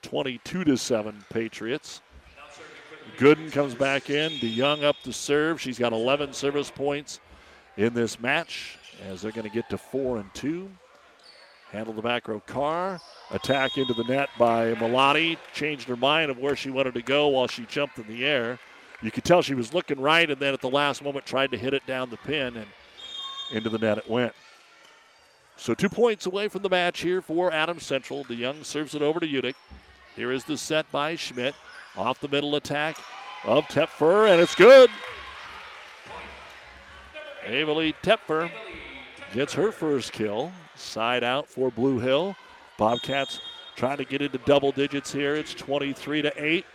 22 0.03 0.64
to 0.64 0.78
7 0.78 1.26
Patriots. 1.30 2.01
Gooden 3.18 3.51
comes 3.51 3.76
back 3.76 4.10
in. 4.10 4.32
DeYoung 4.39 4.82
up 4.82 4.95
to 5.03 5.12
serve. 5.12 5.60
She's 5.60 5.78
got 5.78 5.91
11 5.91 6.32
service 6.32 6.72
points 6.72 7.20
in 7.76 7.93
this 7.93 8.18
match 8.18 8.78
as 9.06 9.22
they're 9.22 9.34
going 9.34 9.47
to 9.47 9.53
get 9.53 9.70
to 9.72 9.78
4 9.78 10.20
and 10.20 10.34
2. 10.34 10.70
Handle 11.76 11.93
the 11.93 12.01
back 12.01 12.30
row 12.30 12.41
Carr. 12.47 13.01
Attack 13.32 13.78
into 13.78 13.93
the 13.93 14.05
net 14.05 14.30
by 14.39 14.73
Milani. 14.76 15.38
Changed 15.53 15.89
her 15.89 15.97
mind 15.97 16.32
of 16.32 16.38
where 16.38 16.55
she 16.55 16.69
wanted 16.69 16.93
to 16.93 17.01
go 17.01 17.28
while 17.28 17.47
she 17.47 17.65
jumped 17.65 17.99
in 17.99 18.07
the 18.07 18.26
air. 18.26 18.57
You 19.01 19.11
could 19.11 19.26
tell 19.26 19.41
she 19.41 19.55
was 19.55 19.73
looking 19.73 19.99
right 19.99 20.30
and 20.32 20.39
then 20.39 20.53
at 20.53 20.61
the 20.61 20.69
last 20.69 21.03
moment 21.03 21.26
tried 21.26 21.51
to 21.51 21.57
hit 21.57 21.73
it 21.73 21.86
down 21.86 22.09
the 22.09 22.17
pin 22.17 22.55
and 22.55 22.67
into 23.51 23.69
the 23.69 23.78
net 23.78 23.97
it 23.97 24.09
went. 24.09 24.32
So 25.57 25.73
two 25.73 25.89
points 25.89 26.26
away 26.26 26.47
from 26.47 26.61
the 26.61 26.69
match 26.69 27.01
here 27.01 27.21
for 27.21 27.51
Adams 27.51 27.84
Central. 27.84 28.23
DeYoung 28.23 28.63
serves 28.63 28.95
it 28.95 29.01
over 29.01 29.19
to 29.19 29.28
Udick. 29.28 29.55
Here 30.15 30.32
is 30.32 30.45
the 30.45 30.57
set 30.57 30.89
by 30.93 31.17
Schmidt. 31.17 31.55
Off 31.97 32.21
the 32.21 32.30
middle 32.30 32.55
attack 32.55 32.97
of 33.43 33.65
Tepfer, 33.65 34.32
and 34.32 34.41
it's 34.41 34.55
good. 34.55 34.89
Avalee 37.45 37.93
Tepfer 38.01 38.49
gets 39.34 39.53
her 39.53 39.73
first 39.73 40.13
kill. 40.13 40.53
Side 40.76 41.23
out 41.23 41.47
for 41.47 41.71
Blue 41.71 41.99
Hill. 41.99 42.36
Bobcats 42.78 43.39
trying 43.76 43.97
to 43.97 44.05
get 44.05 44.21
into 44.21 44.38
double 44.39 44.71
digits 44.71 45.11
here. 45.11 45.36
It's 45.36 45.53
23 45.53 46.21
to 46.23 46.43
8. 46.43 46.65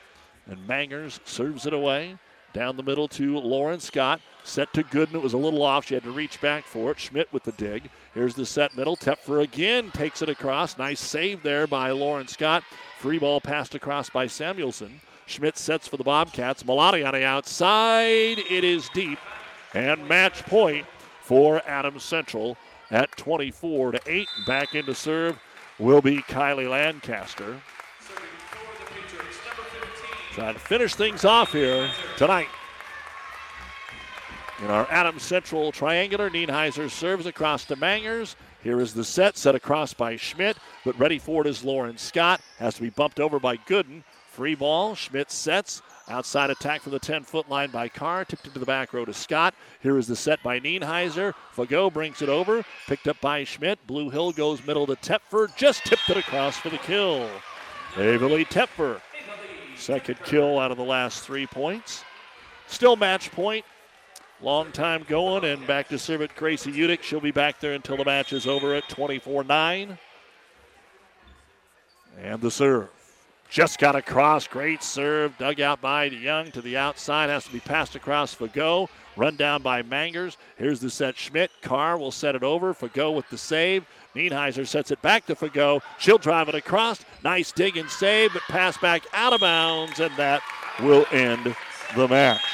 And 0.47 0.67
Mangers 0.67 1.21
serves 1.25 1.67
it 1.67 1.73
away. 1.73 2.17
Down 2.53 2.77
the 2.77 2.83
middle 2.83 3.07
to 3.09 3.39
Lauren 3.39 3.79
Scott. 3.79 4.21
Set 4.43 4.73
to 4.75 4.83
Gooden. 4.83 5.15
It 5.15 5.23
was 5.23 5.35
a 5.35 5.39
little 5.39 5.63
off. 5.63 5.87
She 5.87 5.95
had 5.95 6.03
to 6.03 6.11
reach 6.11 6.41
back 6.41 6.65
for 6.65 6.91
it. 6.91 6.99
Schmidt 6.99 7.33
with 7.33 7.45
the 7.45 7.53
dig. 7.53 7.91
Here's 8.13 8.35
the 8.35 8.47
set 8.47 8.77
middle. 8.77 8.97
Tepfer 8.97 9.43
again 9.43 9.91
takes 9.93 10.23
it 10.23 10.29
across. 10.29 10.77
Nice 10.77 11.01
save 11.01 11.43
there 11.43 11.67
by 11.67 11.91
Lauren 11.93 12.27
Scott. 12.27 12.65
Free 12.99 13.19
ball 13.19 13.41
passed 13.41 13.75
across 13.75 14.11
by 14.11 14.27
Samuelson. 14.27 15.01
Schmidt 15.27 15.57
sets 15.57 15.87
for 15.87 15.97
the 15.97 16.05
Bobcats. 16.05 16.65
Milani 16.65 17.07
on 17.07 17.15
the 17.15 17.25
outside. 17.25 18.39
It 18.39 18.65
is 18.65 18.89
deep. 18.89 19.19
And 19.75 20.09
match 20.09 20.43
point 20.47 20.87
for 21.23 21.63
Adams 21.69 22.03
Central 22.03 22.57
at 22.91 23.11
24 23.17 23.93
to 23.93 24.01
8. 24.07 24.29
Back 24.47 24.75
into 24.75 24.95
serve 24.95 25.39
will 25.79 26.03
be 26.03 26.19
Kylie 26.23 26.69
Lancaster. 26.69 27.61
Trying 30.33 30.55
to 30.55 30.61
finish 30.61 30.95
things 30.95 31.25
off 31.25 31.53
here 31.53 31.91
tonight. 32.17 32.49
In 34.63 34.67
our 34.67 34.87
Adams 34.91 35.23
Central 35.23 35.73
triangular, 35.73 36.29
Nienheiser 36.29 36.91
serves 36.91 37.27
across 37.27 37.65
to 37.65 37.77
Mangers. 37.77 38.37
Here 38.63 38.81
is 38.81 38.93
the 38.93 39.05
set, 39.05 39.39
set 39.39 39.55
across 39.55 39.95
by 39.95 40.17
Schmidt, 40.17 40.59
but 40.85 40.99
ready 40.99 41.19
for 41.19 41.41
it 41.41 41.49
is 41.49 41.65
Lauren 41.65 41.97
Scott. 41.97 42.43
Has 42.59 42.75
to 42.75 42.83
be 42.83 42.91
bumped 42.91 43.19
over 43.19 43.41
by 43.41 43.57
Gooden. 43.57 44.05
Free 44.31 44.55
ball, 44.55 44.95
Schmidt 44.95 45.31
sets. 45.31 45.81
Outside 46.11 46.51
attack 46.51 46.81
from 46.83 46.91
the 46.91 46.99
10 46.99 47.23
foot 47.23 47.49
line 47.49 47.71
by 47.71 47.89
Carr. 47.89 48.25
Tipped 48.25 48.45
into 48.45 48.59
the 48.59 48.67
back 48.67 48.93
row 48.93 49.05
to 49.05 49.15
Scott. 49.15 49.55
Here 49.81 49.97
is 49.97 50.09
the 50.09 50.17
set 50.17 50.43
by 50.43 50.59
Nienheiser. 50.59 51.35
Fago 51.55 51.93
brings 51.93 52.21
it 52.21 52.29
over. 52.29 52.65
Picked 52.89 53.07
up 53.07 53.21
by 53.21 53.45
Schmidt. 53.45 53.79
Blue 53.87 54.11
Hill 54.11 54.33
goes 54.33 54.67
middle 54.67 54.89
to 54.89 54.97
Tepfer. 54.97 55.55
Just 55.57 55.85
tipped 55.85 56.11
it 56.11 56.17
across 56.17 56.57
for 56.57 56.69
the 56.69 56.79
kill. 56.79 57.31
Avalee 57.95 58.45
Tepfer. 58.49 59.01
Second 59.77 60.19
kill 60.25 60.59
out 60.59 60.73
of 60.73 60.77
the 60.77 60.85
last 60.85 61.25
three 61.25 61.47
points. 61.47 62.05
Still 62.67 62.97
match 62.97 63.31
point. 63.31 63.65
Long 64.43 64.73
time 64.73 65.05
going, 65.07 65.45
and 65.45 65.67
back 65.67 65.89
to 65.89 65.99
serve 65.99 66.23
it, 66.23 66.35
Gracie 66.35 66.73
Udick. 66.73 67.03
She'll 67.03 67.21
be 67.21 67.31
back 67.31 67.61
there 67.61 67.75
until 67.75 67.97
the 67.97 68.05
match 68.05 68.33
is 68.33 68.47
over 68.47 68.75
at 68.75 68.89
24 68.89 69.45
9. 69.45 69.99
And 72.21 72.41
the 72.41 72.51
serve. 72.51 73.00
Just 73.51 73.81
got 73.81 73.97
across. 73.97 74.47
Great 74.47 74.81
serve. 74.81 75.37
Dug 75.37 75.61
out 75.61 75.81
by 75.81 76.05
Young 76.05 76.53
to 76.53 76.63
the 76.63 76.77
outside. 76.77 77.29
Has 77.29 77.45
to 77.45 77.53
be 77.53 77.59
passed 77.59 77.97
across 77.97 78.33
Fagot. 78.33 78.89
Run 79.17 79.35
down 79.35 79.61
by 79.61 79.83
Mangers. 79.83 80.37
Here's 80.57 80.79
the 80.79 80.89
set. 80.89 81.17
Schmidt. 81.17 81.51
Carr 81.61 81.99
will 81.99 82.13
set 82.13 82.37
it 82.37 82.45
over. 82.45 82.73
Fagot 82.73 83.15
with 83.15 83.29
the 83.29 83.37
save. 83.37 83.85
Nienheiser 84.15 84.67
sets 84.67 84.93
it 84.93 85.03
back 85.03 85.27
to 85.27 85.35
Fagot. 85.35 85.83
She'll 85.99 86.17
drive 86.17 86.49
it 86.49 86.55
across. 86.55 87.05
Nice 87.25 87.51
dig 87.51 87.77
and 87.77 87.91
save, 87.91 88.33
but 88.33 88.43
pass 88.43 88.79
back 88.79 89.03
out 89.13 89.33
of 89.33 89.41
bounds, 89.41 89.99
and 89.99 90.15
that 90.17 90.43
will 90.81 91.05
end 91.11 91.57
the 91.97 92.07
match. 92.07 92.45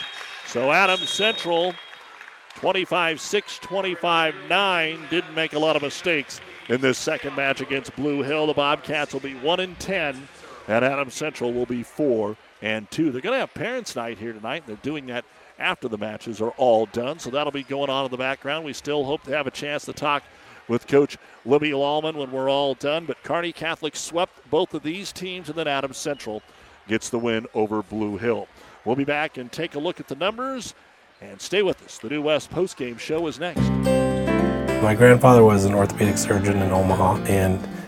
So 0.46 0.72
Adams 0.72 1.10
Central 1.10 1.74
25 2.54 3.20
6, 3.20 3.58
25 3.58 4.34
9. 4.48 5.00
Didn't 5.10 5.34
make 5.34 5.52
a 5.52 5.58
lot 5.58 5.76
of 5.76 5.82
mistakes 5.82 6.40
in 6.70 6.80
this 6.80 6.96
second 6.96 7.36
match 7.36 7.60
against 7.60 7.94
Blue 7.96 8.22
Hill. 8.22 8.46
The 8.46 8.54
Bobcats 8.54 9.12
will 9.12 9.20
be 9.20 9.34
1 9.34 9.60
and 9.60 9.78
10, 9.78 10.26
and 10.68 10.84
Adams 10.84 11.14
Central 11.14 11.52
will 11.52 11.66
be 11.66 11.82
4 11.82 12.36
and 12.62 12.90
2. 12.90 13.10
They're 13.10 13.20
going 13.20 13.34
to 13.34 13.40
have 13.40 13.54
Parents' 13.54 13.96
Night 13.96 14.18
here 14.18 14.32
tonight, 14.32 14.64
and 14.66 14.76
they're 14.76 14.82
doing 14.82 15.06
that 15.06 15.24
after 15.58 15.88
the 15.88 15.98
matches 15.98 16.40
are 16.40 16.50
all 16.50 16.86
done. 16.86 17.18
So 17.18 17.30
that'll 17.30 17.52
be 17.52 17.62
going 17.62 17.90
on 17.90 18.04
in 18.04 18.10
the 18.10 18.16
background. 18.16 18.64
We 18.64 18.72
still 18.72 19.04
hope 19.04 19.22
to 19.24 19.30
have 19.30 19.46
a 19.46 19.50
chance 19.50 19.84
to 19.86 19.92
talk 19.92 20.22
with 20.68 20.86
Coach 20.86 21.16
Libby 21.44 21.70
Lallman 21.70 22.16
when 22.16 22.30
we're 22.30 22.50
all 22.50 22.74
done. 22.74 23.06
But 23.06 23.22
Kearney 23.22 23.52
Catholic 23.52 23.96
swept 23.96 24.50
both 24.50 24.74
of 24.74 24.82
these 24.82 25.12
teams, 25.12 25.48
and 25.48 25.56
then 25.56 25.68
Adams 25.68 25.96
Central 25.96 26.42
gets 26.88 27.08
the 27.08 27.18
win 27.18 27.46
over 27.54 27.82
Blue 27.82 28.16
Hill. 28.16 28.48
We'll 28.84 28.96
be 28.96 29.04
back 29.04 29.36
and 29.36 29.50
take 29.50 29.74
a 29.74 29.78
look 29.78 29.98
at 30.00 30.08
the 30.08 30.14
numbers 30.14 30.74
and 31.20 31.40
stay 31.40 31.62
with 31.62 31.82
us. 31.84 31.98
The 31.98 32.10
New 32.10 32.22
West 32.22 32.50
postgame 32.50 32.98
show 32.98 33.26
is 33.26 33.40
next. 33.40 33.60
My 34.82 34.94
grandfather 34.94 35.42
was 35.42 35.64
an 35.64 35.74
orthopedic 35.74 36.18
surgeon 36.18 36.58
in 36.58 36.70
Omaha, 36.70 37.24
and 37.24 37.66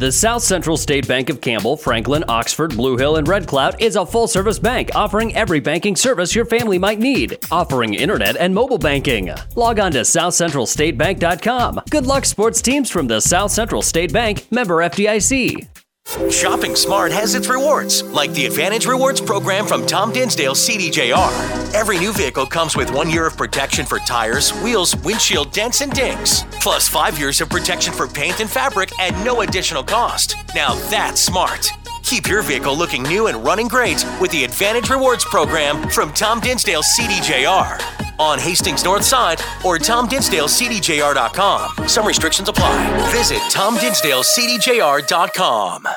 The 0.00 0.10
South 0.10 0.42
Central 0.42 0.78
State 0.78 1.06
Bank 1.06 1.28
of 1.28 1.42
Campbell, 1.42 1.76
Franklin, 1.76 2.24
Oxford, 2.26 2.74
Blue 2.74 2.96
Hill, 2.96 3.16
and 3.16 3.28
Red 3.28 3.46
Cloud 3.46 3.82
is 3.82 3.96
a 3.96 4.06
full 4.06 4.26
service 4.26 4.58
bank 4.58 4.88
offering 4.94 5.36
every 5.36 5.60
banking 5.60 5.94
service 5.94 6.34
your 6.34 6.46
family 6.46 6.78
might 6.78 6.98
need, 6.98 7.36
offering 7.50 7.92
internet 7.92 8.38
and 8.38 8.54
mobile 8.54 8.78
banking. 8.78 9.30
Log 9.56 9.78
on 9.78 9.92
to 9.92 10.00
southcentralstatebank.com. 10.00 11.82
Good 11.90 12.06
luck, 12.06 12.24
sports 12.24 12.62
teams 12.62 12.90
from 12.90 13.08
the 13.08 13.20
South 13.20 13.50
Central 13.50 13.82
State 13.82 14.10
Bank, 14.10 14.50
member 14.50 14.76
FDIC. 14.76 15.68
Shopping 16.10 16.74
smart 16.74 17.12
has 17.12 17.36
its 17.36 17.48
rewards, 17.48 18.02
like 18.02 18.32
the 18.32 18.44
Advantage 18.44 18.84
Rewards 18.84 19.20
program 19.20 19.64
from 19.64 19.86
Tom 19.86 20.12
Dinsdale 20.12 20.54
CDJR. 20.54 21.72
Every 21.72 21.98
new 22.00 22.12
vehicle 22.12 22.46
comes 22.46 22.76
with 22.76 22.90
one 22.90 23.08
year 23.08 23.26
of 23.26 23.36
protection 23.36 23.86
for 23.86 24.00
tires, 24.00 24.50
wheels, 24.60 24.96
windshield 24.96 25.52
dents, 25.52 25.82
and 25.82 25.92
dings, 25.92 26.42
plus 26.60 26.88
five 26.88 27.16
years 27.16 27.40
of 27.40 27.48
protection 27.48 27.94
for 27.94 28.08
paint 28.08 28.40
and 28.40 28.50
fabric 28.50 28.90
at 28.98 29.24
no 29.24 29.42
additional 29.42 29.84
cost. 29.84 30.34
Now 30.52 30.74
that's 30.90 31.20
smart. 31.20 31.70
Keep 32.02 32.26
your 32.26 32.42
vehicle 32.42 32.76
looking 32.76 33.04
new 33.04 33.28
and 33.28 33.44
running 33.44 33.68
great 33.68 34.04
with 34.20 34.32
the 34.32 34.42
Advantage 34.42 34.90
Rewards 34.90 35.24
program 35.24 35.88
from 35.90 36.12
Tom 36.12 36.40
Dinsdale 36.40 36.82
CDJR 36.82 37.99
on 38.20 38.38
Hastings 38.38 38.84
North 38.84 39.02
Side 39.02 39.40
or 39.64 39.78
TomDinsdaleCDJR.com. 39.78 41.88
Some 41.88 42.06
restrictions 42.06 42.50
apply. 42.50 43.10
Visit 43.10 43.38
TomDinsdaleCDJR.com. 43.50 45.88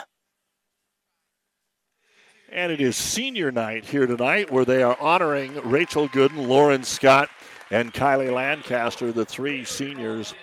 And 2.49 2.71
it 2.71 2.79
is 2.79 2.95
senior 2.95 3.51
night 3.51 3.83
here 3.83 4.07
tonight 4.07 4.49
where 4.51 4.63
they 4.63 4.83
are 4.83 4.95
honoring 5.01 5.59
Rachel 5.69 6.07
Gooden, 6.07 6.47
Lauren 6.47 6.83
Scott, 6.83 7.27
and 7.71 7.93
Kylie 7.93 8.31
Lancaster, 8.31 9.11
the 9.11 9.25
three 9.25 9.65
seniors, 9.65 10.33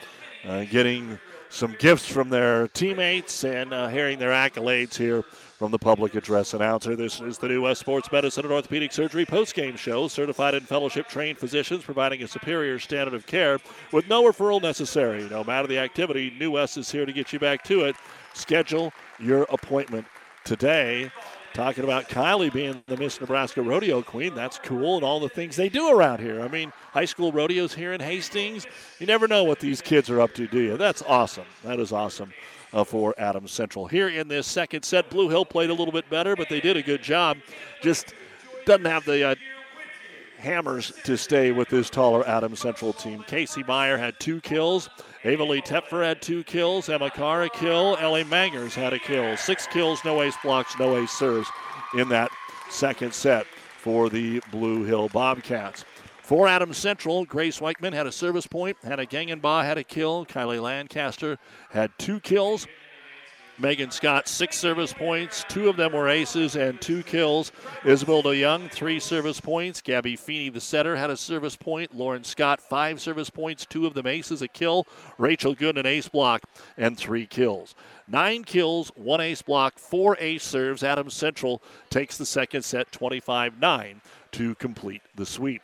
uh, 0.45 0.65
getting 0.65 1.19
some 1.49 1.75
gifts 1.79 2.07
from 2.07 2.29
their 2.29 2.69
teammates 2.69 3.43
and 3.45 3.73
uh, 3.73 3.89
hearing 3.89 4.19
their 4.19 4.33
accolades 4.33 4.97
here 4.97 5.25
from 5.61 5.71
the 5.71 5.79
public 5.79 6.15
address 6.15 6.55
announcer. 6.55 6.97
This 6.97 7.21
is 7.21 7.37
the 7.37 7.47
New 7.47 7.61
West 7.61 7.81
Sports 7.81 8.11
Medicine 8.11 8.47
and 8.47 8.53
Orthopedic 8.55 8.93
Surgery 8.93 9.27
postgame 9.27 9.77
show. 9.77 10.09
Certified 10.09 10.55
and 10.55 10.67
fellowship 10.67 11.07
trained 11.07 11.37
physicians 11.37 11.85
providing 11.85 12.23
a 12.23 12.29
superior 12.29 12.79
standard 12.79 13.13
of 13.13 13.27
care 13.27 13.59
with 13.93 14.09
no 14.09 14.23
referral 14.23 14.63
necessary. 14.63 15.29
No 15.29 15.45
matter 15.45 15.69
the 15.69 15.77
activity, 15.77 16.35
New 16.41 16.53
West 16.53 16.79
is 16.79 16.91
here 16.91 17.05
to 17.05 17.13
get 17.13 17.35
you 17.35 17.39
back 17.39 17.63
to 17.65 17.83
it. 17.83 17.95
Schedule 18.33 18.91
your 19.19 19.43
appointment 19.51 20.07
today. 20.45 21.13
Talking 21.53 21.85
about 21.85 22.09
Kylie 22.09 22.51
being 22.51 22.83
the 22.87 22.97
Miss 22.97 23.21
Nebraska 23.21 23.61
Rodeo 23.61 24.01
Queen. 24.01 24.35
That's 24.35 24.59
cool, 24.61 24.95
and 24.95 25.05
all 25.05 25.21
the 25.21 25.29
things 25.29 25.57
they 25.57 25.69
do 25.69 25.91
around 25.91 26.21
here. 26.21 26.41
I 26.41 26.49
mean, 26.49 26.73
high 26.93 27.05
school 27.05 27.33
rodeos 27.33 27.75
here 27.75 27.93
in 27.93 28.01
Hastings. 28.01 28.67
You 28.99 29.07
never 29.07 29.29
know 29.29 29.45
what 29.45 29.61
these 29.61 29.83
kids 29.83 30.09
are 30.09 30.23
up 30.23 30.33
to, 30.37 30.47
do 30.47 30.61
you? 30.61 30.79
That's 30.79 31.03
awesome. 31.03 31.45
That 31.65 31.79
is 31.81 31.93
awesome 31.93 32.33
uh, 32.73 32.85
for 32.85 33.15
Adams 33.19 33.51
Central. 33.51 33.87
Here 33.87 34.09
in 34.09 34.29
this 34.29 34.47
second 34.47 34.85
set, 34.85 35.11
Blue 35.11 35.29
Hill 35.29 35.45
played 35.45 35.71
a 35.71 35.75
little 35.75 35.93
bit 35.93 36.09
better, 36.11 36.37
but 36.37 36.49
they 36.49 36.61
did 36.61 36.77
a 36.77 36.83
good 36.83 37.03
job. 37.03 37.39
Just 37.83 38.15
doesn't 38.67 38.85
have 38.85 39.05
the 39.05 39.31
uh, 39.31 39.35
hammers 40.39 40.93
to 41.05 41.17
stay 41.17 41.53
with 41.53 41.69
this 41.69 41.91
taller 41.91 42.27
Adams 42.27 42.61
Central 42.61 42.93
team. 42.93 43.23
Casey 43.27 43.63
Meyer 43.65 43.97
had 43.97 44.19
two 44.19 44.41
kills. 44.41 44.89
Ava 45.25 45.45
Lee 45.45 45.61
Tepfer 45.61 46.05
had 46.05 46.23
two 46.23 46.43
kills. 46.45 46.89
Emma 46.89 47.11
Carr 47.11 47.43
a 47.43 47.51
kill. 47.51 47.97
Ellie 48.01 48.25
Mangers 48.25 48.75
had 48.75 48.93
a 48.93 48.99
kill. 48.99 49.37
Six 49.37 49.67
kills, 49.67 50.05
no 50.05 50.23
ace 50.23 50.37
blocks, 50.43 50.79
no 50.79 50.97
ace 50.97 51.11
serves 51.11 51.49
in 51.95 52.09
that 52.09 52.31
second 52.71 53.13
set 53.13 53.47
for 53.79 54.09
the 54.09 54.41
Blue 54.51 54.85
Hill 54.85 55.09
Bobcats. 55.09 55.85
For 56.31 56.47
Adams 56.47 56.77
Central, 56.79 57.25
Grace 57.25 57.59
Weichman 57.59 57.93
had 57.93 58.07
a 58.07 58.13
service 58.13 58.47
point. 58.47 58.77
Hannah 58.85 59.05
Gangenbaugh 59.05 59.65
had 59.65 59.79
a 59.79 59.83
kill. 59.83 60.25
Kylie 60.25 60.63
Lancaster 60.63 61.39
had 61.71 61.91
two 61.99 62.21
kills. 62.21 62.69
Megan 63.59 63.91
Scott, 63.91 64.29
six 64.29 64.57
service 64.57 64.93
points. 64.93 65.45
Two 65.49 65.69
of 65.69 65.77
them 65.77 65.93
were 65.93 66.09
aces 66.09 66.55
and 66.55 66.81
two 66.81 67.03
kills. 67.03 67.51
Isabel 67.85 68.33
Young, 68.33 68.69
three 68.69 69.01
service 69.01 69.41
points. 69.41 69.81
Gabby 69.81 70.15
Feeney, 70.15 70.51
the 70.51 70.61
setter, 70.61 70.95
had 70.95 71.11
a 71.11 71.17
service 71.17 71.57
point. 71.57 71.97
Lauren 71.97 72.23
Scott, 72.23 72.61
five 72.61 73.01
service 73.01 73.29
points. 73.29 73.67
Two 73.67 73.85
of 73.85 73.95
them 73.95 74.07
aces, 74.07 74.41
a 74.41 74.47
kill. 74.47 74.87
Rachel 75.19 75.57
Good, 75.57 75.79
an 75.79 75.85
ace 75.85 76.09
block, 76.09 76.43
and 76.77 76.97
three 76.97 77.27
kills. 77.27 77.75
Nine 78.07 78.45
kills, 78.45 78.93
one 78.95 79.21
ace 79.21 79.43
block, 79.43 79.81
four 79.81 80.17
ace 80.21 80.45
serves. 80.45 80.85
Adams 80.85 81.15
Central 81.15 81.61
takes 81.91 82.17
the 82.17 82.25
second 82.25 82.63
set 82.63 82.93
25 82.93 83.59
9 83.59 84.01
to 84.31 84.55
complete 84.55 85.03
the 85.17 85.27
sweep. 85.27 85.63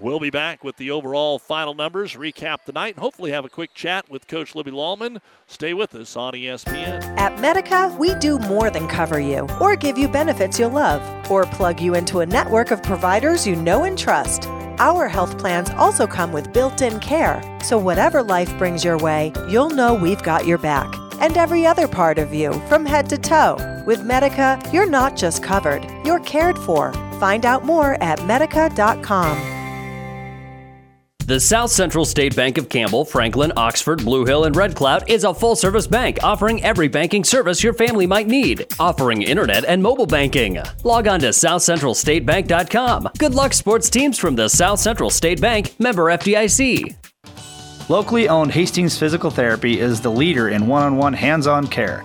We'll 0.00 0.18
be 0.18 0.30
back 0.30 0.64
with 0.64 0.76
the 0.76 0.90
overall 0.90 1.38
final 1.38 1.72
numbers, 1.72 2.14
recap 2.14 2.64
the 2.64 2.72
night, 2.72 2.94
and 2.94 3.02
hopefully 3.02 3.30
have 3.30 3.44
a 3.44 3.48
quick 3.48 3.74
chat 3.74 4.10
with 4.10 4.26
Coach 4.26 4.56
Libby 4.56 4.72
Lallman. 4.72 5.20
Stay 5.46 5.72
with 5.72 5.94
us 5.94 6.16
on 6.16 6.32
ESPN. 6.32 7.16
At 7.16 7.38
Medica, 7.38 7.94
we 7.96 8.16
do 8.16 8.40
more 8.40 8.70
than 8.70 8.88
cover 8.88 9.20
you, 9.20 9.46
or 9.60 9.76
give 9.76 9.96
you 9.96 10.08
benefits 10.08 10.58
you'll 10.58 10.70
love, 10.70 11.30
or 11.30 11.44
plug 11.44 11.80
you 11.80 11.94
into 11.94 12.20
a 12.20 12.26
network 12.26 12.72
of 12.72 12.82
providers 12.82 13.46
you 13.46 13.54
know 13.54 13.84
and 13.84 13.96
trust. 13.96 14.48
Our 14.78 15.06
health 15.06 15.38
plans 15.38 15.70
also 15.70 16.08
come 16.08 16.32
with 16.32 16.52
built 16.52 16.82
in 16.82 16.98
care, 16.98 17.40
so 17.62 17.78
whatever 17.78 18.20
life 18.20 18.58
brings 18.58 18.82
your 18.82 18.98
way, 18.98 19.32
you'll 19.48 19.70
know 19.70 19.94
we've 19.94 20.22
got 20.24 20.44
your 20.44 20.58
back. 20.58 20.92
And 21.20 21.36
every 21.36 21.64
other 21.64 21.86
part 21.86 22.18
of 22.18 22.34
you, 22.34 22.52
from 22.68 22.84
head 22.84 23.08
to 23.10 23.16
toe. 23.16 23.56
With 23.86 24.02
Medica, 24.02 24.60
you're 24.72 24.90
not 24.90 25.14
just 25.14 25.44
covered, 25.44 25.86
you're 26.04 26.18
cared 26.20 26.58
for. 26.58 26.92
Find 27.20 27.46
out 27.46 27.64
more 27.64 27.96
at 28.02 28.26
medica.com. 28.26 29.53
The 31.26 31.40
South 31.40 31.70
Central 31.70 32.04
State 32.04 32.36
Bank 32.36 32.58
of 32.58 32.68
Campbell, 32.68 33.06
Franklin, 33.06 33.50
Oxford, 33.56 34.04
Blue 34.04 34.26
Hill, 34.26 34.44
and 34.44 34.54
Red 34.54 34.76
Cloud 34.76 35.08
is 35.08 35.24
a 35.24 35.32
full 35.32 35.56
service 35.56 35.86
bank 35.86 36.18
offering 36.22 36.62
every 36.62 36.86
banking 36.86 37.24
service 37.24 37.62
your 37.62 37.72
family 37.72 38.06
might 38.06 38.26
need, 38.26 38.66
offering 38.78 39.22
internet 39.22 39.64
and 39.64 39.82
mobile 39.82 40.04
banking. 40.04 40.62
Log 40.82 41.08
on 41.08 41.20
to 41.20 41.28
southcentralstatebank.com. 41.28 43.08
Good 43.16 43.34
luck, 43.34 43.54
sports 43.54 43.88
teams 43.88 44.18
from 44.18 44.36
the 44.36 44.48
South 44.48 44.80
Central 44.80 45.08
State 45.08 45.40
Bank, 45.40 45.74
member 45.80 46.04
FDIC. 46.10 46.94
Locally 47.88 48.28
owned 48.28 48.52
Hastings 48.52 48.98
Physical 48.98 49.30
Therapy 49.30 49.80
is 49.80 50.02
the 50.02 50.10
leader 50.10 50.50
in 50.50 50.66
one 50.66 50.82
on 50.82 50.98
one 50.98 51.14
hands 51.14 51.46
on 51.46 51.66
care. 51.68 52.04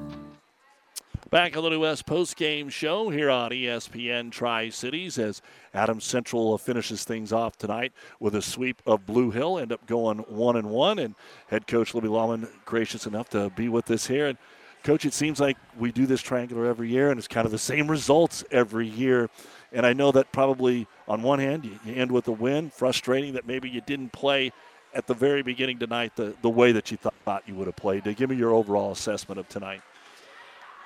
Back 1.31 1.55
on 1.55 1.63
the 1.63 1.69
New 1.69 1.79
West 1.79 2.05
post 2.05 2.35
game 2.35 2.67
show 2.67 3.09
here 3.09 3.29
on 3.29 3.51
ESPN 3.51 4.33
Tri 4.33 4.67
Cities 4.67 5.17
as 5.17 5.41
Adam 5.73 6.01
Central 6.01 6.57
finishes 6.57 7.05
things 7.05 7.31
off 7.31 7.57
tonight 7.57 7.93
with 8.19 8.35
a 8.35 8.41
sweep 8.41 8.81
of 8.85 9.05
Blue 9.05 9.31
Hill, 9.31 9.57
end 9.57 9.71
up 9.71 9.87
going 9.87 10.17
one 10.27 10.57
and 10.57 10.69
one. 10.69 10.99
And 10.99 11.15
head 11.47 11.67
coach 11.67 11.93
Libby 11.93 12.09
Lallman 12.09 12.49
gracious 12.65 13.07
enough 13.07 13.29
to 13.29 13.49
be 13.51 13.69
with 13.69 13.89
us 13.91 14.07
here. 14.07 14.27
And 14.27 14.37
coach, 14.83 15.05
it 15.05 15.13
seems 15.13 15.39
like 15.39 15.55
we 15.79 15.93
do 15.93 16.05
this 16.05 16.21
triangular 16.21 16.65
every 16.65 16.89
year, 16.89 17.11
and 17.11 17.17
it's 17.17 17.29
kind 17.29 17.45
of 17.45 17.53
the 17.53 17.57
same 17.57 17.89
results 17.89 18.43
every 18.51 18.89
year. 18.89 19.29
And 19.71 19.85
I 19.85 19.93
know 19.93 20.11
that 20.11 20.33
probably 20.33 20.85
on 21.07 21.21
one 21.21 21.39
hand 21.39 21.63
you, 21.63 21.79
you 21.85 21.93
end 21.93 22.11
with 22.11 22.27
a 22.27 22.33
win, 22.33 22.71
frustrating 22.71 23.35
that 23.35 23.47
maybe 23.47 23.69
you 23.69 23.79
didn't 23.79 24.11
play 24.11 24.51
at 24.93 25.07
the 25.07 25.13
very 25.13 25.43
beginning 25.43 25.79
tonight 25.79 26.17
the, 26.17 26.35
the 26.41 26.49
way 26.49 26.73
that 26.73 26.91
you 26.91 26.97
thought 26.97 27.43
you 27.47 27.55
would 27.55 27.67
have 27.67 27.77
played. 27.77 28.03
Give 28.17 28.29
me 28.29 28.35
your 28.35 28.51
overall 28.51 28.91
assessment 28.91 29.39
of 29.39 29.47
tonight. 29.47 29.81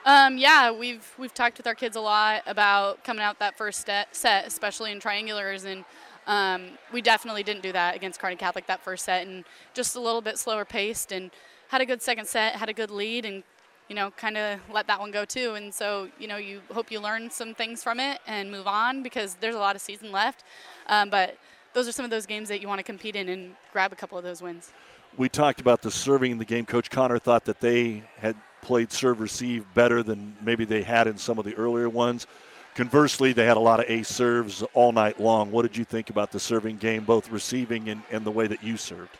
Um, 0.06 0.38
yeah, 0.38 0.72
we've 0.72 1.12
we've 1.18 1.34
talked 1.34 1.58
with 1.58 1.66
our 1.66 1.74
kids 1.74 1.96
a 1.96 2.02
lot 2.02 2.44
about 2.46 3.04
coming 3.04 3.24
out 3.24 3.40
that 3.40 3.58
first 3.58 3.88
set, 4.12 4.46
especially 4.46 4.92
in 4.92 5.00
triangulars, 5.00 5.66
and 5.66 5.84
um, 6.28 6.78
we 6.94 7.02
definitely 7.02 7.42
didn't 7.42 7.64
do 7.64 7.72
that 7.72 7.96
against 7.96 8.20
Kearney 8.20 8.36
Catholic 8.36 8.68
that 8.68 8.84
first 8.84 9.04
set, 9.04 9.26
and 9.26 9.44
just 9.74 9.96
a 9.96 10.00
little 10.00 10.22
bit 10.22 10.38
slower 10.38 10.64
paced, 10.64 11.12
and 11.12 11.32
had 11.70 11.82
a 11.82 11.88
good 11.88 12.04
second 12.04 12.28
set, 12.28 12.54
had 12.54 12.70
a 12.70 12.74
good 12.74 12.92
lead, 12.92 13.26
and 13.26 13.42
you 13.90 13.96
know, 13.96 14.12
kind 14.12 14.38
of 14.38 14.60
let 14.72 14.86
that 14.88 15.00
one 15.00 15.12
go 15.12 15.26
too. 15.26 15.54
And 15.56 15.74
so, 15.74 16.10
you 16.20 16.28
know, 16.28 16.38
you 16.38 16.62
hope 16.72 16.92
you 16.92 17.00
learn 17.00 17.30
some 17.30 17.54
things 17.54 17.84
from 17.84 18.00
it 18.00 18.20
and 18.26 18.50
move 18.50 18.68
on 18.68 19.04
because 19.04 19.36
there's 19.36 19.56
a 19.56 19.60
lot 19.60 19.76
of 19.76 19.82
season 19.82 20.12
left. 20.12 20.44
Um, 20.88 21.10
but 21.10 21.38
those 21.74 21.88
are 21.88 21.92
some 21.92 22.06
of 22.06 22.12
those 22.12 22.26
games 22.26 22.50
that 22.50 22.62
you 22.62 22.68
want 22.68 22.80
to 22.80 22.84
compete 22.84 23.16
in 23.16 23.30
and 23.30 23.56
grab 23.72 23.92
a 23.92 23.96
couple 23.96 24.18
of 24.18 24.24
those 24.24 24.42
wins. 24.42 24.72
We 25.18 25.30
talked 25.30 25.62
about 25.62 25.82
the 25.82 25.92
serving 25.92 26.32
in 26.32 26.38
the 26.40 26.46
game. 26.46 26.66
Coach 26.66 26.90
Connor 26.90 27.20
thought 27.20 27.46
that 27.46 27.60
they 27.62 28.04
had 28.18 28.36
played 28.66 28.92
serve 28.92 29.20
receive 29.20 29.64
better 29.76 30.02
than 30.02 30.36
maybe 30.42 30.66
they 30.66 30.82
had 30.82 31.06
in 31.06 31.18
some 31.18 31.38
of 31.38 31.46
the 31.46 31.54
earlier 31.56 31.88
ones. 31.88 32.26
Conversely, 32.74 33.32
they 33.32 33.46
had 33.46 33.58
a 33.58 33.60
lot 33.72 33.80
of 33.80 33.86
ace 33.88 34.10
serves 34.10 34.64
all 34.74 34.92
night 34.92 35.20
long. 35.20 35.52
What 35.52 35.62
did 35.62 35.78
you 35.78 35.86
think 35.86 36.10
about 36.10 36.32
the 36.32 36.40
serving 36.40 36.78
game, 36.78 37.06
both 37.06 37.30
receiving 37.30 37.90
and, 37.90 38.02
and 38.12 38.26
the 38.26 38.32
way 38.32 38.48
that 38.48 38.64
you 38.64 38.76
served? 38.76 39.12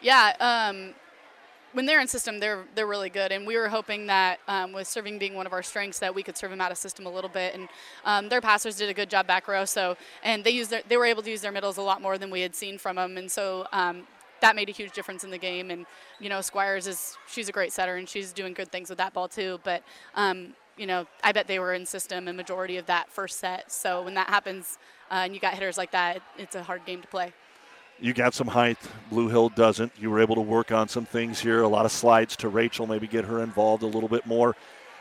Yeah, 0.00 0.34
um, 0.38 0.94
when 1.72 1.84
they're 1.84 2.00
in 2.00 2.06
system, 2.06 2.38
they're 2.38 2.64
they're 2.76 2.86
really 2.86 3.10
good, 3.10 3.32
and 3.32 3.44
we 3.44 3.56
were 3.56 3.68
hoping 3.68 4.06
that 4.06 4.38
um, 4.46 4.72
with 4.72 4.86
serving 4.86 5.18
being 5.18 5.34
one 5.34 5.46
of 5.46 5.52
our 5.52 5.64
strengths, 5.64 5.98
that 5.98 6.14
we 6.14 6.22
could 6.22 6.36
serve 6.36 6.50
them 6.50 6.60
out 6.60 6.70
of 6.70 6.78
system 6.78 7.04
a 7.06 7.10
little 7.10 7.30
bit. 7.30 7.54
And 7.54 7.68
um, 8.04 8.28
their 8.28 8.40
passers 8.40 8.76
did 8.76 8.88
a 8.88 8.94
good 8.94 9.10
job 9.10 9.26
back 9.26 9.48
row, 9.48 9.64
so 9.64 9.96
and 10.22 10.44
they 10.44 10.50
used 10.50 10.70
their, 10.70 10.82
they 10.88 10.96
were 10.96 11.06
able 11.06 11.22
to 11.22 11.30
use 11.30 11.40
their 11.40 11.52
middles 11.52 11.76
a 11.76 11.82
lot 11.82 12.00
more 12.00 12.18
than 12.18 12.30
we 12.30 12.40
had 12.40 12.54
seen 12.54 12.78
from 12.78 12.96
them, 12.96 13.18
and 13.18 13.30
so 13.30 13.66
um, 13.72 14.06
that 14.40 14.54
made 14.54 14.68
a 14.68 14.72
huge 14.72 14.92
difference 14.92 15.24
in 15.24 15.30
the 15.30 15.38
game. 15.38 15.70
And 15.70 15.86
you 16.22 16.28
know, 16.28 16.40
Squires 16.40 16.86
is 16.86 17.18
she's 17.26 17.48
a 17.48 17.52
great 17.52 17.72
setter 17.72 17.96
and 17.96 18.08
she's 18.08 18.32
doing 18.32 18.54
good 18.54 18.70
things 18.70 18.88
with 18.88 18.98
that 18.98 19.12
ball 19.12 19.28
too. 19.28 19.58
But 19.64 19.82
um, 20.14 20.54
you 20.76 20.86
know, 20.86 21.06
I 21.22 21.32
bet 21.32 21.48
they 21.48 21.58
were 21.58 21.74
in 21.74 21.84
system 21.84 22.28
a 22.28 22.32
majority 22.32 22.76
of 22.76 22.86
that 22.86 23.10
first 23.10 23.40
set. 23.40 23.70
So 23.70 24.02
when 24.02 24.14
that 24.14 24.28
happens 24.28 24.78
uh, 25.10 25.22
and 25.24 25.34
you 25.34 25.40
got 25.40 25.54
hitters 25.54 25.76
like 25.76 25.90
that, 25.90 26.16
it, 26.16 26.22
it's 26.38 26.54
a 26.54 26.62
hard 26.62 26.86
game 26.86 27.02
to 27.02 27.08
play. 27.08 27.32
You 28.00 28.14
got 28.14 28.34
some 28.34 28.48
height. 28.48 28.78
Blue 29.10 29.28
Hill 29.28 29.50
doesn't. 29.50 29.92
You 29.98 30.10
were 30.10 30.20
able 30.20 30.34
to 30.36 30.40
work 30.40 30.72
on 30.72 30.88
some 30.88 31.04
things 31.04 31.40
here. 31.40 31.62
A 31.62 31.68
lot 31.68 31.84
of 31.84 31.92
slides 31.92 32.36
to 32.36 32.48
Rachel, 32.48 32.86
maybe 32.86 33.06
get 33.06 33.24
her 33.24 33.42
involved 33.42 33.82
a 33.82 33.86
little 33.86 34.08
bit 34.08 34.26
more. 34.26 34.56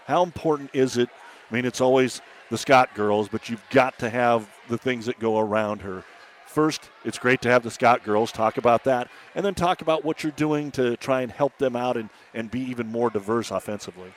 How 0.08 0.24
important 0.24 0.72
is 0.74 0.98
it? 0.98 1.10
I 1.50 1.54
mean, 1.54 1.66
it's 1.66 1.82
always 1.82 2.22
the 2.50 2.58
Scott 2.58 2.94
girls, 2.94 3.28
but 3.28 3.50
you've 3.50 3.64
got 3.70 3.98
to 4.00 4.10
have 4.10 4.48
the 4.68 4.78
things 4.78 5.06
that 5.06 5.20
go 5.20 5.40
around 5.40 5.82
her 5.82 6.04
first, 6.52 6.90
it's 7.04 7.18
great 7.18 7.42
to 7.42 7.50
have 7.50 7.64
the 7.64 7.72
Scott 7.72 8.04
girls 8.04 8.32
talk 8.32 8.58
about 8.58 8.84
that, 8.84 9.10
and 9.34 9.46
then 9.46 9.56
talk 9.56 9.82
about 9.82 10.06
what 10.06 10.24
you're 10.24 10.32
doing 10.34 10.72
to 10.72 10.98
try 10.98 11.22
and 11.22 11.32
help 11.32 11.58
them 11.58 11.76
out 11.76 11.98
and, 11.98 12.10
and 12.34 12.52
be 12.52 12.60
even 12.60 12.88
more 12.88 13.10
diverse 13.10 13.50
offensively. 13.50 14.14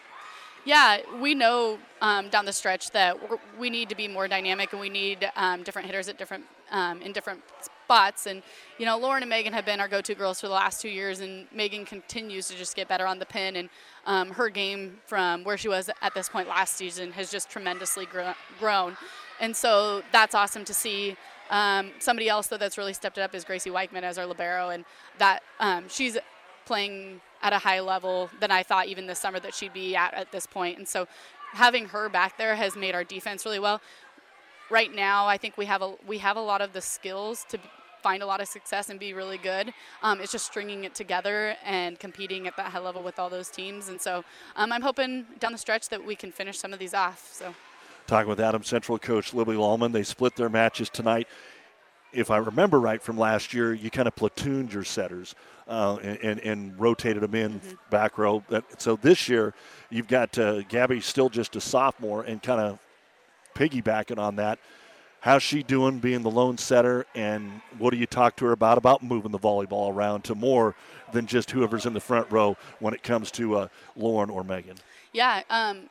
Yeah, 0.66 1.00
we 1.20 1.34
know 1.34 1.78
um, 2.00 2.30
down 2.30 2.46
the 2.46 2.52
stretch 2.52 2.90
that 2.92 3.18
we 3.58 3.68
need 3.68 3.90
to 3.90 3.94
be 3.94 4.08
more 4.08 4.26
dynamic 4.26 4.72
and 4.72 4.80
we 4.80 4.88
need 4.88 5.30
um, 5.36 5.62
different 5.62 5.86
hitters 5.86 6.08
at 6.08 6.16
different 6.16 6.44
um, 6.70 7.02
in 7.02 7.12
different 7.12 7.42
spots. 7.60 8.26
And 8.26 8.42
you 8.78 8.86
know, 8.86 8.98
Lauren 8.98 9.22
and 9.22 9.28
Megan 9.28 9.52
have 9.52 9.66
been 9.66 9.78
our 9.78 9.88
go-to 9.88 10.14
girls 10.14 10.40
for 10.40 10.48
the 10.48 10.54
last 10.54 10.80
two 10.80 10.88
years, 10.88 11.20
and 11.20 11.46
Megan 11.52 11.84
continues 11.84 12.48
to 12.48 12.56
just 12.56 12.74
get 12.74 12.88
better 12.88 13.06
on 13.06 13.18
the 13.18 13.26
pin. 13.26 13.56
And 13.56 13.68
um, 14.06 14.30
her 14.30 14.48
game 14.48 14.98
from 15.06 15.44
where 15.44 15.58
she 15.58 15.68
was 15.68 15.90
at 16.00 16.14
this 16.14 16.30
point 16.30 16.48
last 16.48 16.74
season 16.76 17.12
has 17.12 17.30
just 17.30 17.50
tremendously 17.50 18.08
grown. 18.58 18.96
And 19.40 19.54
so 19.54 20.02
that's 20.12 20.34
awesome 20.34 20.64
to 20.64 20.74
see. 20.74 21.16
Um, 21.50 21.92
somebody 21.98 22.28
else 22.28 22.46
though 22.46 22.56
that's 22.56 22.78
really 22.78 22.92
stepped 22.92 23.18
it 23.18 23.22
up 23.22 23.34
is 23.34 23.44
Gracie 23.44 23.70
Weichman 23.70 24.02
as 24.02 24.18
our 24.18 24.26
libero, 24.26 24.70
and 24.70 24.84
that 25.18 25.42
um, 25.60 25.84
she's 25.88 26.16
playing 26.66 27.20
at 27.42 27.52
a 27.52 27.58
high 27.58 27.80
level 27.80 28.30
than 28.40 28.50
I 28.50 28.62
thought 28.62 28.86
even 28.86 29.06
this 29.06 29.18
summer 29.18 29.38
that 29.40 29.54
she'd 29.54 29.72
be 29.72 29.94
at 29.94 30.14
at 30.14 30.32
this 30.32 30.46
point. 30.46 30.78
And 30.78 30.88
so 30.88 31.06
having 31.52 31.86
her 31.86 32.08
back 32.08 32.38
there 32.38 32.56
has 32.56 32.74
made 32.76 32.94
our 32.94 33.04
defense 33.04 33.44
really 33.44 33.58
well. 33.58 33.80
Right 34.70 34.94
now, 34.94 35.26
I 35.26 35.36
think 35.36 35.56
we 35.58 35.66
have 35.66 35.82
a 35.82 35.94
we 36.06 36.18
have 36.18 36.36
a 36.36 36.40
lot 36.40 36.60
of 36.60 36.72
the 36.72 36.80
skills 36.80 37.44
to 37.50 37.58
find 38.02 38.22
a 38.22 38.26
lot 38.26 38.40
of 38.40 38.48
success 38.48 38.90
and 38.90 39.00
be 39.00 39.14
really 39.14 39.38
good. 39.38 39.72
Um, 40.02 40.20
it's 40.20 40.32
just 40.32 40.44
stringing 40.44 40.84
it 40.84 40.94
together 40.94 41.56
and 41.64 41.98
competing 41.98 42.46
at 42.46 42.54
that 42.58 42.66
high 42.66 42.78
level 42.78 43.02
with 43.02 43.18
all 43.18 43.30
those 43.30 43.48
teams. 43.48 43.88
And 43.88 43.98
so 43.98 44.24
um, 44.56 44.72
I'm 44.72 44.82
hoping 44.82 45.24
down 45.38 45.52
the 45.52 45.58
stretch 45.58 45.88
that 45.88 46.04
we 46.04 46.14
can 46.14 46.30
finish 46.30 46.58
some 46.58 46.72
of 46.72 46.78
these 46.78 46.94
off. 46.94 47.30
So. 47.32 47.54
Talking 48.06 48.28
with 48.28 48.40
Adam 48.40 48.62
Central 48.62 48.98
coach 48.98 49.32
Libby 49.32 49.52
Lallman, 49.52 49.92
they 49.92 50.02
split 50.02 50.36
their 50.36 50.50
matches 50.50 50.90
tonight. 50.90 51.26
If 52.12 52.30
I 52.30 52.36
remember 52.36 52.78
right 52.78 53.02
from 53.02 53.16
last 53.18 53.54
year, 53.54 53.72
you 53.72 53.90
kind 53.90 54.06
of 54.06 54.14
platooned 54.14 54.72
your 54.72 54.84
setters 54.84 55.34
uh, 55.66 55.96
and, 56.02 56.18
and, 56.18 56.40
and, 56.40 56.80
rotated 56.80 57.22
them 57.22 57.34
in 57.34 57.58
mm-hmm. 57.58 57.74
back 57.90 58.18
row. 58.18 58.44
So 58.78 58.96
this 58.96 59.28
year, 59.28 59.54
you've 59.90 60.06
got 60.06 60.38
uh, 60.38 60.62
Gabby 60.62 61.00
still 61.00 61.28
just 61.28 61.56
a 61.56 61.60
sophomore 61.60 62.22
and 62.22 62.42
kind 62.42 62.60
of 62.60 62.78
piggybacking 63.54 64.18
on 64.18 64.36
that. 64.36 64.58
How's 65.20 65.42
she 65.42 65.62
doing 65.62 66.00
being 66.00 66.22
the 66.22 66.30
lone 66.30 66.58
setter, 66.58 67.06
and 67.14 67.62
what 67.78 67.92
do 67.92 67.96
you 67.96 68.04
talk 68.04 68.36
to 68.36 68.44
her 68.44 68.52
about 68.52 68.76
about 68.76 69.02
moving 69.02 69.32
the 69.32 69.38
volleyball 69.38 69.90
around 69.90 70.22
to 70.24 70.34
more 70.34 70.74
than 71.14 71.26
just 71.26 71.50
whoever's 71.50 71.86
in 71.86 71.94
the 71.94 72.00
front 72.00 72.30
row 72.30 72.58
when 72.78 72.92
it 72.92 73.02
comes 73.02 73.30
to 73.30 73.56
uh, 73.56 73.68
Lauren 73.96 74.28
or 74.28 74.44
Megan? 74.44 74.76
Yeah, 75.14 75.42
um, 75.48 75.88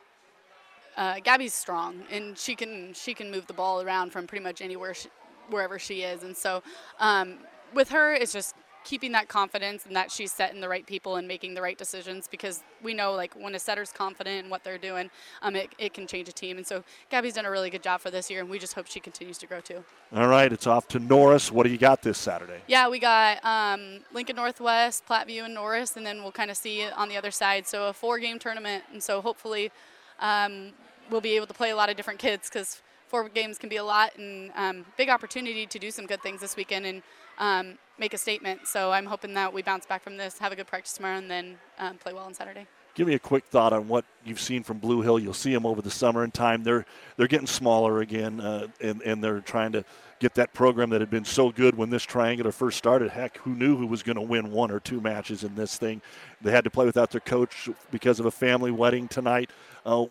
uh, 0.96 1.20
Gabby's 1.20 1.54
strong, 1.54 2.02
and 2.10 2.36
she 2.38 2.54
can 2.54 2.92
she 2.94 3.14
can 3.14 3.30
move 3.30 3.46
the 3.46 3.52
ball 3.52 3.82
around 3.82 4.10
from 4.10 4.26
pretty 4.26 4.44
much 4.44 4.60
anywhere, 4.60 4.94
she, 4.94 5.08
wherever 5.48 5.78
she 5.78 6.02
is. 6.02 6.22
And 6.22 6.36
so, 6.36 6.62
um, 7.00 7.38
with 7.74 7.90
her, 7.90 8.14
it's 8.14 8.32
just 8.32 8.54
keeping 8.84 9.12
that 9.12 9.28
confidence 9.28 9.86
and 9.86 9.96
that 9.96 10.10
she's 10.10 10.30
setting 10.30 10.60
the 10.60 10.68
right 10.68 10.86
people 10.86 11.16
and 11.16 11.26
making 11.26 11.54
the 11.54 11.62
right 11.62 11.78
decisions 11.78 12.28
because 12.28 12.62
we 12.82 12.92
know 12.92 13.14
like 13.14 13.34
when 13.34 13.54
a 13.54 13.58
setter's 13.58 13.90
confident 13.90 14.44
in 14.44 14.50
what 14.50 14.62
they're 14.62 14.78
doing, 14.78 15.10
um, 15.42 15.56
it, 15.56 15.70
it 15.78 15.94
can 15.94 16.06
change 16.06 16.28
a 16.28 16.32
team. 16.32 16.58
And 16.58 16.66
so 16.66 16.84
Gabby's 17.10 17.34
done 17.34 17.46
a 17.46 17.50
really 17.50 17.70
good 17.70 17.82
job 17.82 18.00
for 18.00 18.10
this 18.10 18.30
year, 18.30 18.40
and 18.40 18.48
we 18.48 18.58
just 18.58 18.74
hope 18.74 18.86
she 18.86 19.00
continues 19.00 19.38
to 19.38 19.46
grow 19.46 19.60
too. 19.60 19.82
All 20.14 20.28
right, 20.28 20.52
it's 20.52 20.66
off 20.66 20.86
to 20.88 20.98
Norris. 20.98 21.50
What 21.50 21.64
do 21.64 21.70
you 21.70 21.78
got 21.78 22.02
this 22.02 22.18
Saturday? 22.18 22.60
Yeah, 22.66 22.88
we 22.88 22.98
got 22.98 23.42
um, 23.44 24.00
Lincoln 24.12 24.36
Northwest, 24.36 25.06
Platteview, 25.06 25.44
and 25.44 25.54
Norris, 25.54 25.96
and 25.96 26.04
then 26.04 26.22
we'll 26.22 26.32
kind 26.32 26.50
of 26.50 26.56
see 26.56 26.86
on 26.86 27.08
the 27.08 27.16
other 27.16 27.30
side. 27.30 27.66
So 27.66 27.88
a 27.88 27.92
four-game 27.92 28.38
tournament, 28.38 28.84
and 28.92 29.02
so 29.02 29.20
hopefully. 29.20 29.72
Um, 30.20 30.72
we'll 31.10 31.20
be 31.20 31.36
able 31.36 31.46
to 31.46 31.54
play 31.54 31.70
a 31.70 31.76
lot 31.76 31.90
of 31.90 31.96
different 31.96 32.18
kids 32.18 32.48
because 32.48 32.82
four 33.08 33.28
games 33.28 33.58
can 33.58 33.68
be 33.68 33.76
a 33.76 33.84
lot 33.84 34.16
and 34.16 34.50
um, 34.56 34.84
big 34.96 35.08
opportunity 35.08 35.66
to 35.66 35.78
do 35.78 35.90
some 35.90 36.06
good 36.06 36.22
things 36.22 36.40
this 36.40 36.56
weekend 36.56 36.86
and 36.86 37.02
um, 37.38 37.78
make 37.98 38.14
a 38.14 38.18
statement. 38.18 38.66
So 38.66 38.92
I'm 38.92 39.06
hoping 39.06 39.34
that 39.34 39.52
we 39.52 39.62
bounce 39.62 39.86
back 39.86 40.02
from 40.02 40.16
this, 40.16 40.38
have 40.38 40.52
a 40.52 40.56
good 40.56 40.66
practice 40.66 40.94
tomorrow, 40.94 41.18
and 41.18 41.30
then 41.30 41.56
um, 41.78 41.96
play 41.98 42.12
well 42.12 42.24
on 42.24 42.34
Saturday. 42.34 42.66
give 42.94 43.06
me 43.06 43.14
a 43.14 43.18
quick 43.18 43.44
thought 43.46 43.72
on 43.72 43.88
what 43.88 44.04
you've 44.24 44.40
seen 44.40 44.62
from 44.62 44.78
Blue 44.78 45.02
Hill. 45.02 45.18
You'll 45.18 45.34
see 45.34 45.52
them 45.52 45.66
over 45.66 45.82
the 45.82 45.90
summer 45.90 46.22
and 46.22 46.32
time. 46.32 46.62
They're 46.62 46.86
they're 47.16 47.28
getting 47.28 47.46
smaller 47.46 48.00
again, 48.00 48.40
uh, 48.40 48.68
and 48.80 49.02
and 49.02 49.22
they're 49.22 49.40
trying 49.40 49.72
to 49.72 49.84
get 50.20 50.34
that 50.34 50.54
program 50.54 50.90
that 50.90 51.00
had 51.00 51.10
been 51.10 51.24
so 51.24 51.50
good 51.50 51.76
when 51.76 51.90
this 51.90 52.02
triangular 52.04 52.52
first 52.52 52.78
started. 52.78 53.10
Heck, 53.10 53.36
who 53.38 53.50
knew 53.54 53.76
who 53.76 53.86
was 53.86 54.02
going 54.02 54.16
to 54.16 54.22
win 54.22 54.50
one 54.52 54.70
or 54.70 54.80
two 54.80 55.00
matches 55.00 55.44
in 55.44 55.54
this 55.54 55.76
thing? 55.76 56.00
They 56.40 56.52
had 56.52 56.64
to 56.64 56.70
play 56.70 56.86
without 56.86 57.10
their 57.10 57.20
coach 57.20 57.68
because 57.90 58.20
of 58.20 58.26
a 58.26 58.30
family 58.30 58.70
wedding 58.70 59.08
tonight. 59.08 59.50
Uh, 59.84 60.06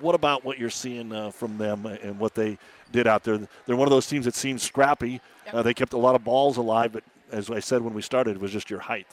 what 0.00 0.14
about 0.14 0.44
what 0.44 0.58
you're 0.58 0.70
seeing 0.70 1.12
uh, 1.12 1.30
from 1.30 1.58
them 1.58 1.86
and 1.86 2.18
what 2.18 2.34
they 2.34 2.58
did 2.92 3.06
out 3.06 3.24
there? 3.24 3.38
They're 3.66 3.76
one 3.76 3.86
of 3.86 3.92
those 3.92 4.06
teams 4.06 4.24
that 4.24 4.34
seems 4.34 4.62
scrappy. 4.62 5.20
Yep. 5.46 5.54
Uh, 5.54 5.62
they 5.62 5.74
kept 5.74 5.92
a 5.92 5.98
lot 5.98 6.14
of 6.14 6.24
balls 6.24 6.56
alive, 6.56 6.92
but 6.92 7.04
as 7.32 7.50
I 7.50 7.60
said 7.60 7.82
when 7.82 7.94
we 7.94 8.02
started, 8.02 8.36
it 8.36 8.40
was 8.40 8.52
just 8.52 8.70
your 8.70 8.80
height. 8.80 9.06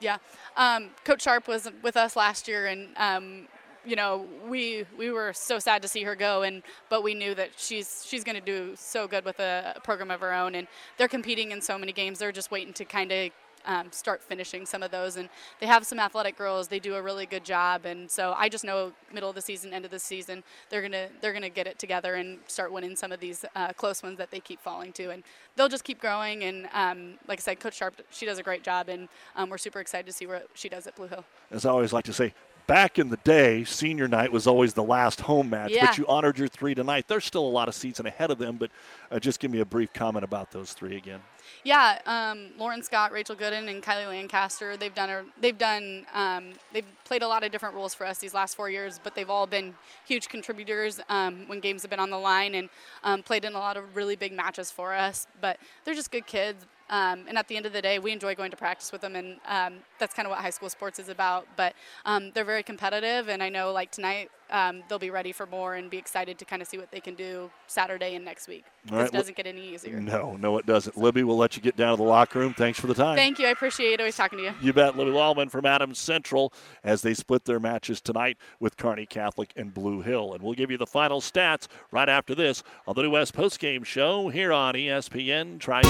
Yeah, 0.00 0.18
um, 0.56 0.90
Coach 1.04 1.22
Sharp 1.22 1.46
was 1.46 1.70
with 1.82 1.96
us 1.96 2.16
last 2.16 2.48
year, 2.48 2.66
and 2.66 2.88
um, 2.96 3.46
you 3.84 3.94
know 3.94 4.26
we 4.48 4.84
we 4.98 5.10
were 5.10 5.32
so 5.32 5.58
sad 5.58 5.80
to 5.82 5.88
see 5.88 6.02
her 6.02 6.16
go, 6.16 6.42
and 6.42 6.62
but 6.88 7.02
we 7.02 7.14
knew 7.14 7.34
that 7.36 7.50
she's 7.56 8.04
she's 8.06 8.24
going 8.24 8.34
to 8.34 8.44
do 8.44 8.74
so 8.76 9.06
good 9.06 9.24
with 9.24 9.38
a 9.38 9.80
program 9.84 10.10
of 10.10 10.20
her 10.20 10.32
own, 10.32 10.56
and 10.56 10.66
they're 10.98 11.08
competing 11.08 11.52
in 11.52 11.60
so 11.60 11.78
many 11.78 11.92
games. 11.92 12.18
They're 12.18 12.32
just 12.32 12.50
waiting 12.50 12.72
to 12.74 12.84
kind 12.84 13.12
of 13.12 13.30
um, 13.66 13.90
start 13.92 14.22
finishing 14.22 14.66
some 14.66 14.82
of 14.82 14.90
those. 14.90 15.16
And 15.16 15.28
they 15.60 15.66
have 15.66 15.86
some 15.86 15.98
athletic 15.98 16.36
girls; 16.36 16.68
they 16.68 16.78
do 16.78 16.94
a 16.94 17.02
really 17.02 17.26
good 17.26 17.44
job. 17.44 17.86
And 17.86 18.10
so 18.10 18.34
I 18.36 18.48
just 18.48 18.64
know 18.64 18.92
middle 19.12 19.28
of 19.28 19.34
the 19.34 19.42
season, 19.42 19.72
end 19.72 19.84
of 19.84 19.90
the 19.90 19.98
season, 19.98 20.42
they're 20.70 20.82
gonna 20.82 21.08
they're 21.20 21.32
gonna 21.32 21.48
get 21.48 21.66
it 21.66 21.78
together 21.78 22.14
and 22.14 22.38
start 22.46 22.72
winning 22.72 22.96
some 22.96 23.12
of 23.12 23.20
these 23.20 23.44
uh, 23.54 23.72
close 23.72 24.02
ones 24.02 24.18
that 24.18 24.30
they 24.30 24.40
keep 24.40 24.60
falling 24.60 24.92
to. 24.94 25.10
And 25.10 25.22
they'll 25.56 25.68
just 25.68 25.84
keep 25.84 26.00
growing. 26.00 26.44
And 26.44 26.68
um, 26.72 27.14
like 27.28 27.40
I 27.40 27.42
said, 27.42 27.60
Coach 27.60 27.74
Sharp, 27.74 28.00
she 28.10 28.26
does 28.26 28.38
a 28.38 28.42
great 28.42 28.62
job, 28.62 28.88
and 28.88 29.08
um, 29.36 29.50
we're 29.50 29.58
super 29.58 29.80
excited 29.80 30.06
to 30.06 30.12
see 30.12 30.26
what 30.26 30.48
she 30.54 30.68
does 30.68 30.86
at 30.86 30.96
Blue 30.96 31.08
Hill. 31.08 31.24
As 31.50 31.66
I 31.66 31.70
always 31.70 31.92
like 31.92 32.04
to 32.04 32.12
say, 32.12 32.34
back 32.66 32.98
in 32.98 33.08
the 33.08 33.16
day, 33.18 33.64
senior 33.64 34.08
night 34.08 34.32
was 34.32 34.46
always 34.46 34.74
the 34.74 34.82
last 34.82 35.20
home 35.20 35.50
match, 35.50 35.70
yeah. 35.70 35.86
but 35.86 35.98
you 35.98 36.06
honored 36.06 36.38
your 36.38 36.48
three 36.48 36.74
tonight. 36.74 37.06
There's 37.08 37.24
still 37.24 37.44
a 37.44 37.50
lot 37.50 37.68
of 37.68 37.74
season 37.74 38.06
ahead 38.06 38.30
of 38.30 38.38
them, 38.38 38.56
but 38.56 38.70
uh, 39.10 39.18
just 39.18 39.40
give 39.40 39.50
me 39.50 39.60
a 39.60 39.64
brief 39.64 39.92
comment 39.92 40.24
about 40.24 40.50
those 40.50 40.72
three 40.72 40.96
again. 40.96 41.20
Yeah, 41.64 41.98
um, 42.06 42.50
Lauren 42.58 42.82
Scott, 42.82 43.12
Rachel 43.12 43.36
Gooden, 43.36 43.68
and 43.68 43.82
Kylie 43.82 44.06
Lancaster. 44.06 44.76
They've 44.76 44.94
done 44.94 45.10
a, 45.10 45.24
they've 45.40 45.56
done 45.56 46.06
um, 46.14 46.50
they've 46.72 46.86
played 47.04 47.22
a 47.22 47.28
lot 47.28 47.44
of 47.44 47.52
different 47.52 47.74
roles 47.74 47.94
for 47.94 48.06
us 48.06 48.18
these 48.18 48.34
last 48.34 48.56
four 48.56 48.70
years, 48.70 49.00
but 49.02 49.14
they've 49.14 49.30
all 49.30 49.46
been 49.46 49.74
huge 50.06 50.28
contributors 50.28 51.00
um, 51.08 51.46
when 51.48 51.60
games 51.60 51.82
have 51.82 51.90
been 51.90 52.00
on 52.00 52.10
the 52.10 52.18
line 52.18 52.54
and 52.54 52.68
um, 53.04 53.22
played 53.22 53.44
in 53.44 53.54
a 53.54 53.58
lot 53.58 53.76
of 53.76 53.96
really 53.96 54.16
big 54.16 54.32
matches 54.32 54.70
for 54.70 54.94
us. 54.94 55.26
But 55.40 55.58
they're 55.84 55.94
just 55.94 56.10
good 56.10 56.26
kids. 56.26 56.66
Um, 56.92 57.24
and 57.26 57.38
at 57.38 57.48
the 57.48 57.56
end 57.56 57.64
of 57.64 57.72
the 57.72 57.80
day, 57.80 57.98
we 57.98 58.12
enjoy 58.12 58.34
going 58.34 58.50
to 58.50 58.56
practice 58.56 58.92
with 58.92 59.00
them, 59.00 59.16
and 59.16 59.40
um, 59.48 59.78
that's 59.98 60.14
kind 60.14 60.26
of 60.26 60.30
what 60.30 60.40
high 60.40 60.50
school 60.50 60.68
sports 60.68 60.98
is 60.98 61.08
about. 61.08 61.48
But 61.56 61.74
um, 62.04 62.32
they're 62.34 62.44
very 62.44 62.62
competitive, 62.62 63.30
and 63.30 63.42
I 63.42 63.48
know 63.48 63.72
like 63.72 63.90
tonight 63.90 64.30
um, 64.50 64.82
they'll 64.88 64.98
be 64.98 65.10
ready 65.10 65.32
for 65.32 65.46
more 65.46 65.74
and 65.74 65.88
be 65.88 65.96
excited 65.96 66.38
to 66.38 66.44
kind 66.44 66.60
of 66.60 66.68
see 66.68 66.76
what 66.76 66.90
they 66.90 67.00
can 67.00 67.14
do 67.14 67.50
Saturday 67.66 68.14
and 68.14 68.24
next 68.24 68.46
week. 68.46 68.64
All 68.90 68.98
this 68.98 69.04
right. 69.04 69.12
doesn't 69.12 69.36
get 69.36 69.46
any 69.46 69.74
easier. 69.74 69.98
No, 70.00 70.36
no, 70.36 70.58
it 70.58 70.66
doesn't. 70.66 70.98
Libby, 70.98 71.22
we'll 71.22 71.38
let 71.38 71.56
you 71.56 71.62
get 71.62 71.76
down 71.76 71.96
to 71.96 72.02
the 72.02 72.08
locker 72.08 72.38
room. 72.38 72.52
Thanks 72.52 72.78
for 72.78 72.88
the 72.88 72.94
time. 72.94 73.16
Thank 73.16 73.38
you. 73.38 73.46
I 73.46 73.50
appreciate 73.50 73.94
it. 73.94 74.00
Always 74.00 74.16
talking 74.16 74.38
to 74.40 74.44
you. 74.44 74.52
You 74.60 74.74
bet. 74.74 74.96
Libby 74.96 75.12
Lallman 75.12 75.48
from 75.50 75.64
Adams 75.64 75.98
Central 75.98 76.52
as 76.84 77.00
they 77.00 77.14
split 77.14 77.46
their 77.46 77.58
matches 77.58 78.02
tonight 78.02 78.36
with 78.60 78.76
Kearney 78.76 79.06
Catholic 79.06 79.54
and 79.56 79.72
Blue 79.72 80.02
Hill. 80.02 80.34
And 80.34 80.42
we'll 80.42 80.54
give 80.54 80.70
you 80.70 80.76
the 80.76 80.86
final 80.86 81.22
stats 81.22 81.68
right 81.90 82.08
after 82.08 82.34
this 82.34 82.62
on 82.86 82.94
the 82.94 83.02
New 83.02 83.10
West 83.12 83.34
Postgame 83.34 83.86
Show 83.86 84.28
here 84.28 84.52
on 84.52 84.74
ESPN 84.74 85.58
Try. 85.58 85.80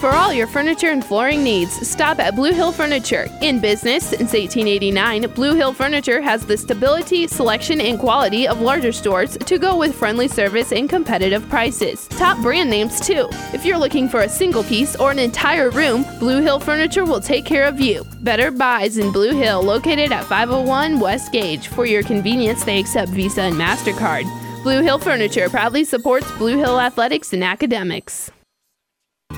For 0.00 0.10
all 0.10 0.19
your 0.28 0.46
furniture 0.46 0.90
and 0.90 1.04
flooring 1.04 1.42
needs, 1.42 1.88
stop 1.88 2.18
at 2.18 2.36
Blue 2.36 2.52
Hill 2.52 2.72
Furniture. 2.72 3.26
In 3.40 3.58
business 3.58 4.04
since 4.04 4.32
1889, 4.34 5.30
Blue 5.30 5.54
Hill 5.54 5.72
Furniture 5.72 6.20
has 6.20 6.44
the 6.44 6.56
stability, 6.56 7.26
selection, 7.26 7.80
and 7.80 7.98
quality 7.98 8.46
of 8.46 8.60
larger 8.60 8.92
stores 8.92 9.38
to 9.38 9.58
go 9.58 9.76
with 9.76 9.94
friendly 9.94 10.28
service 10.28 10.72
and 10.72 10.90
competitive 10.90 11.48
prices. 11.48 12.06
Top 12.08 12.38
brand 12.42 12.68
names, 12.68 13.00
too. 13.00 13.28
If 13.54 13.64
you're 13.64 13.78
looking 13.78 14.08
for 14.08 14.20
a 14.20 14.28
single 14.28 14.62
piece 14.62 14.94
or 14.94 15.10
an 15.10 15.18
entire 15.18 15.70
room, 15.70 16.04
Blue 16.18 16.42
Hill 16.42 16.60
Furniture 16.60 17.04
will 17.04 17.20
take 17.20 17.46
care 17.46 17.64
of 17.64 17.80
you. 17.80 18.04
Better 18.20 18.50
Buys 18.50 18.98
in 18.98 19.12
Blue 19.12 19.32
Hill, 19.32 19.62
located 19.62 20.12
at 20.12 20.24
501 20.26 21.00
West 21.00 21.32
Gage. 21.32 21.68
For 21.68 21.86
your 21.86 22.02
convenience, 22.02 22.62
they 22.64 22.78
accept 22.78 23.10
Visa 23.10 23.42
and 23.42 23.56
MasterCard. 23.56 24.24
Blue 24.62 24.82
Hill 24.82 24.98
Furniture 24.98 25.48
proudly 25.48 25.84
supports 25.84 26.30
Blue 26.32 26.58
Hill 26.58 26.78
athletics 26.78 27.32
and 27.32 27.42
academics. 27.42 28.30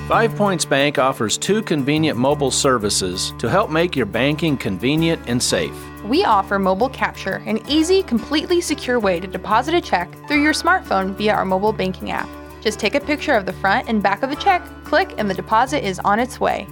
Five 0.07 0.35
Points 0.35 0.65
Bank 0.65 0.99
offers 0.99 1.37
two 1.37 1.61
convenient 1.61 2.19
mobile 2.19 2.51
services 2.51 3.33
to 3.37 3.49
help 3.49 3.69
make 3.69 3.95
your 3.95 4.05
banking 4.05 4.57
convenient 4.57 5.21
and 5.27 5.41
safe. 5.41 5.73
We 6.03 6.25
offer 6.25 6.59
mobile 6.59 6.89
capture, 6.89 7.35
an 7.45 7.59
easy, 7.69 8.03
completely 8.03 8.59
secure 8.59 8.99
way 8.99 9.21
to 9.21 9.27
deposit 9.27 9.73
a 9.73 9.79
check 9.79 10.13
through 10.27 10.41
your 10.41 10.51
smartphone 10.51 11.15
via 11.15 11.33
our 11.33 11.45
mobile 11.45 11.71
banking 11.71 12.11
app. 12.11 12.27
Just 12.59 12.79
take 12.79 12.95
a 12.95 12.99
picture 12.99 13.31
of 13.31 13.45
the 13.45 13.53
front 13.53 13.87
and 13.87 14.03
back 14.03 14.23
of 14.23 14.29
the 14.29 14.35
check, 14.35 14.61
click, 14.83 15.13
and 15.17 15.29
the 15.29 15.33
deposit 15.33 15.85
is 15.85 15.99
on 15.99 16.19
its 16.19 16.37
way. 16.37 16.67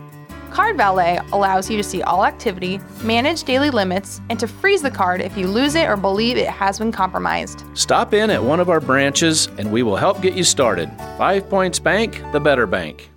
Card 0.52 0.76
Valet 0.76 1.18
allows 1.32 1.70
you 1.70 1.78
to 1.78 1.84
see 1.84 2.02
all 2.02 2.26
activity, 2.26 2.80
manage 3.04 3.44
daily 3.44 3.70
limits, 3.70 4.20
and 4.30 4.38
to 4.40 4.48
freeze 4.48 4.82
the 4.82 4.92
card 4.92 5.22
if 5.22 5.38
you 5.38 5.48
lose 5.48 5.76
it 5.76 5.88
or 5.88 5.96
believe 5.96 6.38
it 6.38 6.50
has 6.50 6.78
been 6.78 6.92
compromised. 6.92 7.64
Stop 7.74 8.14
in 8.14 8.30
at 8.30 8.44
one 8.44 8.60
of 8.60 8.70
our 8.70 8.82
branches 8.82 9.48
and 9.58 9.72
we 9.72 9.82
will 9.82 9.96
help 9.96 10.22
get 10.22 10.34
you 10.34 10.44
started. 10.44 10.92
Five 11.18 11.50
Points 11.50 11.80
Bank, 11.80 12.22
the 12.34 12.40
better 12.40 12.68
bank. 12.68 13.10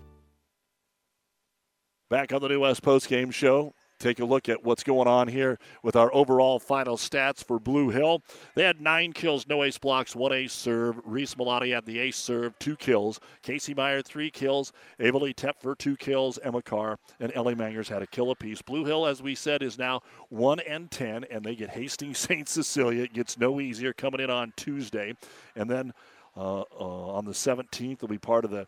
Back 2.08 2.32
on 2.32 2.40
the 2.40 2.48
New 2.48 2.60
West 2.60 2.82
Post 2.82 3.08
Game 3.08 3.32
Show, 3.32 3.74
take 4.04 4.20
a 4.20 4.24
look 4.24 4.50
at 4.50 4.62
what's 4.62 4.82
going 4.82 5.08
on 5.08 5.28
here 5.28 5.58
with 5.82 5.96
our 5.96 6.14
overall 6.14 6.58
final 6.58 6.98
stats 6.98 7.42
for 7.42 7.58
Blue 7.58 7.88
Hill. 7.88 8.22
They 8.54 8.62
had 8.62 8.78
nine 8.78 9.14
kills, 9.14 9.46
no 9.48 9.64
ace 9.64 9.78
blocks, 9.78 10.14
one 10.14 10.32
ace 10.32 10.52
serve. 10.52 11.00
Reese 11.06 11.34
Malati 11.36 11.72
had 11.72 11.86
the 11.86 11.98
ace 11.98 12.18
serve, 12.18 12.58
two 12.58 12.76
kills. 12.76 13.18
Casey 13.42 13.72
Meyer, 13.72 14.02
three 14.02 14.30
kills. 14.30 14.72
Avalee 15.00 15.34
Tepfer, 15.34 15.76
two 15.78 15.96
kills. 15.96 16.38
Emma 16.42 16.60
Carr 16.60 16.98
and 17.18 17.32
Ellie 17.34 17.54
Mangers 17.54 17.88
had 17.88 18.02
a 18.02 18.06
kill 18.06 18.30
apiece. 18.30 18.60
Blue 18.60 18.84
Hill, 18.84 19.06
as 19.06 19.22
we 19.22 19.34
said, 19.34 19.62
is 19.62 19.78
now 19.78 20.02
1 20.28 20.60
and 20.60 20.90
10, 20.90 21.24
and 21.30 21.42
they 21.42 21.54
get 21.54 21.70
Hastings 21.70 22.18
St. 22.24 22.46
Cecilia. 22.46 23.04
It 23.04 23.14
gets 23.14 23.38
no 23.38 23.58
easier 23.58 23.94
coming 23.94 24.20
in 24.20 24.28
on 24.28 24.52
Tuesday. 24.54 25.14
And 25.56 25.70
then 25.70 25.94
uh, 26.36 26.60
uh, 26.60 26.64
on 26.78 27.24
the 27.24 27.32
17th, 27.32 28.00
they'll 28.00 28.08
be 28.08 28.18
part 28.18 28.44
of 28.44 28.50
the 28.50 28.66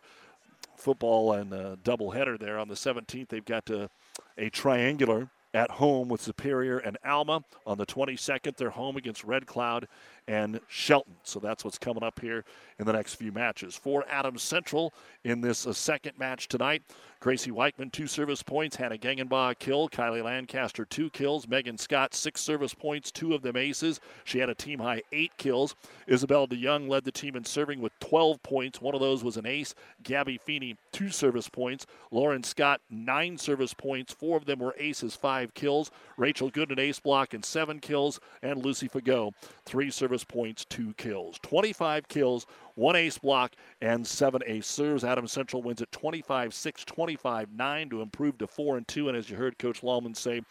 football 0.77 1.33
and 1.33 1.53
a 1.53 1.77
doubleheader 1.83 2.39
there 2.39 2.57
on 2.57 2.67
the 2.67 2.75
17th. 2.75 3.29
They've 3.29 3.45
got 3.45 3.69
a, 3.69 3.89
a 4.37 4.49
triangular 4.49 5.29
at 5.53 5.71
home 5.71 6.07
with 6.07 6.21
Superior 6.21 6.77
and 6.77 6.97
Alma. 7.05 7.43
On 7.65 7.77
the 7.77 7.85
22nd, 7.85 8.57
they're 8.57 8.69
home 8.69 8.97
against 8.97 9.23
Red 9.23 9.47
Cloud 9.47 9.87
and 10.27 10.59
Shelton. 10.67 11.15
So 11.23 11.39
that's 11.39 11.63
what's 11.63 11.77
coming 11.77 12.03
up 12.03 12.19
here 12.19 12.43
in 12.79 12.85
the 12.85 12.93
next 12.93 13.15
few 13.15 13.31
matches. 13.31 13.75
For 13.75 14.05
Adams 14.09 14.43
Central 14.43 14.93
in 15.23 15.41
this 15.41 15.65
uh, 15.65 15.73
second 15.73 16.17
match 16.19 16.47
tonight, 16.47 16.83
Gracie 17.19 17.51
Weichman, 17.51 17.91
two 17.91 18.05
service 18.05 18.43
points. 18.43 18.75
Hannah 18.75 18.97
Gangenbaugh, 18.97 19.51
a 19.51 19.55
kill. 19.55 19.89
Kylie 19.89 20.23
Lancaster, 20.23 20.85
two 20.85 21.09
kills. 21.09 21.47
Megan 21.47 21.77
Scott, 21.77 22.13
six 22.13 22.41
service 22.41 22.73
points, 22.73 23.11
two 23.11 23.33
of 23.33 23.41
them 23.41 23.57
aces. 23.57 23.99
She 24.23 24.39
had 24.39 24.49
a 24.49 24.55
team 24.55 24.79
high 24.79 25.01
eight 25.11 25.35
kills. 25.37 25.75
Isabel 26.05 26.47
DeYoung 26.47 26.87
led 26.87 27.05
the 27.05 27.11
team 27.11 27.35
in 27.35 27.43
serving 27.43 27.81
with 27.81 27.97
12 27.99 28.41
points. 28.43 28.81
One 28.81 28.93
of 28.93 29.01
those 29.01 29.23
was 29.23 29.37
an 29.37 29.47
ace. 29.47 29.73
Gabby 30.03 30.37
Feeney, 30.37 30.77
two 30.91 31.09
service 31.09 31.49
points. 31.49 31.87
Lauren 32.11 32.43
Scott, 32.43 32.81
nine 32.89 33.37
service 33.37 33.73
points. 33.73 34.13
Four 34.13 34.37
of 34.37 34.45
them 34.45 34.59
were 34.59 34.75
aces, 34.77 35.15
five 35.15 35.53
kills. 35.53 35.89
Rachel 36.17 36.49
Good, 36.49 36.71
an 36.71 36.79
ace 36.79 36.99
block, 36.99 37.33
and 37.33 37.43
seven 37.43 37.79
kills. 37.79 38.19
And 38.43 38.63
Lucy 38.63 38.87
Fagot, 38.87 39.33
three 39.65 39.89
service 39.89 40.23
points, 40.23 40.65
two 40.65 40.93
kills. 40.93 41.39
25 41.41 42.07
kills, 42.07 42.45
one 42.77 42.95
ace 42.95 43.17
block, 43.17 43.53
and 43.81 44.05
seven 44.05 44.41
ace 44.45 44.67
serves. 44.67 45.03
Adams 45.03 45.31
Central 45.31 45.63
wins 45.63 45.81
at 45.81 45.91
25 45.91 46.53
6, 46.53 46.85
25 46.85 47.51
9 47.51 47.89
to 47.89 48.01
improve 48.01 48.37
to 48.37 48.47
4 48.47 48.77
and 48.77 48.87
2. 48.87 49.09
And 49.09 49.17
as 49.17 49.29
you 49.29 49.35
heard 49.35 49.57
Coach 49.57 49.81
Lallman 49.81 50.15
say, 50.15 50.41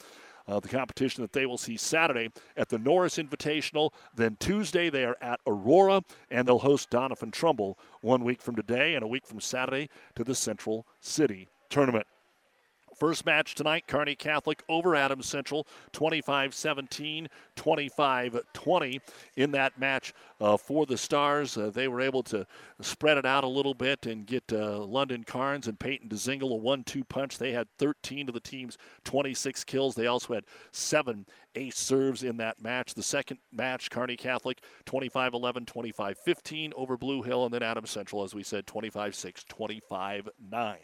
uh, 0.48 0.60
the 0.60 0.68
competition 0.68 1.22
that 1.22 1.32
they 1.32 1.46
will 1.46 1.58
see 1.58 1.76
Saturday 1.76 2.30
at 2.56 2.68
the 2.68 2.78
Norris 2.78 3.16
Invitational. 3.16 3.92
Then 4.14 4.36
Tuesday 4.38 4.90
they 4.90 5.04
are 5.04 5.16
at 5.20 5.40
Aurora 5.46 6.02
and 6.30 6.46
they'll 6.46 6.58
host 6.58 6.90
Doniphan 6.90 7.32
Trumbull 7.32 7.78
one 8.00 8.22
week 8.24 8.40
from 8.40 8.54
today 8.54 8.94
and 8.94 9.02
a 9.02 9.08
week 9.08 9.26
from 9.26 9.40
Saturday 9.40 9.88
to 10.14 10.24
the 10.24 10.34
Central 10.34 10.86
City 11.00 11.48
Tournament. 11.68 12.06
First 12.96 13.26
match 13.26 13.54
tonight, 13.54 13.86
Kearney 13.86 14.14
Catholic 14.14 14.62
over 14.70 14.96
Adams 14.96 15.26
Central, 15.26 15.66
25 15.92 16.54
17, 16.54 17.28
25 17.54 18.40
20 18.54 19.00
in 19.36 19.50
that 19.50 19.78
match 19.78 20.14
uh, 20.40 20.56
for 20.56 20.86
the 20.86 20.96
Stars. 20.96 21.58
Uh, 21.58 21.68
they 21.68 21.88
were 21.88 22.00
able 22.00 22.22
to 22.22 22.46
spread 22.80 23.18
it 23.18 23.26
out 23.26 23.44
a 23.44 23.48
little 23.48 23.74
bit 23.74 24.06
and 24.06 24.26
get 24.26 24.50
uh, 24.50 24.78
London 24.78 25.24
Carnes 25.24 25.66
and 25.66 25.78
Peyton 25.78 26.08
DeZingle 26.08 26.52
a 26.52 26.56
1 26.56 26.84
2 26.84 27.04
punch. 27.04 27.36
They 27.36 27.52
had 27.52 27.68
13 27.78 28.28
of 28.28 28.34
the 28.34 28.40
team's 28.40 28.78
26 29.04 29.64
kills. 29.64 29.94
They 29.94 30.06
also 30.06 30.32
had 30.32 30.44
seven 30.72 31.26
ace 31.56 31.78
serves 31.78 32.22
in 32.22 32.36
that 32.36 32.62
match. 32.62 32.94
The 32.94 33.02
second 33.02 33.38
match, 33.52 33.90
Kearney 33.90 34.16
Catholic 34.16 34.60
25 34.84 35.34
11, 35.34 35.66
25 35.66 36.18
15 36.18 36.72
over 36.76 36.96
Blue 36.96 37.22
Hill, 37.22 37.44
and 37.44 37.52
then 37.52 37.62
Adams 37.62 37.90
Central, 37.90 38.22
as 38.22 38.34
we 38.34 38.42
said, 38.42 38.66
25 38.66 39.14
6, 39.14 39.44
25 39.44 40.28
9. 40.50 40.76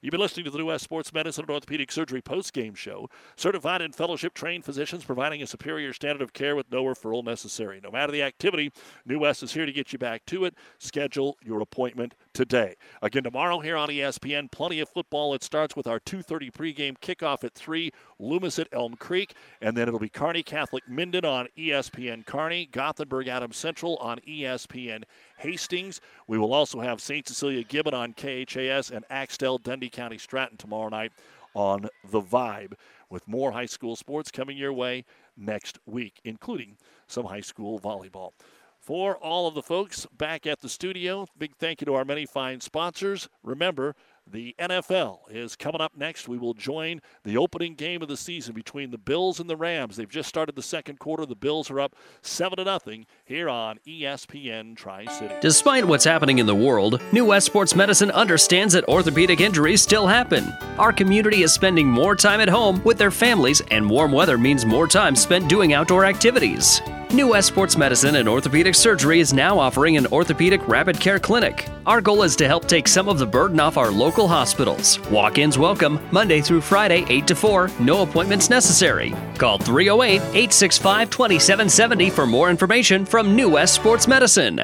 You've 0.00 0.10
been 0.12 0.20
listening 0.20 0.44
to 0.44 0.50
the 0.50 0.58
New 0.58 0.66
West 0.66 0.84
Sports 0.84 1.12
Medicine 1.12 1.44
and 1.44 1.50
Orthopedic 1.50 1.92
Surgery 1.92 2.22
post-game 2.22 2.74
show. 2.74 3.08
Certified 3.36 3.82
and 3.82 3.94
fellowship 3.94 4.34
trained 4.34 4.64
physicians 4.64 5.04
providing 5.04 5.42
a 5.42 5.46
superior 5.46 5.92
standard 5.92 6.22
of 6.22 6.32
care 6.32 6.56
with 6.56 6.70
no 6.70 6.84
referral 6.84 7.24
necessary. 7.24 7.80
No 7.82 7.90
matter 7.90 8.12
the 8.12 8.22
activity, 8.22 8.72
New 9.04 9.18
West 9.18 9.42
is 9.42 9.52
here 9.52 9.66
to 9.66 9.72
get 9.72 9.92
you 9.92 9.98
back 9.98 10.24
to 10.26 10.44
it. 10.44 10.54
Schedule 10.78 11.36
your 11.42 11.60
appointment 11.60 12.14
today. 12.32 12.76
Again, 13.02 13.24
tomorrow 13.24 13.60
here 13.60 13.76
on 13.76 13.88
ESPN, 13.88 14.50
plenty 14.50 14.80
of 14.80 14.88
football. 14.88 15.34
It 15.34 15.42
starts 15.42 15.74
with 15.74 15.86
our 15.86 16.00
2.30 16.00 16.52
pregame 16.52 16.98
kickoff 16.98 17.44
at 17.44 17.54
3, 17.54 17.90
Loomis 18.18 18.58
at 18.58 18.68
Elm 18.72 18.94
Creek, 18.94 19.34
and 19.60 19.76
then 19.76 19.88
it'll 19.88 20.00
be 20.00 20.08
Kearney 20.20 20.42
Catholic 20.42 20.86
Minden 20.86 21.24
on 21.24 21.48
ESPN 21.56 22.26
Kearney, 22.26 22.66
Gothenburg 22.66 23.26
Adams 23.26 23.56
Central 23.56 23.96
on 24.02 24.18
ESPN 24.28 25.04
Hastings. 25.38 25.98
We 26.26 26.36
will 26.36 26.52
also 26.52 26.80
have 26.80 27.00
St. 27.00 27.26
Cecilia 27.26 27.64
Gibbon 27.64 27.94
on 27.94 28.12
KHAS 28.12 28.90
and 28.90 29.06
Axtell 29.08 29.56
Dundy 29.56 29.88
County 29.88 30.18
Stratton 30.18 30.58
tomorrow 30.58 30.90
night 30.90 31.12
on 31.54 31.88
The 32.10 32.20
Vibe, 32.20 32.74
with 33.08 33.26
more 33.26 33.52
high 33.52 33.64
school 33.64 33.96
sports 33.96 34.30
coming 34.30 34.58
your 34.58 34.74
way 34.74 35.06
next 35.38 35.78
week, 35.86 36.20
including 36.22 36.76
some 37.06 37.24
high 37.24 37.40
school 37.40 37.80
volleyball. 37.80 38.32
For 38.78 39.16
all 39.16 39.48
of 39.48 39.54
the 39.54 39.62
folks 39.62 40.06
back 40.18 40.46
at 40.46 40.60
the 40.60 40.68
studio, 40.68 41.28
big 41.38 41.56
thank 41.56 41.80
you 41.80 41.86
to 41.86 41.94
our 41.94 42.04
many 42.04 42.26
fine 42.26 42.60
sponsors. 42.60 43.30
Remember, 43.42 43.96
the 44.30 44.54
NFL 44.58 45.20
is 45.30 45.56
coming 45.56 45.80
up 45.80 45.96
next. 45.96 46.28
We 46.28 46.38
will 46.38 46.54
join 46.54 47.00
the 47.24 47.36
opening 47.36 47.74
game 47.74 48.02
of 48.02 48.08
the 48.08 48.16
season 48.16 48.54
between 48.54 48.90
the 48.90 48.98
Bills 48.98 49.40
and 49.40 49.50
the 49.50 49.56
Rams. 49.56 49.96
They've 49.96 50.08
just 50.08 50.28
started 50.28 50.54
the 50.54 50.62
second 50.62 50.98
quarter. 50.98 51.26
The 51.26 51.34
Bills 51.34 51.70
are 51.70 51.80
up 51.80 51.96
7 52.22 52.56
to 52.56 52.64
nothing 52.64 53.06
here 53.24 53.48
on 53.48 53.78
ESPN 53.86 54.76
Tri 54.76 55.06
City. 55.06 55.34
Despite 55.40 55.84
what's 55.84 56.04
happening 56.04 56.38
in 56.38 56.46
the 56.46 56.54
world, 56.54 57.00
New 57.12 57.24
West 57.24 57.46
Sports 57.46 57.74
Medicine 57.74 58.10
understands 58.10 58.74
that 58.74 58.88
orthopedic 58.88 59.40
injuries 59.40 59.82
still 59.82 60.06
happen. 60.06 60.52
Our 60.78 60.92
community 60.92 61.42
is 61.42 61.52
spending 61.52 61.88
more 61.88 62.14
time 62.14 62.40
at 62.40 62.48
home 62.48 62.82
with 62.84 62.98
their 62.98 63.10
families, 63.10 63.60
and 63.70 63.88
warm 63.88 64.12
weather 64.12 64.38
means 64.38 64.64
more 64.64 64.86
time 64.86 65.16
spent 65.16 65.48
doing 65.48 65.72
outdoor 65.72 66.04
activities. 66.04 66.80
New 67.12 67.26
West 67.26 67.48
Sports 67.48 67.76
Medicine 67.76 68.14
and 68.14 68.28
Orthopedic 68.28 68.76
Surgery 68.76 69.18
is 69.18 69.32
now 69.32 69.58
offering 69.58 69.96
an 69.96 70.06
orthopedic 70.06 70.66
rapid 70.68 71.00
care 71.00 71.18
clinic. 71.18 71.66
Our 71.84 72.00
goal 72.00 72.22
is 72.22 72.36
to 72.36 72.46
help 72.46 72.68
take 72.68 72.86
some 72.86 73.08
of 73.08 73.18
the 73.18 73.26
burden 73.26 73.58
off 73.58 73.76
our 73.76 73.90
local 74.20 74.36
hospitals. 74.36 75.00
Walk 75.08 75.38
ins 75.38 75.56
welcome, 75.56 75.98
Monday 76.12 76.42
through 76.42 76.60
Friday, 76.60 77.06
8 77.08 77.26
to 77.28 77.34
4, 77.34 77.70
no 77.80 78.02
appointments 78.02 78.50
necessary. 78.50 79.14
Call 79.38 79.56
308 79.56 80.16
865 80.16 81.08
2770 81.08 82.10
for 82.10 82.26
more 82.26 82.50
information 82.50 83.06
from 83.06 83.34
New 83.34 83.48
West 83.48 83.74
Sports 83.74 84.06
Medicine. 84.06 84.60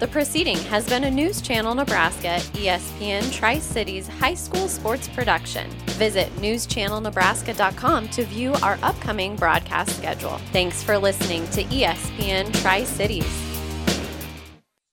The 0.00 0.08
proceeding 0.08 0.56
has 0.70 0.88
been 0.88 1.04
a 1.04 1.10
News 1.10 1.42
Channel 1.42 1.74
Nebraska 1.74 2.38
ESPN 2.54 3.30
Tri 3.32 3.58
Cities 3.58 4.06
high 4.06 4.34
school 4.34 4.68
sports 4.68 5.08
production. 5.08 5.68
Visit 5.98 6.34
newschannelnebraska.com 6.36 8.08
to 8.08 8.24
view 8.24 8.54
our 8.62 8.78
upcoming 8.82 9.36
broadcast 9.36 9.94
schedule. 9.98 10.38
Thanks 10.52 10.82
for 10.82 10.96
listening 10.96 11.46
to 11.48 11.64
ESPN 11.64 12.54
Tri 12.62 12.84
Cities. 12.84 13.57